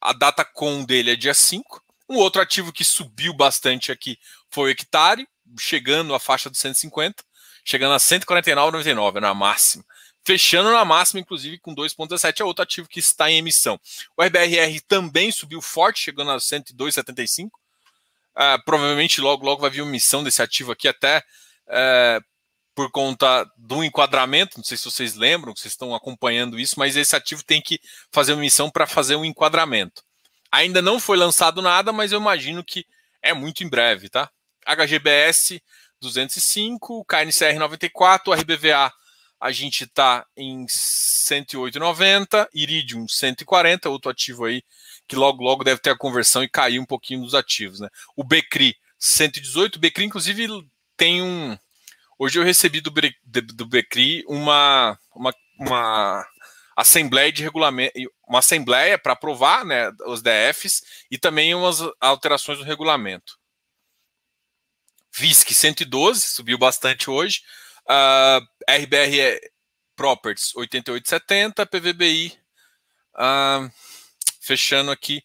a 0.00 0.12
data 0.12 0.44
com 0.44 0.84
dele 0.84 1.12
é 1.12 1.16
dia 1.16 1.34
5. 1.34 1.82
Um 2.08 2.16
outro 2.16 2.40
ativo 2.40 2.72
que 2.72 2.84
subiu 2.84 3.32
bastante 3.32 3.92
aqui 3.92 4.18
foi 4.48 4.70
o 4.70 4.72
hectare, 4.72 5.28
chegando 5.58 6.14
à 6.14 6.18
faixa 6.18 6.50
dos 6.50 6.58
150, 6.58 7.22
chegando 7.64 7.94
a 7.94 7.98
149,99 7.98 9.20
na 9.20 9.34
máxima. 9.34 9.84
Fechando 10.24 10.70
na 10.70 10.84
máxima, 10.84 11.20
inclusive, 11.20 11.58
com 11.58 11.74
2,17 11.74 12.40
é 12.40 12.44
outro 12.44 12.62
ativo 12.62 12.88
que 12.88 12.98
está 12.98 13.30
em 13.30 13.38
emissão. 13.38 13.80
O 14.16 14.22
RBRR 14.22 14.80
também 14.86 15.32
subiu 15.32 15.62
forte, 15.62 16.00
chegando 16.00 16.30
a 16.30 16.36
102,75. 16.36 17.46
Uh, 17.46 17.50
ah, 18.34 18.58
provavelmente 18.64 19.20
logo, 19.20 19.44
logo 19.44 19.62
vai 19.62 19.70
vir 19.70 19.82
uma 19.82 19.90
emissão 19.90 20.22
desse 20.22 20.42
ativo 20.42 20.72
aqui 20.72 20.88
até 20.88 21.18
uh, 21.68 22.24
por 22.80 22.90
conta 22.90 23.46
do 23.58 23.84
enquadramento, 23.84 24.56
não 24.56 24.64
sei 24.64 24.74
se 24.74 24.86
vocês 24.86 25.14
lembram, 25.14 25.54
vocês 25.54 25.74
estão 25.74 25.94
acompanhando 25.94 26.58
isso, 26.58 26.78
mas 26.78 26.96
esse 26.96 27.14
ativo 27.14 27.44
tem 27.44 27.60
que 27.60 27.78
fazer 28.10 28.32
uma 28.32 28.40
missão 28.40 28.70
para 28.70 28.86
fazer 28.86 29.16
um 29.16 29.24
enquadramento. 29.24 30.02
Ainda 30.50 30.80
não 30.80 30.98
foi 30.98 31.18
lançado 31.18 31.60
nada, 31.60 31.92
mas 31.92 32.10
eu 32.10 32.18
imagino 32.18 32.64
que 32.64 32.86
é 33.20 33.34
muito 33.34 33.62
em 33.62 33.68
breve, 33.68 34.08
tá? 34.08 34.30
HGBS 34.64 35.62
205, 36.00 37.04
KNCR 37.04 37.58
94, 37.58 38.32
RBVA 38.32 38.90
a 39.38 39.52
gente 39.52 39.84
está 39.84 40.24
em 40.34 40.64
108,90, 40.64 42.48
Iridium 42.54 43.06
140, 43.06 43.90
outro 43.90 44.10
ativo 44.10 44.46
aí 44.46 44.62
que 45.06 45.16
logo 45.16 45.44
logo 45.44 45.64
deve 45.64 45.82
ter 45.82 45.90
a 45.90 45.98
conversão 45.98 46.42
e 46.42 46.48
cair 46.48 46.78
um 46.78 46.86
pouquinho 46.86 47.20
dos 47.20 47.34
ativos, 47.34 47.80
né? 47.80 47.90
O 48.16 48.24
Becri 48.24 48.74
118, 48.98 49.76
o 49.76 49.78
Becri 49.78 50.04
inclusive 50.06 50.48
tem 50.96 51.20
um 51.20 51.58
Hoje 52.22 52.38
eu 52.38 52.44
recebi 52.44 52.82
do, 52.82 52.90
do 53.24 53.64
Becri 53.66 54.22
uma, 54.28 55.00
uma, 55.14 55.34
uma 55.58 56.28
assembleia 56.76 57.32
de 57.32 57.42
regulamento, 57.42 57.94
uma 58.28 58.40
assembleia 58.40 58.98
para 58.98 59.14
aprovar 59.14 59.64
né, 59.64 59.90
os 60.04 60.20
DFs 60.20 60.82
e 61.10 61.16
também 61.16 61.54
umas 61.54 61.78
alterações 61.98 62.58
no 62.58 62.64
regulamento. 62.66 63.38
VISC 65.16 65.54
112, 65.54 66.20
subiu 66.20 66.58
bastante 66.58 67.08
hoje. 67.08 67.40
Uh, 67.88 68.44
RBR 68.70 69.40
Properties 69.96 70.54
8870, 70.54 71.64
PVBI 71.64 72.38
uh, 73.14 73.72
fechando 74.42 74.90
aqui 74.90 75.24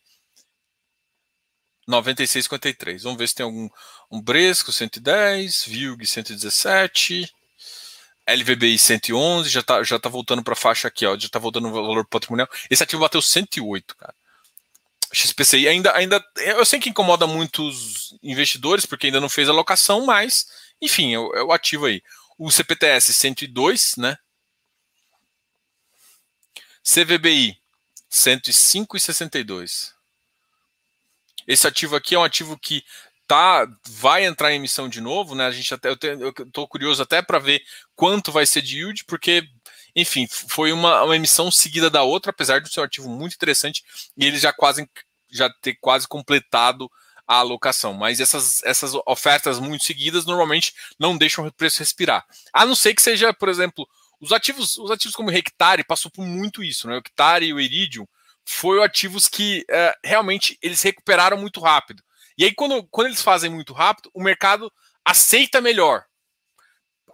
96,53. 1.89 3.04
Vamos 3.04 3.18
ver 3.18 3.28
se 3.28 3.36
tem 3.36 3.43
algum 3.43 3.70
um 4.12 4.22
Bresco 4.22 4.72
110, 4.72 5.66
Vilg 5.66 6.06
117, 6.06 7.34
LVBI 8.28 8.78
111, 8.78 9.49
já 9.49 9.62
tá, 9.62 9.84
já 9.84 9.99
tá 9.99 10.10
voltando 10.10 10.43
para 10.43 10.53
a 10.53 10.58
faixa 10.58 10.88
aqui, 10.88 11.06
ó, 11.06 11.18
já 11.18 11.30
tá 11.30 11.39
voltando 11.39 11.68
no 11.68 11.74
valor 11.74 12.06
patrimonial. 12.06 12.49
Esse 12.70 12.84
ativo 12.84 13.01
bateu 13.01 13.22
108, 13.22 13.95
cara. 13.95 14.14
XPCI 15.14 15.68
ainda, 15.68 15.95
ainda, 15.95 16.24
eu 16.36 16.66
sei 16.66 16.80
que 16.80 16.89
incomoda 16.89 17.26
muitos 17.26 18.18
investidores 18.22 18.86
porque 18.86 19.08
ainda 19.08 19.22
não 19.22 19.30
fez 19.30 19.47
alocação, 19.47 20.06
mas 20.06 20.47
enfim, 20.82 21.14
é 21.14 21.20
o, 21.20 21.34
é 21.36 21.43
o 21.43 21.51
ativo 21.51 21.86
aí. 21.86 22.01
O 22.38 22.51
CPTS 22.51 23.14
102, 23.14 23.95
né? 23.97 24.18
CVBI 26.84 27.58
105,62. 28.12 29.93
Esse 31.47 31.68
ativo 31.68 31.95
aqui 31.95 32.16
é 32.16 32.20
um 32.20 32.24
ativo 32.24 32.58
que 32.58 32.84
tá 33.28 33.68
vai 33.88 34.26
entrar 34.26 34.52
em 34.52 34.58
emissão 34.58 34.88
de 34.88 35.02
novo, 35.02 35.36
né? 35.36 35.46
A 35.46 35.52
gente 35.52 35.74
até 35.74 35.90
eu, 35.90 35.96
estou 36.30 36.68
curioso 36.68 37.02
até 37.02 37.22
para 37.22 37.40
ver 37.40 37.62
quanto 37.96 38.32
vai 38.32 38.46
ser 38.46 38.62
de 38.62 38.78
yield, 38.80 39.06
porque 39.06 39.48
enfim, 39.96 40.28
foi 40.28 40.72
uma, 40.72 41.04
uma 41.04 41.16
emissão 41.16 41.50
seguida 41.50 41.90
da 41.90 42.04
outra, 42.04 42.32
apesar 42.32 42.60
de 42.60 42.72
ser 42.72 42.82
um 42.82 42.84
ativo 42.84 43.10
muito 43.10 43.36
interessante 43.36 43.84
e 44.18 44.26
ele 44.26 44.38
já 44.38 44.52
quase 44.52 44.88
já 45.32 45.50
ter 45.62 45.76
quase 45.82 46.08
completado 46.08 46.90
a 47.28 47.38
alocação. 47.38 47.94
Mas 47.94 48.20
essas, 48.20 48.62
essas 48.64 48.94
ofertas 49.06 49.60
muito 49.60 49.84
seguidas 49.84 50.26
normalmente 50.26 50.74
não 51.00 51.18
deixam 51.18 51.46
o 51.46 51.52
preço 51.52 51.80
respirar. 51.80 52.26
A 52.54 52.66
não 52.66 52.76
ser 52.76 52.94
que 52.94 53.02
seja, 53.02 53.34
por 53.34 53.50
exemplo, 53.50 53.88
os 54.20 54.32
ativos, 54.32 54.78
os 54.78 54.92
ativos 54.92 55.16
como 55.16 55.30
o 55.30 55.34
Hectare 55.34 55.84
passou 55.84 56.12
por 56.12 56.26
muito 56.26 56.64
isso, 56.64 56.88
né? 56.88 56.96
O 56.96 57.00
Hectare 57.00 57.46
e 57.46 57.54
o 57.54 57.60
Iridium 57.60 58.08
foram 58.46 58.84
ativos 58.84 59.28
que 59.28 59.66
é, 59.70 59.96
realmente 60.04 60.58
eles 60.62 60.82
recuperaram 60.82 61.38
muito 61.38 61.60
rápido. 61.60 62.04
E 62.38 62.44
aí, 62.46 62.54
quando, 62.54 62.84
quando 62.88 63.08
eles 63.08 63.22
fazem 63.22 63.50
muito 63.50 63.74
rápido, 63.74 64.10
o 64.14 64.22
mercado 64.22 64.72
aceita 65.04 65.62
melhor. 65.62 66.06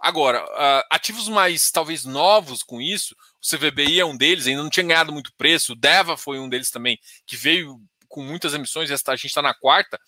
Agora, 0.00 0.44
uh, 0.44 0.84
ativos 0.90 1.28
mais 1.28 1.70
talvez 1.70 2.04
novos 2.04 2.62
com 2.62 2.80
isso, 2.80 3.14
o 3.14 3.56
CVBI 3.56 4.00
é 4.00 4.04
um 4.04 4.16
deles, 4.16 4.46
ainda 4.48 4.62
não 4.62 4.70
tinha 4.70 4.84
ganhado 4.84 5.12
muito 5.12 5.32
preço, 5.38 5.72
o 5.72 5.76
Deva 5.76 6.16
foi 6.16 6.40
um 6.40 6.48
deles 6.48 6.70
também, 6.70 6.98
que 7.24 7.36
veio 7.36 7.80
com 8.08 8.22
muitas 8.22 8.52
emissões, 8.52 8.90
a 8.90 9.16
gente 9.16 9.26
está 9.26 9.40
na 9.40 9.54
quarta. 9.54 9.98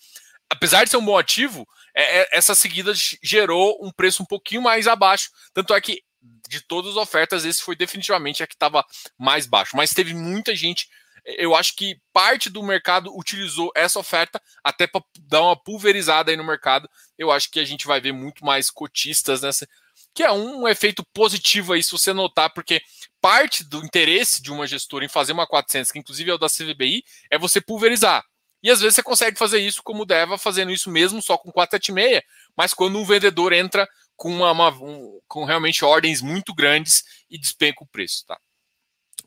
Apesar 0.49 0.83
de 0.83 0.89
ser 0.89 0.97
um 0.97 1.05
bom 1.05 1.17
ativo, 1.17 1.65
é, 1.95 2.21
é, 2.21 2.29
essa 2.33 2.53
seguida 2.53 2.91
gerou 3.23 3.79
um 3.81 3.91
preço 3.91 4.21
um 4.21 4.25
pouquinho 4.25 4.61
mais 4.61 4.85
abaixo. 4.85 5.31
Tanto 5.53 5.73
é 5.73 5.81
que 5.81 6.03
de 6.47 6.61
todas 6.61 6.91
as 6.91 6.97
ofertas, 6.97 7.45
esse 7.45 7.61
foi 7.61 7.75
definitivamente 7.75 8.43
a 8.43 8.47
que 8.47 8.53
estava 8.53 8.85
mais 9.17 9.45
baixo. 9.45 9.75
Mas 9.75 9.93
teve 9.93 10.13
muita 10.13 10.55
gente 10.55 10.87
eu 11.25 11.55
acho 11.55 11.75
que 11.75 11.99
parte 12.13 12.49
do 12.49 12.61
mercado 12.61 13.15
utilizou 13.17 13.71
essa 13.75 13.99
oferta 13.99 14.41
até 14.63 14.85
para 14.85 15.03
dar 15.21 15.41
uma 15.41 15.55
pulverizada 15.55 16.31
aí 16.31 16.37
no 16.37 16.43
mercado. 16.43 16.87
Eu 17.17 17.31
acho 17.31 17.49
que 17.49 17.59
a 17.59 17.65
gente 17.65 17.87
vai 17.87 17.99
ver 17.99 18.11
muito 18.11 18.45
mais 18.45 18.69
cotistas 18.69 19.41
nessa, 19.41 19.67
que 20.13 20.23
é 20.23 20.31
um 20.31 20.67
efeito 20.67 21.03
positivo 21.13 21.73
aí, 21.73 21.83
se 21.83 21.91
você 21.91 22.13
notar, 22.13 22.53
porque 22.53 22.81
parte 23.19 23.63
do 23.63 23.83
interesse 23.83 24.41
de 24.41 24.51
uma 24.51 24.67
gestora 24.67 25.03
em 25.03 25.09
fazer 25.09 25.33
uma 25.33 25.47
400, 25.47 25.91
que 25.91 25.99
inclusive 25.99 26.29
é 26.29 26.33
o 26.33 26.37
da 26.37 26.47
CVBI, 26.47 27.03
é 27.31 27.37
você 27.37 27.59
pulverizar. 27.59 28.23
E 28.61 28.69
às 28.69 28.79
vezes 28.79 28.95
você 28.95 29.03
consegue 29.03 29.37
fazer 29.37 29.59
isso 29.59 29.81
como 29.83 30.03
o 30.03 30.05
Deva 30.05 30.37
fazendo 30.37 30.71
isso 30.71 30.89
mesmo 30.89 31.21
só 31.21 31.37
com 31.37 31.51
476, 31.51 32.21
mas 32.55 32.73
quando 32.73 32.97
um 32.97 33.05
vendedor 33.05 33.51
entra 33.51 33.87
com, 34.15 34.31
uma, 34.31 34.51
uma 34.51 34.69
um, 34.69 35.19
com 35.27 35.43
realmente 35.43 35.83
ordens 35.83 36.21
muito 36.21 36.53
grandes 36.53 37.03
e 37.29 37.37
despenca 37.37 37.83
o 37.83 37.87
preço, 37.87 38.25
tá? 38.25 38.39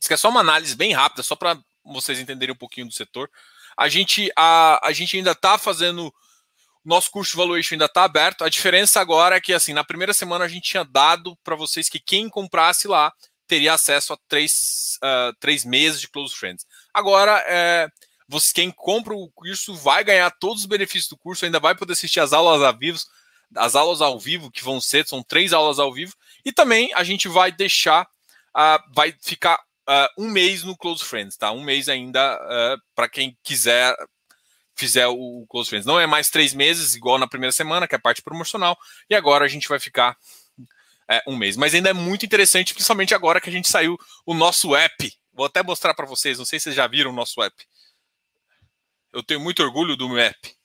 Isso 0.01 0.07
aqui 0.07 0.15
é 0.15 0.17
só 0.17 0.29
uma 0.29 0.41
análise 0.41 0.75
bem 0.77 0.93
rápida, 0.93 1.23
só 1.23 1.37
para 1.37 1.59
vocês 1.93 2.19
entenderem 2.19 2.55
um 2.55 2.59
pouquinho 2.59 2.87
do 2.87 2.93
setor. 2.93 3.31
A 3.77 3.89
gente, 3.89 4.31
a, 4.37 4.81
a 4.87 4.93
gente 4.93 5.17
ainda 5.17 5.33
está 5.33 5.57
fazendo. 5.59 6.13
Nosso 6.85 7.11
curso 7.11 7.33
de 7.33 7.37
valuation 7.37 7.75
ainda 7.75 7.85
está 7.85 8.05
aberto. 8.05 8.45
A 8.45 8.49
diferença 8.49 9.01
agora 9.01 9.37
é 9.37 9.41
que, 9.41 9.53
assim, 9.53 9.75
na 9.75 9.85
primeira 9.85 10.15
semana 10.15 10.45
a 10.47 10.49
gente 10.49 10.71
tinha 10.71 10.85
dado 10.85 11.37
para 11.45 11.55
vocês 11.55 11.89
que 11.89 12.01
quem 12.01 12.31
comprasse 12.31 12.89
lá 12.89 13.13
teria 13.47 13.75
acesso 13.75 14.13
a 14.13 14.19
três, 14.29 14.99
uh, 15.03 15.35
três 15.41 15.65
meses 15.65 16.01
de 16.01 16.09
Close 16.09 16.35
Friends. 16.35 16.65
Agora, 16.95 17.43
é, 17.47 17.89
você, 18.29 18.53
quem 18.53 18.71
compra 18.71 19.15
o 19.15 19.31
curso 19.33 19.75
vai 19.75 20.05
ganhar 20.05 20.31
todos 20.39 20.61
os 20.61 20.67
benefícios 20.67 21.09
do 21.09 21.17
curso, 21.17 21.45
ainda 21.45 21.59
vai 21.59 21.75
poder 21.75 21.95
assistir 21.95 22.21
as 22.21 22.33
aulas 22.33 22.63
ao 22.63 22.79
vivo, 22.79 22.99
as 23.57 23.75
aulas 23.75 24.03
ao 24.03 24.21
vivo, 24.21 24.51
que 24.51 24.63
vão 24.63 24.81
ser, 24.81 25.07
são 25.07 25.23
três 25.23 25.53
aulas 25.55 25.79
ao 25.79 25.93
vivo, 25.93 26.15
e 26.45 26.53
também 26.53 26.93
a 26.95 27.03
gente 27.03 27.27
vai 27.27 27.51
deixar, 27.51 28.05
uh, 28.05 28.95
vai 28.95 29.15
ficar 29.23 29.59
uh, 29.89 30.23
um 30.23 30.29
mês 30.29 30.63
no 30.63 30.77
Close 30.77 31.05
Friends, 31.05 31.37
tá? 31.37 31.51
Um 31.51 31.63
mês 31.63 31.89
ainda 31.89 32.37
uh, 32.37 32.81
para 32.95 33.09
quem 33.09 33.37
quiser 33.43 33.97
fizer 34.77 35.09
o 35.09 35.45
Close 35.49 35.69
Friends. 35.69 35.87
Não 35.87 35.99
é 35.99 36.07
mais 36.07 36.31
três 36.31 36.55
meses, 36.55 36.95
igual 36.95 37.19
na 37.19 37.27
primeira 37.27 37.53
semana, 37.53 37.89
que 37.89 37.95
é 37.95 37.99
a 37.99 38.01
parte 38.01 38.23
promocional, 38.23 38.79
e 39.11 39.15
agora 39.15 39.45
a 39.45 39.49
gente 39.49 39.69
vai 39.69 39.81
ficar 39.81 40.17
é, 41.11 41.23
um 41.27 41.37
mês. 41.37 41.57
Mas 41.57 41.75
ainda 41.75 41.91
é 41.91 41.95
muito 41.95 42.25
interessante, 42.25 42.75
principalmente 42.75 43.15
agora 43.15 43.41
que 43.41 43.49
a 43.49 43.53
gente 43.53 43.69
saiu 43.69 43.99
o 44.25 44.35
nosso 44.35 44.77
app. 44.77 45.13
Vou 45.33 45.47
até 45.47 45.63
mostrar 45.63 45.95
para 45.95 46.07
vocês, 46.07 46.39
não 46.39 46.45
sei 46.45 46.61
se 46.61 46.65
vocês 46.65 46.77
já 46.77 46.87
viram 46.87 47.11
o 47.11 47.15
nosso 47.15 47.43
app. 47.43 47.67
Eu 49.13 49.23
tenho 49.23 49.41
muito 49.41 49.63
orgulho 49.63 49.97
do 49.97 50.09
meu 50.09 50.19
app. 50.19 50.57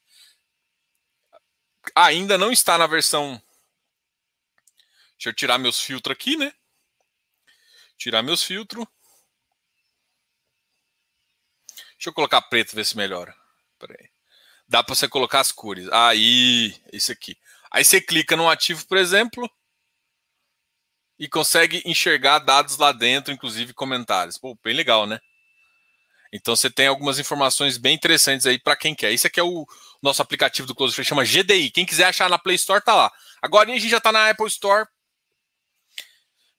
Ainda 1.95 2.38
não 2.38 2.51
está 2.51 2.78
na 2.78 2.86
versão. 2.86 3.41
Deixa 5.17 5.30
eu 5.30 5.34
tirar 5.34 5.57
meus 5.57 5.80
filtros 5.80 6.13
aqui, 6.13 6.36
né? 6.36 6.53
Tirar 7.97 8.21
meus 8.21 8.43
filtros. 8.43 8.86
Deixa 12.03 12.09
eu 12.09 12.15
colocar 12.15 12.41
preto, 12.41 12.75
ver 12.75 12.85
se 12.85 12.97
melhora. 12.97 13.33
Dá 14.67 14.83
para 14.83 14.93
você 14.93 15.07
colocar 15.07 15.39
as 15.39 15.53
cores. 15.53 15.87
Aí, 15.89 16.75
isso 16.91 17.13
aqui. 17.13 17.37
Aí 17.71 17.85
você 17.85 18.01
clica 18.01 18.35
no 18.35 18.49
ativo, 18.49 18.85
por 18.85 18.97
exemplo, 18.97 19.49
e 21.17 21.29
consegue 21.29 21.81
enxergar 21.85 22.39
dados 22.39 22.75
lá 22.75 22.91
dentro, 22.91 23.31
inclusive 23.31 23.73
comentários. 23.73 24.37
Pô, 24.37 24.53
bem 24.61 24.75
legal, 24.75 25.07
né? 25.07 25.17
Então 26.33 26.53
você 26.57 26.69
tem 26.69 26.87
algumas 26.87 27.19
informações 27.19 27.77
bem 27.77 27.95
interessantes 27.95 28.45
aí 28.45 28.59
para 28.59 28.75
quem 28.75 28.93
quer. 28.93 29.13
Isso 29.13 29.27
aqui 29.27 29.39
é 29.39 29.43
o 29.43 29.65
nosso 30.01 30.21
aplicativo 30.21 30.67
do 30.67 30.75
Close 30.75 30.93
Friends, 30.93 31.07
chama 31.07 31.23
GDI. 31.23 31.71
Quem 31.71 31.85
quiser 31.85 32.07
achar 32.07 32.29
na 32.29 32.37
Play 32.37 32.57
Store, 32.57 32.83
tá 32.83 32.93
lá. 32.93 33.09
Agora 33.41 33.71
a 33.71 33.73
gente 33.73 33.87
já 33.87 34.01
tá 34.01 34.11
na 34.11 34.29
Apple 34.29 34.47
Store. 34.47 34.85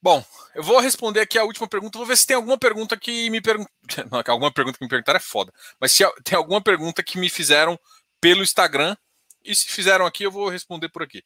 Bom, 0.04 0.22
eu 0.54 0.62
vou 0.62 0.80
responder 0.80 1.20
aqui 1.20 1.38
a 1.38 1.44
última 1.44 1.66
pergunta. 1.66 1.96
Vou 1.96 2.06
ver 2.06 2.18
se 2.18 2.26
tem 2.26 2.36
alguma 2.36 2.58
pergunta 2.58 2.94
que 2.94 3.30
me 3.30 3.40
perguntaram. 3.40 3.72
Alguma 4.28 4.52
pergunta 4.52 4.76
que 4.76 4.84
me 4.84 4.88
perguntaram 4.88 5.16
é 5.16 5.20
foda. 5.20 5.50
Mas 5.80 5.92
se 5.92 6.04
tem 6.22 6.36
alguma 6.36 6.60
pergunta 6.60 7.02
que 7.02 7.16
me 7.18 7.30
fizeram 7.30 7.80
pelo 8.20 8.42
Instagram. 8.42 8.94
E 9.42 9.54
se 9.56 9.66
fizeram 9.66 10.04
aqui, 10.04 10.24
eu 10.24 10.30
vou 10.30 10.50
responder 10.50 10.90
por 10.90 11.02
aqui. 11.02 11.24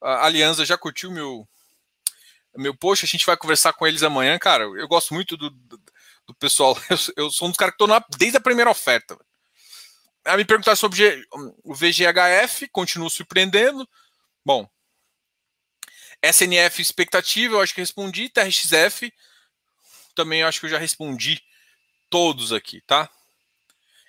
A 0.00 0.24
Aliança 0.24 0.64
já 0.64 0.78
curtiu 0.78 1.10
meu, 1.10 1.46
meu 2.56 2.74
post. 2.74 3.04
A 3.04 3.08
gente 3.08 3.26
vai 3.26 3.36
conversar 3.36 3.74
com 3.74 3.86
eles 3.86 4.02
amanhã, 4.02 4.38
cara. 4.38 4.64
Eu 4.64 4.88
gosto 4.88 5.12
muito 5.12 5.36
do, 5.36 5.50
do, 5.50 5.78
do 6.26 6.34
pessoal. 6.36 6.74
Eu, 6.88 7.24
eu, 7.24 7.30
sou 7.30 7.48
um 7.48 7.50
dos 7.50 7.58
caras 7.58 7.74
que 7.76 7.84
estou 7.84 8.04
desde 8.16 8.38
a 8.38 8.40
primeira 8.40 8.70
oferta. 8.70 9.14
A 10.24 10.38
me 10.38 10.44
perguntar 10.46 10.74
sobre 10.74 11.22
o 11.62 11.74
VGHF, 11.74 12.66
continuo 12.72 13.10
surpreendendo. 13.10 13.86
Bom, 14.42 14.66
SNF 16.22 16.80
expectativa, 16.80 17.54
eu 17.54 17.60
acho 17.60 17.74
que 17.74 17.80
respondi. 17.80 18.28
TRXF, 18.28 19.12
também 20.14 20.42
acho 20.42 20.60
que 20.60 20.66
eu 20.66 20.70
já 20.70 20.78
respondi 20.78 21.40
todos 22.08 22.52
aqui, 22.52 22.80
tá? 22.86 23.08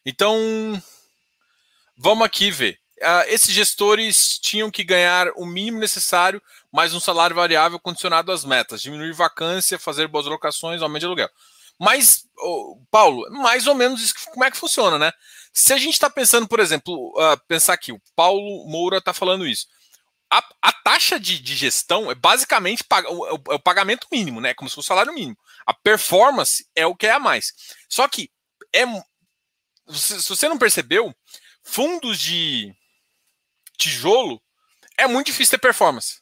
Então, 0.06 0.82
vamos 1.96 2.26
aqui 2.26 2.50
ver. 2.50 2.80
Uh, 3.00 3.28
esses 3.28 3.54
gestores 3.54 4.40
tinham 4.40 4.72
que 4.72 4.84
ganhar 4.84 5.28
o 5.36 5.46
mínimo 5.46 5.80
necessário, 5.80 6.42
mais 6.72 6.94
um 6.94 7.00
salário 7.00 7.36
variável 7.36 7.80
condicionado 7.80 8.32
às 8.32 8.44
metas, 8.44 8.82
diminuir 8.82 9.14
vacância, 9.14 9.78
fazer 9.78 10.08
boas 10.08 10.26
locações, 10.26 10.82
aumento 10.82 11.02
de 11.02 11.06
aluguel. 11.06 11.30
Mas, 11.80 12.28
oh, 12.40 12.82
Paulo, 12.90 13.30
mais 13.30 13.68
ou 13.68 13.76
menos 13.76 14.02
isso, 14.02 14.16
como 14.32 14.44
é 14.44 14.50
que 14.50 14.58
funciona, 14.58 14.98
né? 14.98 15.12
Se 15.54 15.74
a 15.74 15.78
gente 15.78 15.94
está 15.94 16.10
pensando, 16.10 16.48
por 16.48 16.60
exemplo, 16.60 17.14
uh, 17.16 17.38
pensar 17.48 17.74
aqui, 17.74 17.92
o 17.92 18.02
Paulo 18.16 18.66
Moura 18.68 18.98
está 18.98 19.14
falando 19.14 19.46
isso 19.46 19.68
a, 20.32 20.44
a 20.62 20.72
taxa 20.72 21.20
de, 21.20 21.40
de, 21.40 21.56
gestão 21.56 22.12
é 22.12 22.16
basicamente 22.16 22.84
o, 23.10 23.36
o, 23.36 23.56
o, 23.56 23.60
pagamento 23.60 24.08
mínimo, 24.12 24.42
né? 24.42 24.54
Como 24.54 24.70
se 24.70 24.76
fosse 24.76 24.88
o 24.88 24.90
salário 24.90 25.14
mínimo. 25.14 25.38
A 25.66 25.74
performance 25.74 26.68
é 26.76 26.86
o 26.86 26.96
que 26.96 27.08
é 27.08 27.12
a 27.12 27.20
mais. 27.20 27.54
Só 27.90 28.08
que 28.08 28.30
é 28.74 28.86
se, 29.94 30.28
você 30.28 30.50
não 30.50 30.58
percebeu, 30.58 31.16
fundos 31.64 32.20
de 32.20 32.74
tijolo 33.78 34.42
é 34.98 35.08
muito 35.08 35.28
difícil 35.28 35.52
ter 35.52 35.62
performance. 35.62 36.22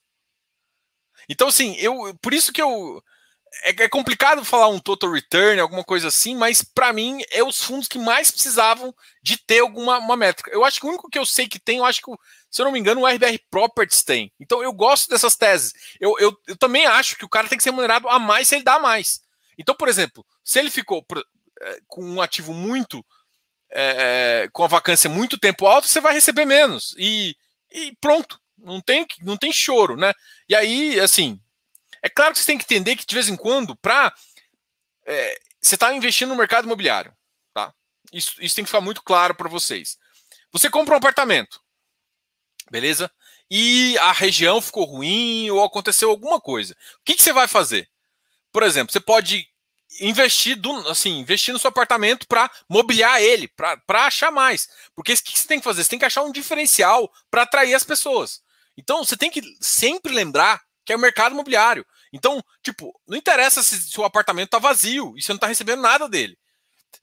Então, 1.27 1.47
assim, 1.47 1.75
eu 1.77 2.15
por 2.21 2.33
isso 2.33 2.53
que 2.53 2.61
eu 2.61 3.03
é, 3.63 3.83
é, 3.83 3.89
complicado 3.89 4.43
falar 4.43 4.67
um 4.67 4.79
total 4.79 5.11
return, 5.11 5.59
alguma 5.59 5.83
coisa 5.83 6.07
assim, 6.07 6.35
mas 6.35 6.61
para 6.61 6.91
mim 6.91 7.21
é 7.31 7.43
os 7.43 7.63
fundos 7.63 7.87
que 7.87 7.97
mais 7.97 8.31
precisavam 8.31 8.93
de 9.21 9.37
ter 9.37 9.59
alguma 9.59 9.97
uma 9.97 10.17
métrica. 10.17 10.51
Eu 10.51 10.63
acho 10.63 10.79
que 10.79 10.85
o 10.85 10.89
único 10.89 11.09
que 11.09 11.17
eu 11.17 11.25
sei 11.25 11.47
que 11.47 11.59
tem, 11.59 11.77
eu 11.77 11.85
acho 11.85 12.01
que, 12.01 12.11
se 12.49 12.61
eu 12.61 12.65
não 12.65 12.71
me 12.71 12.79
engano, 12.79 13.01
o 13.01 13.07
RBR 13.07 13.39
Properties 13.49 14.03
tem. 14.03 14.31
Então 14.39 14.61
eu 14.61 14.73
gosto 14.73 15.09
dessas 15.09 15.35
teses. 15.35 15.73
Eu, 15.99 16.15
eu, 16.19 16.37
eu 16.47 16.57
também 16.57 16.85
acho 16.85 17.17
que 17.17 17.25
o 17.25 17.29
cara 17.29 17.47
tem 17.47 17.57
que 17.57 17.63
ser 17.63 17.69
remunerado 17.69 18.07
a 18.09 18.19
mais 18.19 18.47
se 18.47 18.55
ele 18.55 18.63
dá 18.63 18.79
mais. 18.79 19.21
Então, 19.57 19.75
por 19.75 19.87
exemplo, 19.87 20.25
se 20.43 20.59
ele 20.59 20.69
ficou 20.69 21.05
é, 21.61 21.79
com 21.87 22.03
um 22.03 22.21
ativo 22.21 22.53
muito. 22.53 23.05
É, 23.77 24.47
com 24.53 24.63
a 24.63 24.67
vacância 24.67 25.09
muito 25.09 25.37
tempo 25.37 25.65
alto, 25.65 25.87
você 25.87 25.99
vai 25.99 26.13
receber 26.13 26.45
menos. 26.45 26.95
E, 26.97 27.35
e 27.71 27.93
pronto. 27.99 28.39
Não 28.57 28.79
tem, 28.79 29.05
não 29.21 29.35
tem 29.35 29.51
choro, 29.51 29.97
né? 29.97 30.13
E 30.47 30.55
aí, 30.55 30.97
assim, 30.99 31.39
é 32.05 32.09
claro 32.09 32.33
que 32.33 32.39
você 32.39 32.45
tem 32.45 32.57
que 32.59 32.65
entender 32.65 32.95
que 32.95 33.05
de 33.05 33.15
vez 33.15 33.29
em 33.29 33.35
quando, 33.35 33.75
para 33.75 34.13
é, 35.07 35.39
você 35.59 35.73
está 35.73 35.91
investindo 35.91 36.29
no 36.29 36.35
mercado 36.35 36.65
imobiliário, 36.65 37.11
tá? 37.51 37.73
Isso, 38.13 38.35
isso 38.39 38.55
tem 38.55 38.63
que 38.63 38.69
ficar 38.69 38.79
muito 38.79 39.01
claro 39.01 39.33
para 39.33 39.49
vocês. 39.49 39.97
Você 40.51 40.69
compra 40.69 40.93
um 40.93 40.97
apartamento, 40.97 41.59
beleza? 42.69 43.11
E 43.49 43.97
a 43.97 44.11
região 44.11 44.61
ficou 44.61 44.85
ruim 44.85 45.49
ou 45.49 45.63
aconteceu 45.63 46.11
alguma 46.11 46.39
coisa. 46.39 46.73
O 46.73 47.03
que, 47.03 47.15
que 47.15 47.23
você 47.23 47.33
vai 47.33 47.47
fazer? 47.47 47.89
Por 48.51 48.61
exemplo, 48.61 48.93
você 48.93 48.99
pode 48.99 49.47
investir 49.99 50.55
do, 50.55 50.87
assim, 50.87 51.17
investir 51.17 51.55
no 51.55 51.59
seu 51.59 51.69
apartamento 51.69 52.27
para 52.27 52.51
mobiliar 52.69 53.19
ele, 53.19 53.47
para 53.47 54.05
achar 54.05 54.29
mais. 54.29 54.69
Porque 54.93 55.13
o 55.13 55.17
que 55.17 55.39
você 55.39 55.47
tem 55.47 55.57
que 55.57 55.63
fazer? 55.63 55.83
Você 55.83 55.89
tem 55.89 55.99
que 55.99 56.05
achar 56.05 56.21
um 56.21 56.31
diferencial 56.31 57.11
para 57.31 57.41
atrair 57.41 57.73
as 57.73 57.83
pessoas. 57.83 58.43
Então 58.77 59.03
você 59.03 59.17
tem 59.17 59.31
que 59.31 59.41
sempre 59.59 60.13
lembrar 60.13 60.64
que 60.85 60.93
é 60.93 60.95
o 60.95 60.99
mercado 60.99 61.33
imobiliário. 61.33 61.85
Então, 62.13 62.41
tipo, 62.63 62.93
não 63.07 63.17
interessa 63.17 63.63
se, 63.63 63.99
o 63.99 64.03
apartamento 64.03 64.49
tá 64.49 64.59
vazio 64.59 65.13
e 65.17 65.21
você 65.21 65.33
não 65.33 65.39
tá 65.39 65.47
recebendo 65.47 65.81
nada 65.81 66.07
dele. 66.07 66.37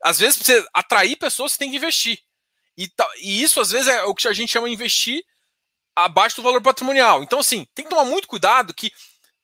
Às 0.03 0.19
vezes, 0.19 0.37
para 0.37 0.47
você 0.47 0.67
atrair 0.73 1.17
pessoas, 1.17 1.53
você 1.53 1.59
tem 1.59 1.71
que 1.71 1.77
investir. 1.77 2.19
E, 2.79 2.89
e 3.21 3.43
isso, 3.43 3.61
às 3.61 3.71
vezes, 3.71 3.89
é 3.89 4.05
o 4.05 4.15
que 4.15 4.27
a 4.29 4.33
gente 4.33 4.53
chama 4.53 4.69
de 4.69 4.75
investir 4.75 5.23
abaixo 5.95 6.37
do 6.37 6.43
valor 6.43 6.63
patrimonial. 6.63 7.23
Então, 7.23 7.41
assim, 7.41 7.67
tem 7.75 7.85
que 7.85 7.91
tomar 7.91 8.05
muito 8.05 8.29
cuidado 8.29 8.73
que 8.73 8.91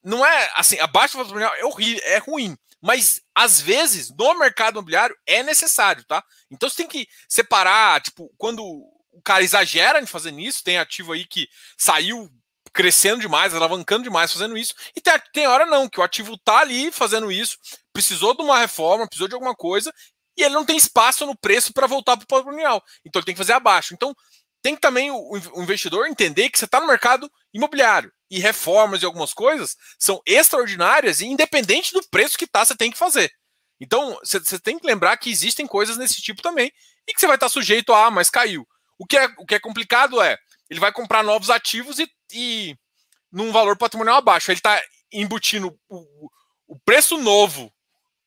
não 0.03 0.25
é 0.25 0.51
assim, 0.55 0.79
abaixo 0.79 1.15
do 1.15 1.25
valor 1.25 1.29
patrimonial 1.29 1.55
é, 1.57 1.65
horrível, 1.65 2.03
é 2.05 2.19
ruim. 2.19 2.57
Mas, 2.81 3.21
às 3.35 3.61
vezes, 3.61 4.11
no 4.17 4.39
mercado 4.39 4.75
imobiliário 4.75 5.17
é 5.27 5.43
necessário, 5.43 6.05
tá? 6.05 6.23
Então, 6.51 6.69
você 6.71 6.77
tem 6.77 6.87
que 6.87 7.09
separar, 7.29 8.01
tipo, 8.01 8.33
quando 8.39 8.65
o 8.65 9.21
cara 9.23 9.43
exagera 9.43 10.01
em 10.01 10.07
fazer 10.07 10.33
isso, 10.39 10.63
tem 10.63 10.79
ativo 10.79 11.13
aí 11.13 11.27
que 11.27 11.49
saiu 11.77 12.31
crescendo 12.79 13.21
demais, 13.21 13.53
alavancando 13.53 14.05
demais, 14.05 14.33
fazendo 14.33 14.57
isso. 14.57 14.73
E 14.95 15.01
tem, 15.01 15.13
tem 15.33 15.47
hora 15.49 15.67
não, 15.67 15.89
que 15.89 15.99
o 15.99 16.03
ativo 16.03 16.39
tá 16.39 16.59
ali 16.59 16.93
fazendo 16.93 17.33
isso, 17.33 17.59
precisou 17.93 18.37
de 18.37 18.41
uma 18.41 18.57
reforma, 18.57 19.05
precisou 19.05 19.27
de 19.27 19.35
alguma 19.35 19.53
coisa, 19.53 19.93
e 20.37 20.45
ele 20.45 20.55
não 20.55 20.65
tem 20.65 20.77
espaço 20.77 21.27
no 21.27 21.37
preço 21.37 21.73
para 21.73 21.89
voltar 21.89 22.17
para 22.17 22.23
o 22.23 22.29
patrimonial. 22.29 22.81
Então 23.05 23.19
ele 23.19 23.27
tem 23.27 23.35
que 23.35 23.41
fazer 23.41 23.55
abaixo. 23.55 23.95
Então 23.95 24.15
tem 24.63 24.77
que 24.77 24.81
também 24.81 25.11
o, 25.11 25.17
o 25.55 25.63
investidor 25.63 26.07
entender 26.07 26.51
que 26.51 26.57
você 26.57 26.67
está 26.67 26.81
no 26.81 26.87
mercado 26.87 27.29
imobiliário 27.53 28.13
e 28.31 28.39
reformas 28.39 29.03
e 29.03 29.05
algumas 29.05 29.35
coisas 29.35 29.75
são 29.99 30.23
extraordinárias 30.25 31.21
e 31.21 31.27
independente 31.27 31.93
do 31.93 32.07
preço 32.09 32.39
que 32.39 32.47
tá, 32.47 32.65
você 32.65 32.77
tem 32.77 32.93
que 32.93 32.99
fazer. 32.99 33.29
Então 33.81 34.17
você 34.23 34.57
tem 34.61 34.79
que 34.79 34.87
lembrar 34.87 35.17
que 35.17 35.31
existem 35.31 35.67
coisas 35.67 35.97
nesse 35.97 36.23
tipo 36.23 36.43
também 36.43 36.71
e 37.09 37.13
que 37.13 37.19
você 37.19 37.27
vai 37.27 37.35
estar 37.35 37.49
sujeito 37.49 37.93
a, 37.93 38.07
ah, 38.07 38.11
mas 38.11 38.31
caiu. 38.31 38.65
O 38.97 39.05
que 39.05 39.17
é, 39.17 39.27
o 39.37 39.45
que 39.45 39.57
é 39.57 39.61
complicado 39.61 40.23
é 40.23 40.39
ele 40.71 40.79
vai 40.79 40.93
comprar 40.93 41.25
novos 41.25 41.51
ativos 41.51 41.99
e, 41.99 42.09
e 42.33 42.77
num 43.31 43.53
valor 43.53 43.77
patrimonial 43.77 44.17
abaixo. 44.17 44.51
Ele 44.51 44.59
está 44.59 44.81
embutindo 45.13 45.79
o, 45.89 46.31
o 46.67 46.79
preço 46.81 47.17
novo 47.17 47.73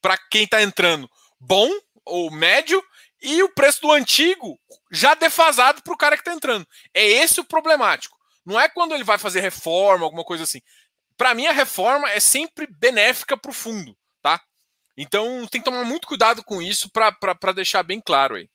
para 0.02 0.18
quem 0.18 0.44
está 0.44 0.62
entrando 0.62 1.10
bom 1.40 1.70
ou 2.06 2.32
médio 2.32 2.84
e 3.22 3.44
o 3.44 3.54
preço 3.54 3.82
do 3.82 3.92
antigo 3.92 4.60
já 4.92 5.14
defasado 5.14 5.82
para 5.84 5.94
o 5.94 5.98
cara 5.98 6.16
que 6.16 6.22
está 6.22 6.34
entrando. 6.34 6.68
É 6.94 7.06
esse 7.06 7.40
o 7.40 7.46
problemático. 7.46 8.18
Não 8.46 8.60
é 8.60 8.68
quando 8.68 8.94
ele 8.94 9.04
vai 9.04 9.18
fazer 9.18 9.42
reforma, 9.42 10.06
alguma 10.06 10.24
coisa 10.24 10.44
assim. 10.44 10.62
Para 11.16 11.36
mim, 11.36 11.46
a 11.46 11.52
reforma 11.52 12.10
é 12.10 12.20
sempre 12.20 12.66
benéfica 12.68 13.38
para 13.38 13.52
o 13.52 13.54
fundo, 13.54 13.96
tá? 14.22 14.42
Então 14.98 15.48
tem 15.48 15.62
que 15.62 15.66
tomar 15.70 15.84
muito 15.84 16.08
cuidado 16.08 16.44
com 16.44 16.62
isso 16.62 16.90
para 16.90 17.54
deixar 17.54 17.84
bem 17.84 18.02
claro 18.02 18.36
aí. 18.36 18.50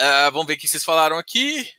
Uh, 0.00 0.32
vamos 0.32 0.46
ver 0.46 0.54
o 0.54 0.58
que 0.58 0.66
vocês 0.66 0.82
falaram 0.82 1.18
aqui. 1.18 1.70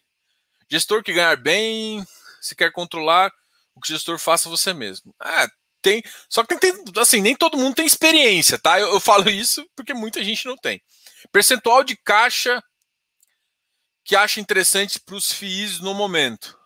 Gestor 0.72 1.03
que 1.03 1.11
ganhar 1.11 1.36
bem, 1.36 2.05
se 2.39 2.55
quer 2.55 2.72
controlar 2.72 3.30
o 3.76 3.82
que 3.82 3.91
o 3.91 3.93
gestor 3.93 4.17
faça 4.17 4.49
você 4.49 4.74
mesmo. 4.74 5.13
Ah, 5.19 5.47
tem. 5.82 6.01
Só 6.30 6.45
que 6.45 6.57
tem, 6.57 6.74
assim, 6.97 7.22
nem 7.22 7.36
todo 7.36 7.57
mundo 7.57 7.76
tem 7.76 7.86
experiência, 7.86 8.57
tá? 8.57 8.80
Eu, 8.80 8.93
eu 8.93 8.99
falo 8.99 9.28
isso 9.30 9.67
porque 9.76 9.93
muita 9.93 10.24
gente 10.24 10.45
não 10.45 10.55
tem. 10.55 10.82
Percentual 11.32 11.84
de 11.84 11.97
caixa 11.97 12.63
que 14.03 14.15
acha 14.15 14.39
interessante 14.39 14.99
para 14.99 15.15
os 15.15 15.32
FIIs 15.32 15.80
no 15.80 15.93
momento. 15.93 16.57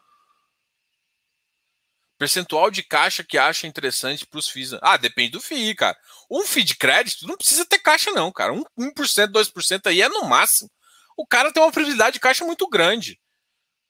Percentual 2.17 2.71
de 2.71 2.81
caixa 2.81 3.23
que 3.23 3.37
acha 3.37 3.67
interessante 3.67 4.25
para 4.25 4.39
os 4.39 4.49
FIIs. 4.49 4.73
Ah, 4.81 4.95
depende 4.97 5.31
do 5.31 5.41
FII, 5.41 5.75
cara. 5.75 5.97
Um 6.31 6.45
FII 6.45 6.63
de 6.63 6.75
crédito 6.77 7.27
não 7.27 7.35
precisa 7.35 7.65
ter 7.65 7.79
caixa, 7.79 8.11
não, 8.11 8.31
cara. 8.31 8.53
1%, 8.53 8.63
1% 8.77 9.27
2% 9.31 9.87
aí 9.87 10.01
é 10.01 10.07
no 10.07 10.23
máximo. 10.25 10.69
O 11.17 11.27
cara 11.27 11.51
tem 11.51 11.61
uma 11.61 11.71
prioridade 11.71 12.13
de 12.13 12.19
caixa 12.19 12.45
muito 12.45 12.67
grande. 12.69 13.19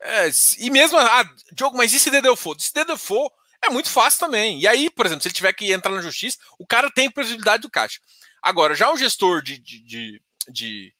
É, 0.05 0.29
e 0.59 0.69
mesmo, 0.69 0.97
ah, 0.99 1.27
Diogo, 1.51 1.75
mas 1.75 1.91
e 1.91 1.99
se 1.99 2.11
for? 2.35 2.55
Se 2.59 2.71
for, 2.97 3.31
é 3.63 3.69
muito 3.69 3.89
fácil 3.89 4.19
também. 4.19 4.59
E 4.59 4.67
aí, 4.67 4.89
por 4.89 5.05
exemplo, 5.05 5.23
se 5.23 5.27
ele 5.27 5.35
tiver 5.35 5.53
que 5.53 5.71
entrar 5.71 5.91
na 5.91 6.01
justiça, 6.01 6.37
o 6.59 6.65
cara 6.65 6.91
tem 6.91 7.09
previsibilidade 7.09 7.61
do 7.61 7.69
caixa. 7.69 7.99
Agora, 8.41 8.75
já 8.75 8.91
um 8.91 8.97
gestor 8.97 9.41
de, 9.41 9.57
de, 9.57 9.79
de, 9.83 10.21
de, 10.49 10.93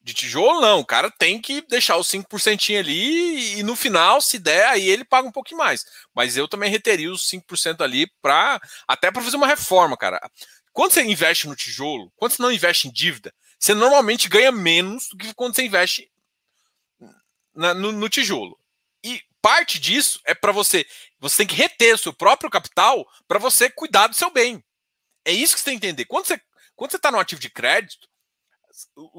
de 0.00 0.14
tijolo, 0.14 0.60
não. 0.60 0.78
O 0.78 0.86
cara 0.86 1.10
tem 1.10 1.40
que 1.40 1.60
deixar 1.62 1.96
os 1.96 2.08
5% 2.08 2.78
ali 2.78 3.58
e 3.58 3.62
no 3.64 3.74
final, 3.74 4.20
se 4.20 4.38
der, 4.38 4.66
aí 4.68 4.88
ele 4.88 5.04
paga 5.04 5.26
um 5.26 5.32
pouquinho 5.32 5.58
mais. 5.58 5.84
Mas 6.14 6.36
eu 6.36 6.46
também 6.46 6.70
reteria 6.70 7.10
os 7.10 7.28
5% 7.28 7.80
ali 7.80 8.06
para 8.22 8.60
até 8.86 9.10
para 9.10 9.22
fazer 9.22 9.36
uma 9.36 9.48
reforma, 9.48 9.96
cara. 9.96 10.20
Quando 10.72 10.92
você 10.92 11.02
investe 11.02 11.48
no 11.48 11.56
tijolo, 11.56 12.12
quando 12.14 12.32
você 12.32 12.42
não 12.42 12.52
investe 12.52 12.86
em 12.86 12.92
dívida, 12.92 13.34
você 13.58 13.74
normalmente 13.74 14.28
ganha 14.28 14.52
menos 14.52 15.08
do 15.08 15.16
que 15.16 15.34
quando 15.34 15.56
você 15.56 15.64
investe 15.64 16.08
na, 17.58 17.74
no, 17.74 17.90
no 17.90 18.08
tijolo. 18.08 18.58
E 19.04 19.20
parte 19.42 19.78
disso 19.78 20.20
é 20.24 20.34
para 20.34 20.52
você. 20.52 20.86
Você 21.18 21.38
tem 21.38 21.46
que 21.46 21.54
reter 21.54 21.94
o 21.94 21.98
seu 21.98 22.12
próprio 22.12 22.48
capital 22.48 23.06
para 23.26 23.38
você 23.38 23.68
cuidar 23.68 24.06
do 24.06 24.14
seu 24.14 24.30
bem. 24.30 24.64
É 25.24 25.32
isso 25.32 25.54
que 25.54 25.60
você 25.60 25.70
tem 25.70 25.78
que 25.78 25.86
entender. 25.86 26.04
Quando 26.04 26.26
você 26.26 26.40
quando 26.76 26.92
você 26.92 26.96
está 26.96 27.10
no 27.10 27.18
ativo 27.18 27.40
de 27.40 27.50
crédito, 27.50 28.08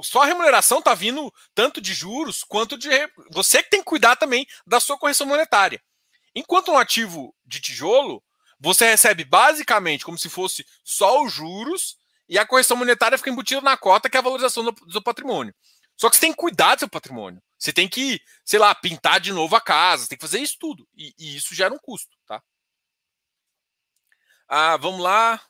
sua 0.01 0.25
remuneração 0.25 0.79
está 0.79 0.93
vindo 0.93 1.31
tanto 1.53 1.81
de 1.81 1.93
juros 1.93 2.41
quanto 2.41 2.77
de. 2.77 2.89
Você 3.31 3.61
que 3.61 3.69
tem 3.69 3.81
que 3.81 3.85
cuidar 3.85 4.15
também 4.15 4.47
da 4.65 4.79
sua 4.79 4.97
correção 4.97 5.27
monetária. 5.27 5.81
Enquanto 6.33 6.71
um 6.71 6.77
ativo 6.77 7.35
de 7.45 7.59
tijolo, 7.59 8.23
você 8.57 8.85
recebe 8.85 9.25
basicamente 9.25 10.05
como 10.05 10.17
se 10.17 10.29
fosse 10.29 10.65
só 10.85 11.21
os 11.21 11.33
juros 11.33 11.97
e 12.29 12.39
a 12.39 12.45
correção 12.45 12.77
monetária 12.77 13.17
fica 13.17 13.29
embutida 13.29 13.59
na 13.59 13.75
cota, 13.75 14.09
que 14.09 14.15
é 14.15 14.19
a 14.19 14.23
valorização 14.23 14.63
do, 14.63 14.71
do 14.71 15.01
patrimônio. 15.01 15.53
Só 15.97 16.09
que 16.09 16.15
você 16.15 16.21
tem 16.21 16.31
que 16.31 16.37
cuidar 16.37 16.75
do 16.75 16.79
seu 16.79 16.89
patrimônio. 16.89 17.41
Você 17.59 17.73
tem 17.73 17.89
que, 17.89 18.21
sei 18.45 18.57
lá, 18.57 18.73
pintar 18.73 19.19
de 19.19 19.33
novo 19.33 19.55
a 19.55 19.61
casa, 19.61 20.07
tem 20.07 20.17
que 20.17 20.25
fazer 20.25 20.39
isso 20.39 20.57
tudo. 20.57 20.87
E, 20.95 21.13
e 21.19 21.35
isso 21.35 21.53
gera 21.53 21.73
um 21.73 21.77
custo, 21.77 22.15
tá? 22.25 22.41
Ah, 24.47 24.77
vamos 24.77 25.01
lá. 25.01 25.41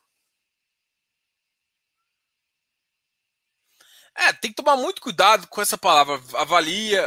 É, 4.16 4.34
tem 4.34 4.52
que 4.52 4.56
tomar 4.56 4.76
muito 4.76 5.02
cuidado 5.02 5.48
com 5.48 5.62
essa 5.62 5.78
palavra. 5.78 6.22
Avalia. 6.34 7.02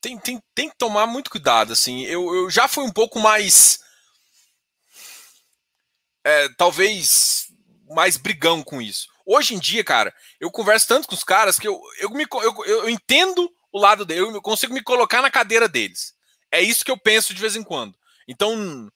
Tem, 0.00 0.18
tem, 0.18 0.42
tem 0.54 0.68
que 0.68 0.76
tomar 0.76 1.06
muito 1.06 1.30
cuidado, 1.30 1.72
assim. 1.72 2.02
Eu, 2.02 2.34
eu 2.34 2.50
já 2.50 2.66
fui 2.66 2.84
um 2.84 2.92
pouco 2.92 3.18
mais. 3.20 3.78
É, 6.24 6.48
talvez 6.50 7.46
mais 7.88 8.16
brigão 8.16 8.62
com 8.62 8.82
isso. 8.82 9.08
Hoje 9.24 9.54
em 9.54 9.58
dia, 9.58 9.84
cara, 9.84 10.14
eu 10.40 10.50
converso 10.50 10.88
tanto 10.88 11.06
com 11.08 11.14
os 11.14 11.24
caras 11.24 11.58
que 11.58 11.68
eu, 11.68 11.80
eu, 11.98 12.10
me, 12.10 12.26
eu, 12.30 12.64
eu 12.64 12.90
entendo 12.90 13.50
o 13.72 13.78
lado 13.78 14.04
dele, 14.04 14.20
eu 14.20 14.42
consigo 14.42 14.74
me 14.74 14.82
colocar 14.82 15.22
na 15.22 15.30
cadeira 15.30 15.68
deles. 15.68 16.14
É 16.50 16.60
isso 16.60 16.84
que 16.84 16.90
eu 16.90 16.98
penso 16.98 17.32
de 17.32 17.40
vez 17.40 17.56
em 17.56 17.62
quando. 17.62 17.94
Então, 18.26 18.88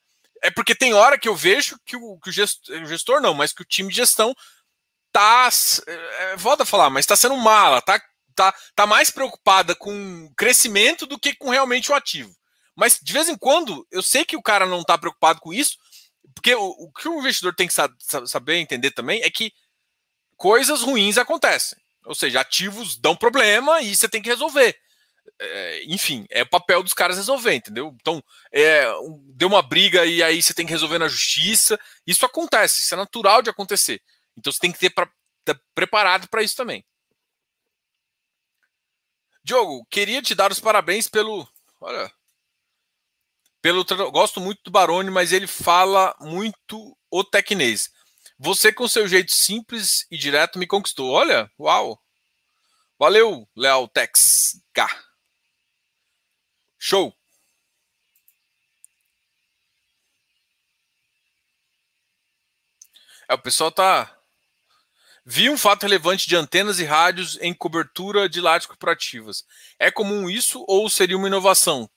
é 0.43 0.51
porque 0.51 0.75
tem 0.75 0.93
hora 0.95 1.19
que 1.19 1.29
eu 1.29 1.35
vejo 1.35 1.79
que 1.85 1.97
o, 1.97 2.19
que 2.19 2.31
o, 2.31 2.33
gestor, 2.33 2.83
o 2.83 2.87
gestor, 2.87 3.21
não, 3.21 3.35
mas 3.35 3.53
que 3.53 3.63
o 3.63 3.67
time 3.67 3.89
de 3.89 3.97
gestão 3.97 4.35
tá. 5.13 5.49
É, 5.87 6.37
volta 6.37 6.65
a 6.65 6.67
falar, 6.67 6.91
mas 6.91 7.07
tá 7.07 7.17
sendo 7.17 7.37
mala, 7.37 7.81
tá, 7.81 8.01
tá, 8.35 8.55
tá 8.75 8.87
mais 8.87 9.11
preocupada 9.11 9.75
com 9.75 10.31
crescimento 10.37 11.07
do 11.07 11.19
que 11.19 11.35
com 11.35 11.51
realmente 11.51 11.91
o 11.91 11.95
ativo. 11.95 12.35
Mas 12.75 12.99
de 13.01 13.13
vez 13.13 13.29
em 13.29 13.37
quando, 13.37 13.87
eu 13.91 14.03
sei 14.03 14.25
que 14.25 14.37
o 14.37 14.43
cara 14.43 14.67
não 14.67 14.83
tá 14.83 14.99
preocupado 14.99 15.41
com 15.41 15.53
isso, 15.53 15.79
porque 16.35 16.55
o, 16.55 16.67
o 16.67 16.93
que 16.93 17.09
o 17.09 17.19
investidor 17.21 17.55
tem 17.55 17.69
que 17.69 17.75
saber 18.27 18.57
entender 18.57 18.91
também 18.91 19.23
é 19.23 19.31
que 19.31 19.53
coisas 20.37 20.83
ruins 20.83 21.17
acontecem. 21.17 21.79
Ou 22.05 22.15
seja, 22.15 22.41
ativos 22.41 22.97
dão 22.97 23.17
problema 23.17 23.81
e 23.81 23.95
você 23.97 24.09
tem 24.09 24.23
que 24.23 24.29
resolver. 24.29 24.79
é, 25.41 25.85
enfim, 25.85 26.27
é 26.31 26.43
o 26.43 26.49
papel 26.49 26.83
dos 26.83 26.93
caras 26.93 27.17
resolver, 27.17 27.55
entendeu? 27.55 27.95
Então, 28.01 28.23
é, 28.53 28.85
deu 29.35 29.49
uma 29.49 29.63
briga 29.63 30.05
e 30.07 30.23
aí 30.23 30.43
você 30.43 30.55
tem 30.55 30.67
que 30.67 30.73
resolver 30.73 30.99
na 30.99 31.09
justiça. 31.09 31.79
Isso 32.07 32.25
acontece, 32.27 32.83
isso 32.83 32.95
é 32.95 32.97
natural 32.97 33.43
de 33.43 33.51
acontecer. 33.51 34.03
Então 34.37 34.53
você 34.53 34.59
tem 34.61 34.73
que 34.73 34.79
ter 34.79 34.91
pra, 34.91 35.11
tá 35.45 35.59
preparado 35.75 36.29
para 36.29 36.43
isso 36.43 36.57
também. 36.57 36.85
Diogo, 39.45 39.85
queria 39.91 40.23
te 40.23 40.35
dar 40.35 40.51
os 40.51 40.61
parabéns 40.61 41.09
pelo. 41.09 41.47
Olha. 41.81 42.11
Pelo, 43.61 43.85
gosto 44.11 44.41
muito 44.41 44.61
do 44.65 44.71
Barone, 44.71 45.11
mas 45.11 45.33
ele 45.33 45.47
fala 45.47 46.15
muito 46.21 46.97
o 47.11 47.25
tecnês. 47.25 47.91
Você, 48.39 48.73
com 48.73 48.89
seu 48.89 49.07
jeito 49.07 49.33
simples 49.33 50.07
e 50.11 50.19
direto, 50.19 50.59
me 50.59 50.67
conquistou. 50.67 51.11
Olha, 51.11 51.51
uau! 51.59 52.01
Valeu, 52.99 53.49
Leal 53.57 53.89
Tex 53.89 54.61
K. 54.73 54.89
Show! 56.79 57.15
É, 63.29 63.35
o 63.35 63.39
pessoal 63.39 63.71
tá. 63.73 64.15
Vi 65.25 65.49
um 65.49 65.57
fato 65.57 65.83
relevante 65.83 66.29
de 66.29 66.37
antenas 66.37 66.79
e 66.79 66.85
rádios 66.85 67.39
em 67.41 67.55
cobertura 67.55 68.29
de 68.29 68.41
lajes 68.41 68.67
corporativas. 68.67 69.45
É 69.79 69.91
comum 69.91 70.29
isso 70.29 70.65
ou 70.69 70.89
seria 70.91 71.17
uma 71.17 71.29
inovação? 71.29 71.89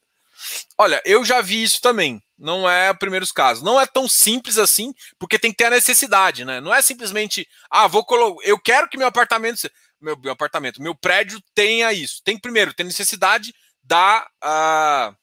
Olha, 0.78 1.02
eu 1.04 1.26
já 1.26 1.42
vi 1.42 1.62
isso 1.62 1.82
também. 1.82 2.24
Não 2.38 2.70
é 2.70 2.92
o 2.92 2.98
primeiro 2.98 3.26
caso. 3.34 3.66
Não 3.66 3.80
é 3.82 3.86
tão 3.86 4.08
simples 4.08 4.58
assim, 4.58 4.94
porque 5.18 5.40
tem 5.40 5.52
que 5.52 5.58
ter 5.58 5.66
a 5.66 5.72
necessidade, 5.72 6.46
né? 6.46 6.62
Não 6.62 6.74
é 6.74 6.82
simplesmente, 6.82 7.48
ah, 7.70 7.88
vou 7.88 8.06
colocar. 8.06 8.48
Eu 8.48 8.60
quero 8.60 8.88
que 8.88 8.98
meu 8.98 9.08
apartamento 9.08 9.68
meu, 10.00 10.18
meu 10.18 10.32
apartamento, 10.32 10.82
meu 10.82 10.96
prédio 10.96 11.42
tenha 11.54 11.92
isso. 11.92 12.22
Tem 12.24 12.38
primeiro, 12.40 12.74
tem 12.74 12.86
necessidade 12.86 13.54
da, 13.84 14.28
da, 14.40 15.16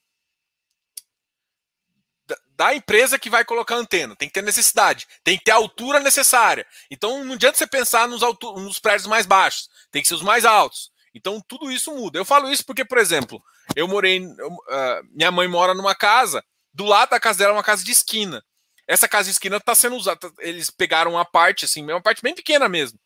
da 2.57 2.75
empresa 2.75 3.19
que 3.19 3.31
vai 3.31 3.45
colocar 3.45 3.77
a 3.77 3.79
antena. 3.79 4.17
Tem 4.17 4.29
que 4.29 4.35
ter 4.35 4.43
necessidade, 4.43 5.07
tem 5.23 5.39
que 5.39 5.45
ter 5.45 5.53
a 5.53 5.57
altura 5.57 6.01
necessária. 6.01 6.67
Então 6.91 7.25
não 7.25 7.35
adianta 7.35 7.59
você 7.59 7.67
pensar 7.67 8.09
nos, 8.09 8.23
nos 8.23 8.79
prédios 8.79 9.07
mais 9.07 9.27
baixos, 9.27 9.69
tem 9.91 10.03
que 10.03 10.09
ser 10.09 10.15
os 10.15 10.23
mais 10.23 10.45
altos. 10.45 10.91
Então 11.15 11.41
tudo 11.47 11.71
isso 11.71 11.95
muda. 11.95 12.19
Eu 12.19 12.25
falo 12.25 12.51
isso 12.51 12.65
porque, 12.65 12.85
por 12.85 12.99
exemplo, 12.99 13.43
eu 13.77 13.87
morei, 13.87 14.19
eu, 14.19 14.49
uh, 14.49 15.09
minha 15.13 15.31
mãe 15.31 15.47
mora 15.47 15.75
numa 15.75 15.95
casa, 15.95 16.45
do 16.75 16.85
lado 16.85 17.11
da 17.11 17.21
casa 17.21 17.39
dela 17.39 17.53
é 17.53 17.57
uma 17.57 17.63
casa 17.63 17.85
de 17.85 17.93
esquina. 17.93 18.45
Essa 18.87 19.09
casa 19.09 19.25
de 19.25 19.31
esquina 19.31 19.57
está 19.57 19.75
sendo 19.75 19.97
usada. 19.97 20.31
Eles 20.41 20.69
pegaram 20.69 21.13
uma 21.13 21.25
parte, 21.25 21.65
assim, 21.65 21.83
uma 21.83 22.03
parte 22.03 22.21
bem 22.21 22.35
pequena 22.35 22.69
mesmo, 22.69 22.99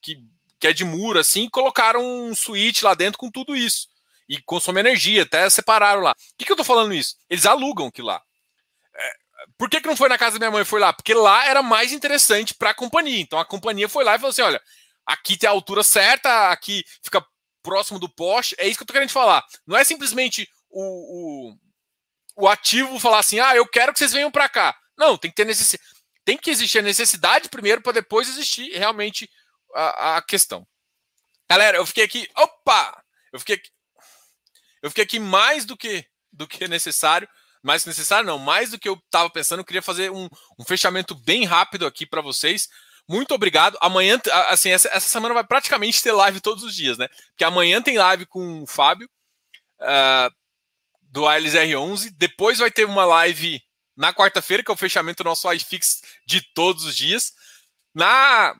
que 0.00 0.16
que 0.58 0.66
é 0.66 0.72
de 0.72 0.84
muro, 0.84 1.18
assim, 1.18 1.48
colocaram 1.48 2.02
um 2.02 2.34
switch 2.34 2.82
lá 2.82 2.94
dentro 2.94 3.18
com 3.18 3.30
tudo 3.30 3.54
isso. 3.54 3.88
E 4.28 4.40
consome 4.42 4.80
energia, 4.80 5.22
até 5.22 5.48
separaram 5.48 6.02
lá. 6.02 6.14
Por 6.14 6.36
que, 6.38 6.44
que 6.44 6.52
eu 6.52 6.56
tô 6.56 6.64
falando 6.64 6.94
isso? 6.94 7.16
Eles 7.28 7.46
alugam 7.46 7.86
aquilo 7.86 8.08
lá. 8.08 8.20
É, 8.94 9.12
por 9.56 9.70
que, 9.70 9.80
que 9.80 9.86
não 9.86 9.96
foi 9.96 10.08
na 10.08 10.18
casa 10.18 10.38
da 10.38 10.38
minha 10.38 10.50
mãe 10.50 10.64
foi 10.64 10.80
lá? 10.80 10.92
Porque 10.92 11.14
lá 11.14 11.46
era 11.46 11.62
mais 11.62 11.92
interessante 11.92 12.54
para 12.54 12.70
a 12.70 12.74
companhia. 12.74 13.20
Então 13.20 13.38
a 13.38 13.44
companhia 13.44 13.88
foi 13.88 14.02
lá 14.02 14.16
e 14.16 14.18
falou 14.18 14.30
assim: 14.30 14.42
olha, 14.42 14.60
aqui 15.04 15.36
tem 15.36 15.48
a 15.48 15.52
altura 15.52 15.84
certa, 15.84 16.50
aqui 16.50 16.84
fica 17.02 17.24
próximo 17.62 17.98
do 18.00 18.08
poste. 18.08 18.56
É 18.58 18.66
isso 18.66 18.78
que 18.78 18.82
eu 18.82 18.86
tô 18.86 18.92
querendo 18.92 19.10
falar. 19.10 19.44
Não 19.66 19.76
é 19.76 19.84
simplesmente 19.84 20.48
o, 20.70 21.50
o, 21.50 21.56
o 22.36 22.46
ativo 22.46 22.98
falar 23.00 23.20
assim: 23.20 23.40
ah, 23.40 23.56
eu 23.56 23.66
quero 23.66 23.92
que 23.92 23.98
vocês 23.98 24.12
venham 24.12 24.30
para 24.30 24.48
cá. 24.48 24.76
Não, 24.96 25.16
tem 25.16 25.30
que 25.30 25.36
ter 25.36 25.46
necessidade. 25.46 25.88
Tem 26.24 26.36
que 26.36 26.50
existir 26.50 26.80
a 26.80 26.82
necessidade 26.82 27.48
primeiro 27.48 27.80
para 27.80 27.92
depois 27.92 28.28
existir 28.28 28.76
realmente 28.76 29.30
a, 29.74 30.16
a 30.16 30.22
questão. 30.22 30.66
Galera, 31.48 31.78
eu 31.78 31.86
fiquei 31.86 32.04
aqui. 32.04 32.28
Opa! 32.36 33.02
Eu 33.32 33.38
fiquei 33.38 33.56
aqui, 33.56 33.70
eu 34.82 34.90
fiquei 34.90 35.04
aqui 35.04 35.18
mais 35.18 35.64
do 35.64 35.76
que 35.76 36.04
do 36.32 36.46
que 36.46 36.68
necessário. 36.68 37.28
Mais 37.62 37.82
que 37.82 37.88
necessário, 37.88 38.26
não, 38.26 38.38
mais 38.38 38.70
do 38.70 38.78
que 38.78 38.88
eu 38.88 38.94
estava 38.94 39.28
pensando. 39.28 39.60
Eu 39.60 39.64
queria 39.64 39.82
fazer 39.82 40.10
um, 40.10 40.28
um 40.58 40.64
fechamento 40.64 41.14
bem 41.14 41.44
rápido 41.44 41.86
aqui 41.86 42.06
para 42.06 42.20
vocês. 42.20 42.68
Muito 43.08 43.34
obrigado. 43.34 43.76
Amanhã, 43.80 44.20
assim, 44.48 44.70
essa, 44.70 44.88
essa, 44.88 45.08
semana 45.08 45.34
vai 45.34 45.44
praticamente 45.44 46.02
ter 46.02 46.12
live 46.12 46.40
todos 46.40 46.62
os 46.64 46.74
dias, 46.74 46.98
né? 46.98 47.08
Porque 47.30 47.44
amanhã 47.44 47.80
tem 47.80 47.98
live 47.98 48.26
com 48.26 48.62
o 48.62 48.66
Fábio, 48.66 49.08
uh, 49.80 50.32
do 51.16 51.26
Ailes 51.26 51.54
R11. 51.54 52.10
Depois 52.18 52.58
vai 52.58 52.70
ter 52.70 52.84
uma 52.84 53.06
live 53.06 53.62
na 53.96 54.12
quarta-feira, 54.12 54.62
que 54.62 54.70
é 54.70 54.74
o 54.74 54.76
fechamento 54.76 55.22
do 55.22 55.28
nosso 55.28 55.50
iFix 55.50 56.02
de 56.26 56.42
todos 56.52 56.84
os 56.84 56.94
dias. 56.94 57.32
Na 57.94 58.54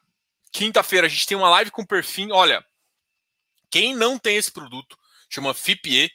Quinta-feira 0.51 1.07
a 1.07 1.11
gente 1.11 1.27
tem 1.27 1.37
uma 1.37 1.51
live 1.51 1.71
com 1.71 1.85
perfil. 1.85 2.31
Olha, 2.33 2.65
quem 3.71 3.95
não 3.95 4.19
tem 4.19 4.39
esse 4.39 4.51
produto, 4.51 4.97
chama 5.29 5.53
FIPE, 5.53 6.11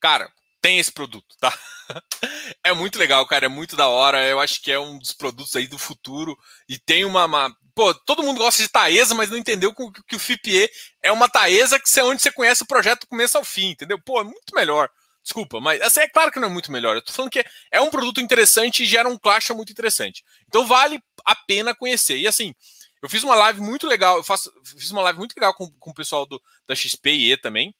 cara, 0.00 0.32
tem 0.62 0.78
esse 0.78 0.90
produto, 0.90 1.36
tá? 1.38 1.52
é 2.64 2.72
muito 2.72 2.98
legal, 2.98 3.26
cara, 3.26 3.44
é 3.44 3.48
muito 3.50 3.76
da 3.76 3.86
hora. 3.86 4.26
Eu 4.26 4.40
acho 4.40 4.62
que 4.62 4.72
é 4.72 4.78
um 4.78 4.98
dos 4.98 5.12
produtos 5.12 5.54
aí 5.56 5.66
do 5.66 5.76
futuro. 5.76 6.38
E 6.66 6.78
tem 6.78 7.04
uma. 7.04 7.26
uma... 7.26 7.54
Pô, 7.74 7.92
todo 7.92 8.22
mundo 8.22 8.38
gosta 8.38 8.62
de 8.62 8.70
Taesa, 8.70 9.14
mas 9.14 9.28
não 9.28 9.36
entendeu 9.36 9.74
que 9.74 10.16
o 10.16 10.18
FIPE 10.18 10.70
é 11.02 11.12
uma 11.12 11.28
Taesa 11.28 11.78
que 11.78 12.00
é 12.00 12.02
onde 12.02 12.22
você 12.22 12.32
conhece 12.32 12.62
o 12.62 12.66
projeto 12.66 13.00
do 13.00 13.08
começo 13.08 13.36
ao 13.36 13.44
fim, 13.44 13.72
entendeu? 13.72 14.00
Pô, 14.00 14.18
é 14.22 14.24
muito 14.24 14.54
melhor. 14.54 14.88
Desculpa, 15.26 15.60
mas 15.60 15.80
assim, 15.80 15.98
é 15.98 16.08
claro 16.08 16.30
que 16.30 16.38
não 16.38 16.46
é 16.46 16.50
muito 16.50 16.70
melhor. 16.70 16.94
Eu 16.94 17.02
tô 17.02 17.12
falando 17.12 17.32
que 17.32 17.44
é 17.72 17.80
um 17.80 17.90
produto 17.90 18.20
interessante 18.20 18.84
e 18.84 18.86
gera 18.86 19.08
um 19.08 19.18
clash 19.18 19.50
muito 19.50 19.72
interessante. 19.72 20.22
Então 20.46 20.64
vale 20.64 21.02
a 21.24 21.34
pena 21.34 21.74
conhecer. 21.74 22.16
E 22.16 22.28
assim, 22.28 22.54
eu 23.02 23.08
fiz 23.08 23.24
uma 23.24 23.34
live 23.34 23.60
muito 23.60 23.88
legal, 23.88 24.18
eu 24.18 24.22
faço, 24.22 24.52
fiz 24.64 24.92
uma 24.92 25.02
live 25.02 25.18
muito 25.18 25.34
legal 25.34 25.52
com, 25.52 25.68
com 25.80 25.90
o 25.90 25.94
pessoal 25.94 26.26
do, 26.26 26.40
da 26.68 26.76
XP 26.76 27.10
e 27.10 27.32
E 27.32 27.36
também. 27.36 27.74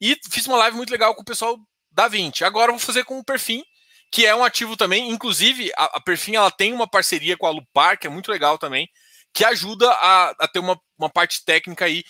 E 0.00 0.18
fiz 0.32 0.48
uma 0.48 0.56
live 0.56 0.76
muito 0.76 0.90
legal 0.90 1.14
com 1.14 1.22
o 1.22 1.24
pessoal 1.24 1.56
da 1.92 2.08
20. 2.08 2.44
Agora 2.44 2.72
eu 2.72 2.76
vou 2.76 2.84
fazer 2.84 3.04
com 3.04 3.20
o 3.20 3.24
Perfim, 3.24 3.62
que 4.10 4.26
é 4.26 4.34
um 4.34 4.42
ativo 4.42 4.76
também. 4.76 5.10
Inclusive, 5.10 5.70
a, 5.76 5.84
a 5.96 6.00
Perfim 6.00 6.34
ela 6.34 6.50
tem 6.50 6.72
uma 6.72 6.90
parceria 6.90 7.36
com 7.36 7.46
a 7.46 7.50
Lupar, 7.50 8.00
que 8.00 8.08
é 8.08 8.10
muito 8.10 8.32
legal 8.32 8.58
também, 8.58 8.90
que 9.32 9.44
ajuda 9.44 9.88
a, 9.92 10.30
a 10.30 10.48
ter 10.48 10.58
uma, 10.58 10.76
uma 10.98 11.08
parte 11.08 11.44
técnica 11.44 11.84
aí 11.84 12.02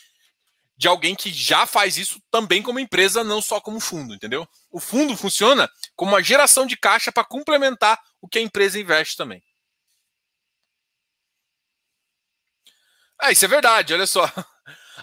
de 0.80 0.88
alguém 0.88 1.14
que 1.14 1.30
já 1.30 1.66
faz 1.66 1.98
isso 1.98 2.18
também 2.30 2.62
como 2.62 2.80
empresa, 2.80 3.22
não 3.22 3.42
só 3.42 3.60
como 3.60 3.78
fundo, 3.78 4.14
entendeu? 4.14 4.48
O 4.70 4.80
fundo 4.80 5.14
funciona 5.14 5.70
como 5.94 6.12
uma 6.12 6.22
geração 6.22 6.66
de 6.66 6.74
caixa 6.74 7.12
para 7.12 7.22
complementar 7.22 8.00
o 8.18 8.26
que 8.26 8.38
a 8.38 8.40
empresa 8.40 8.80
investe 8.80 9.14
também. 9.14 9.44
Ah, 13.20 13.30
isso 13.30 13.44
é 13.44 13.48
verdade, 13.48 13.92
olha 13.92 14.06
só. 14.06 14.24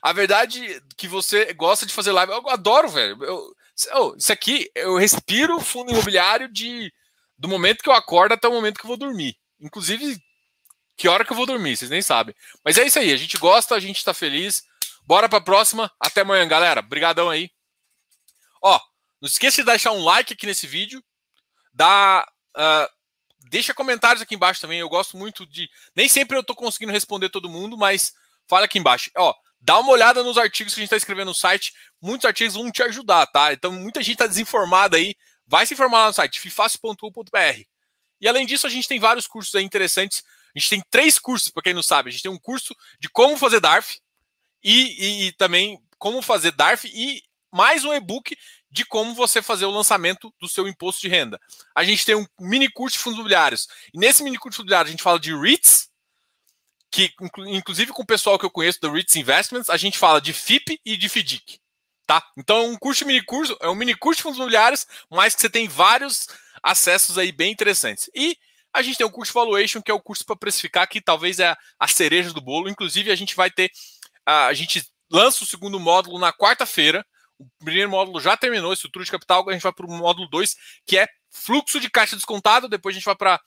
A 0.02 0.14
verdade 0.14 0.82
que 0.98 1.08
você 1.08 1.54
gosta 1.54 1.86
de 1.86 1.94
fazer 1.94 2.12
live, 2.12 2.32
eu 2.32 2.50
adoro, 2.50 2.90
velho. 2.90 3.24
Eu, 3.24 3.56
isso 4.18 4.34
aqui, 4.34 4.72
eu 4.74 4.98
respiro 4.98 5.60
fundo 5.60 5.92
imobiliário 5.92 6.52
de 6.52 6.92
do 7.38 7.48
momento 7.48 7.84
que 7.84 7.90
eu 7.90 7.94
acordo 7.94 8.34
até 8.34 8.48
o 8.48 8.52
momento 8.52 8.80
que 8.80 8.86
eu 8.86 8.90
vou 8.90 8.98
dormir. 8.98 9.38
Inclusive, 9.60 10.20
que 10.96 11.08
hora 11.08 11.24
que 11.24 11.32
eu 11.32 11.38
vou 11.38 11.46
dormir, 11.46 11.78
vocês 11.78 11.92
nem 11.92 12.02
sabem. 12.02 12.34
Mas 12.66 12.80
é 12.80 12.86
isso 12.88 12.98
aí, 12.98 13.14
a 13.14 13.18
gente 13.18 13.38
gosta, 13.38 13.76
a 13.76 13.80
gente 13.80 14.04
tá 14.04 14.14
feliz. 14.14 14.64
Bora 15.08 15.30
pra 15.30 15.40
próxima. 15.40 15.90
Até 15.98 16.22
amanhã, 16.22 16.46
galera. 16.46 16.82
Obrigadão 16.82 17.30
aí. 17.30 17.50
Ó, 18.62 18.78
não 19.22 19.28
esqueça 19.28 19.62
de 19.62 19.66
deixar 19.66 19.94
um 19.94 20.04
like 20.04 20.34
aqui 20.34 20.46
nesse 20.46 20.68
vídeo. 20.68 21.02
Dá. 21.74 22.28
Uh, 22.56 22.98
Deixa 23.50 23.74
comentários 23.74 24.22
aqui 24.22 24.36
embaixo 24.36 24.60
também. 24.60 24.80
Eu 24.80 24.90
gosto 24.90 25.16
muito 25.16 25.46
de. 25.46 25.70
Nem 25.96 26.10
sempre 26.10 26.36
eu 26.36 26.42
estou 26.42 26.56
conseguindo 26.56 26.92
responder 26.92 27.30
todo 27.30 27.50
mundo, 27.50 27.78
mas 27.78 28.14
fala 28.46 28.66
aqui 28.66 28.78
embaixo. 28.78 29.10
Ó, 29.16 29.34
dá 29.62 29.80
uma 29.80 29.92
olhada 29.92 30.22
nos 30.22 30.38
artigos 30.38 30.74
que 30.74 30.82
a 30.82 30.82
gente 30.82 30.88
está 30.88 30.98
escrevendo 30.98 31.30
no 31.30 31.34
site. 31.34 31.74
Muitos 32.02 32.26
artigos 32.26 32.56
vão 32.56 32.70
te 32.70 32.84
ajudar, 32.84 33.26
tá? 33.28 33.54
Então, 33.54 33.72
muita 33.72 34.02
gente 34.02 34.14
está 34.16 34.28
desinformada 34.28 34.98
aí. 34.98 35.16
Vai 35.46 35.66
se 35.66 35.74
informar 35.74 36.00
lá 36.00 36.08
no 36.08 36.14
site, 36.14 36.42
fifácil.com.br. 36.42 37.62
E 38.20 38.28
além 38.28 38.46
disso, 38.46 38.68
a 38.68 38.70
gente 38.70 38.88
tem 38.88 39.00
vários 39.00 39.26
cursos 39.26 39.56
aí 39.56 39.64
interessantes. 39.64 40.24
A 40.54 40.60
gente 40.60 40.70
tem 40.70 40.84
três 40.90 41.18
cursos, 41.18 41.50
para 41.50 41.64
quem 41.64 41.74
não 41.74 41.84
sabe. 41.84 42.10
A 42.10 42.12
gente 42.12 42.24
tem 42.24 42.32
um 42.32 42.40
curso 42.40 42.76
de 43.00 43.08
como 43.08 43.38
fazer 43.38 43.62
DARF 43.62 43.98
e, 44.64 45.24
e, 45.24 45.28
e 45.28 45.32
também 45.34 45.80
como 45.98 46.22
fazer 46.22 46.52
DARF 46.52 46.88
e 46.88 47.22
mais 47.52 47.84
um 47.84 47.94
e-book 47.94 48.38
de 48.70 48.86
como 48.86 49.14
você 49.14 49.42
fazer 49.42 49.66
o 49.66 49.72
lançamento 49.72 50.34
do 50.40 50.48
seu 50.48 50.68
imposto 50.68 51.02
de 51.02 51.08
renda. 51.08 51.40
A 51.76 51.84
gente 51.84 52.06
tem 52.06 52.16
um 52.16 52.26
mini 52.40 52.70
curso 52.70 52.98
de 52.98 53.04
fundos 53.04 53.18
imobiliários. 53.18 53.68
E 53.94 53.98
nesse 53.98 54.24
mini 54.24 54.38
curso 54.38 54.52
de 54.52 54.58
fundos 54.58 54.72
imobiliários 54.72 54.90
a 54.90 54.92
gente 54.92 55.04
fala 55.04 55.20
de 55.20 55.36
REITs, 55.36 55.90
que 56.92 57.12
inclusive 57.48 57.92
com 57.92 58.04
o 58.04 58.06
pessoal 58.06 58.38
que 58.38 58.46
eu 58.46 58.52
conheço 58.52 58.80
do 58.82 58.92
REITs 58.92 59.16
Investments, 59.16 59.70
a 59.70 59.78
gente 59.78 59.98
fala 59.98 60.22
de 60.22 60.34
FIP 60.34 60.80
e 60.86 60.98
de 60.98 61.08
FDIC. 61.10 61.60
Tá? 62.06 62.24
Então, 62.38 62.70
um 62.70 62.78
curso 62.78 63.06
mini 63.06 63.22
curso, 63.22 63.58
é 63.60 63.68
um 63.68 63.76
mini 63.76 63.94
curso 63.94 64.18
de 64.18 64.24
fundos 64.24 64.38
imobiliários, 64.38 64.88
mas 65.10 65.36
que 65.36 65.42
você 65.42 65.50
tem 65.50 65.68
vários 65.68 66.28
acessos 66.64 67.18
aí 67.18 67.32
bem 67.34 67.52
interessantes. 67.52 68.10
E 68.16 68.38
a 68.74 68.82
gente 68.82 68.98
tem 68.98 69.06
o 69.06 69.12
curso 69.12 69.34
valuation, 69.34 69.82
que 69.82 69.92
é 69.92 69.94
o 69.94 70.00
curso 70.00 70.24
para 70.26 70.36
precificar, 70.36 70.88
que 70.88 71.02
talvez 71.02 71.40
é 71.40 71.56
a 71.80 71.88
cereja 71.88 72.32
do 72.32 72.40
bolo. 72.40 72.70
Inclusive, 72.70 73.12
a 73.12 73.16
gente 73.16 73.36
vai 73.36 73.50
ter. 73.50 73.72
A 74.28 74.54
gente 74.54 74.86
lança 75.10 75.44
o 75.44 75.48
segundo 75.48 75.80
módulo 75.80 76.20
na 76.20 76.34
quarta-feira. 76.34 77.06
O 77.40 77.48
primeiro 77.64 77.90
módulo 77.90 78.20
já 78.20 78.36
terminou, 78.36 78.74
estrutura 78.74 79.06
de 79.06 79.12
capital, 79.12 79.48
a 79.48 79.54
gente 79.54 79.62
vai 79.62 79.72
para 79.72 79.86
o 79.86 79.92
módulo 79.92 80.28
2, 80.28 80.56
que 80.86 80.98
é 80.98 81.08
fluxo 81.30 81.80
de 81.80 81.90
caixa 81.90 82.16
descontado, 82.16 82.68
depois 82.68 82.96
a 82.96 82.98
gente 82.98 83.06
vai 83.06 83.16
para 83.16 83.40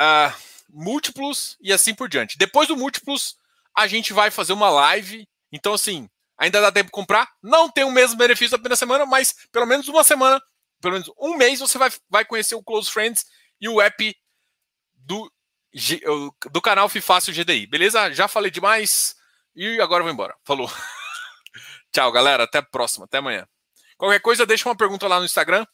uh, 0.00 0.36
múltiplos 0.68 1.56
e 1.60 1.72
assim 1.72 1.94
por 1.94 2.08
diante. 2.08 2.36
Depois 2.36 2.68
do 2.68 2.76
múltiplos, 2.76 3.36
a 3.74 3.86
gente 3.86 4.12
vai 4.12 4.30
fazer 4.30 4.52
uma 4.52 4.68
live. 4.68 5.26
Então, 5.52 5.72
assim, 5.72 6.08
Ainda 6.38 6.60
dá 6.60 6.70
tempo 6.70 6.86
de 6.86 6.92
comprar. 6.92 7.30
Não 7.42 7.70
tem 7.70 7.84
o 7.84 7.90
mesmo 7.90 8.16
benefício 8.16 8.50
da 8.50 8.58
primeira 8.58 8.76
semana, 8.76 9.06
mas 9.06 9.34
pelo 9.50 9.66
menos 9.66 9.88
uma 9.88 10.04
semana, 10.04 10.40
pelo 10.80 10.94
menos 10.94 11.10
um 11.18 11.36
mês, 11.36 11.60
você 11.60 11.78
vai, 11.78 11.90
vai 12.10 12.24
conhecer 12.24 12.54
o 12.54 12.62
Close 12.62 12.90
Friends 12.90 13.24
e 13.60 13.68
o 13.68 13.80
app 13.80 14.14
do, 14.94 15.32
do 16.50 16.60
canal 16.60 16.88
Fifácil 16.88 17.32
GDI. 17.32 17.66
Beleza? 17.66 18.12
Já 18.12 18.28
falei 18.28 18.50
demais 18.50 19.15
e 19.56 19.80
agora 19.80 20.00
eu 20.00 20.04
vou 20.04 20.12
embora. 20.12 20.36
Falou. 20.44 20.70
Tchau, 21.92 22.12
galera. 22.12 22.44
Até 22.44 22.58
a 22.58 22.62
próxima. 22.62 23.06
Até 23.06 23.18
amanhã. 23.18 23.48
Qualquer 23.96 24.20
coisa, 24.20 24.44
deixa 24.44 24.68
uma 24.68 24.76
pergunta 24.76 25.08
lá 25.08 25.18
no 25.18 25.24
Instagram 25.24 25.66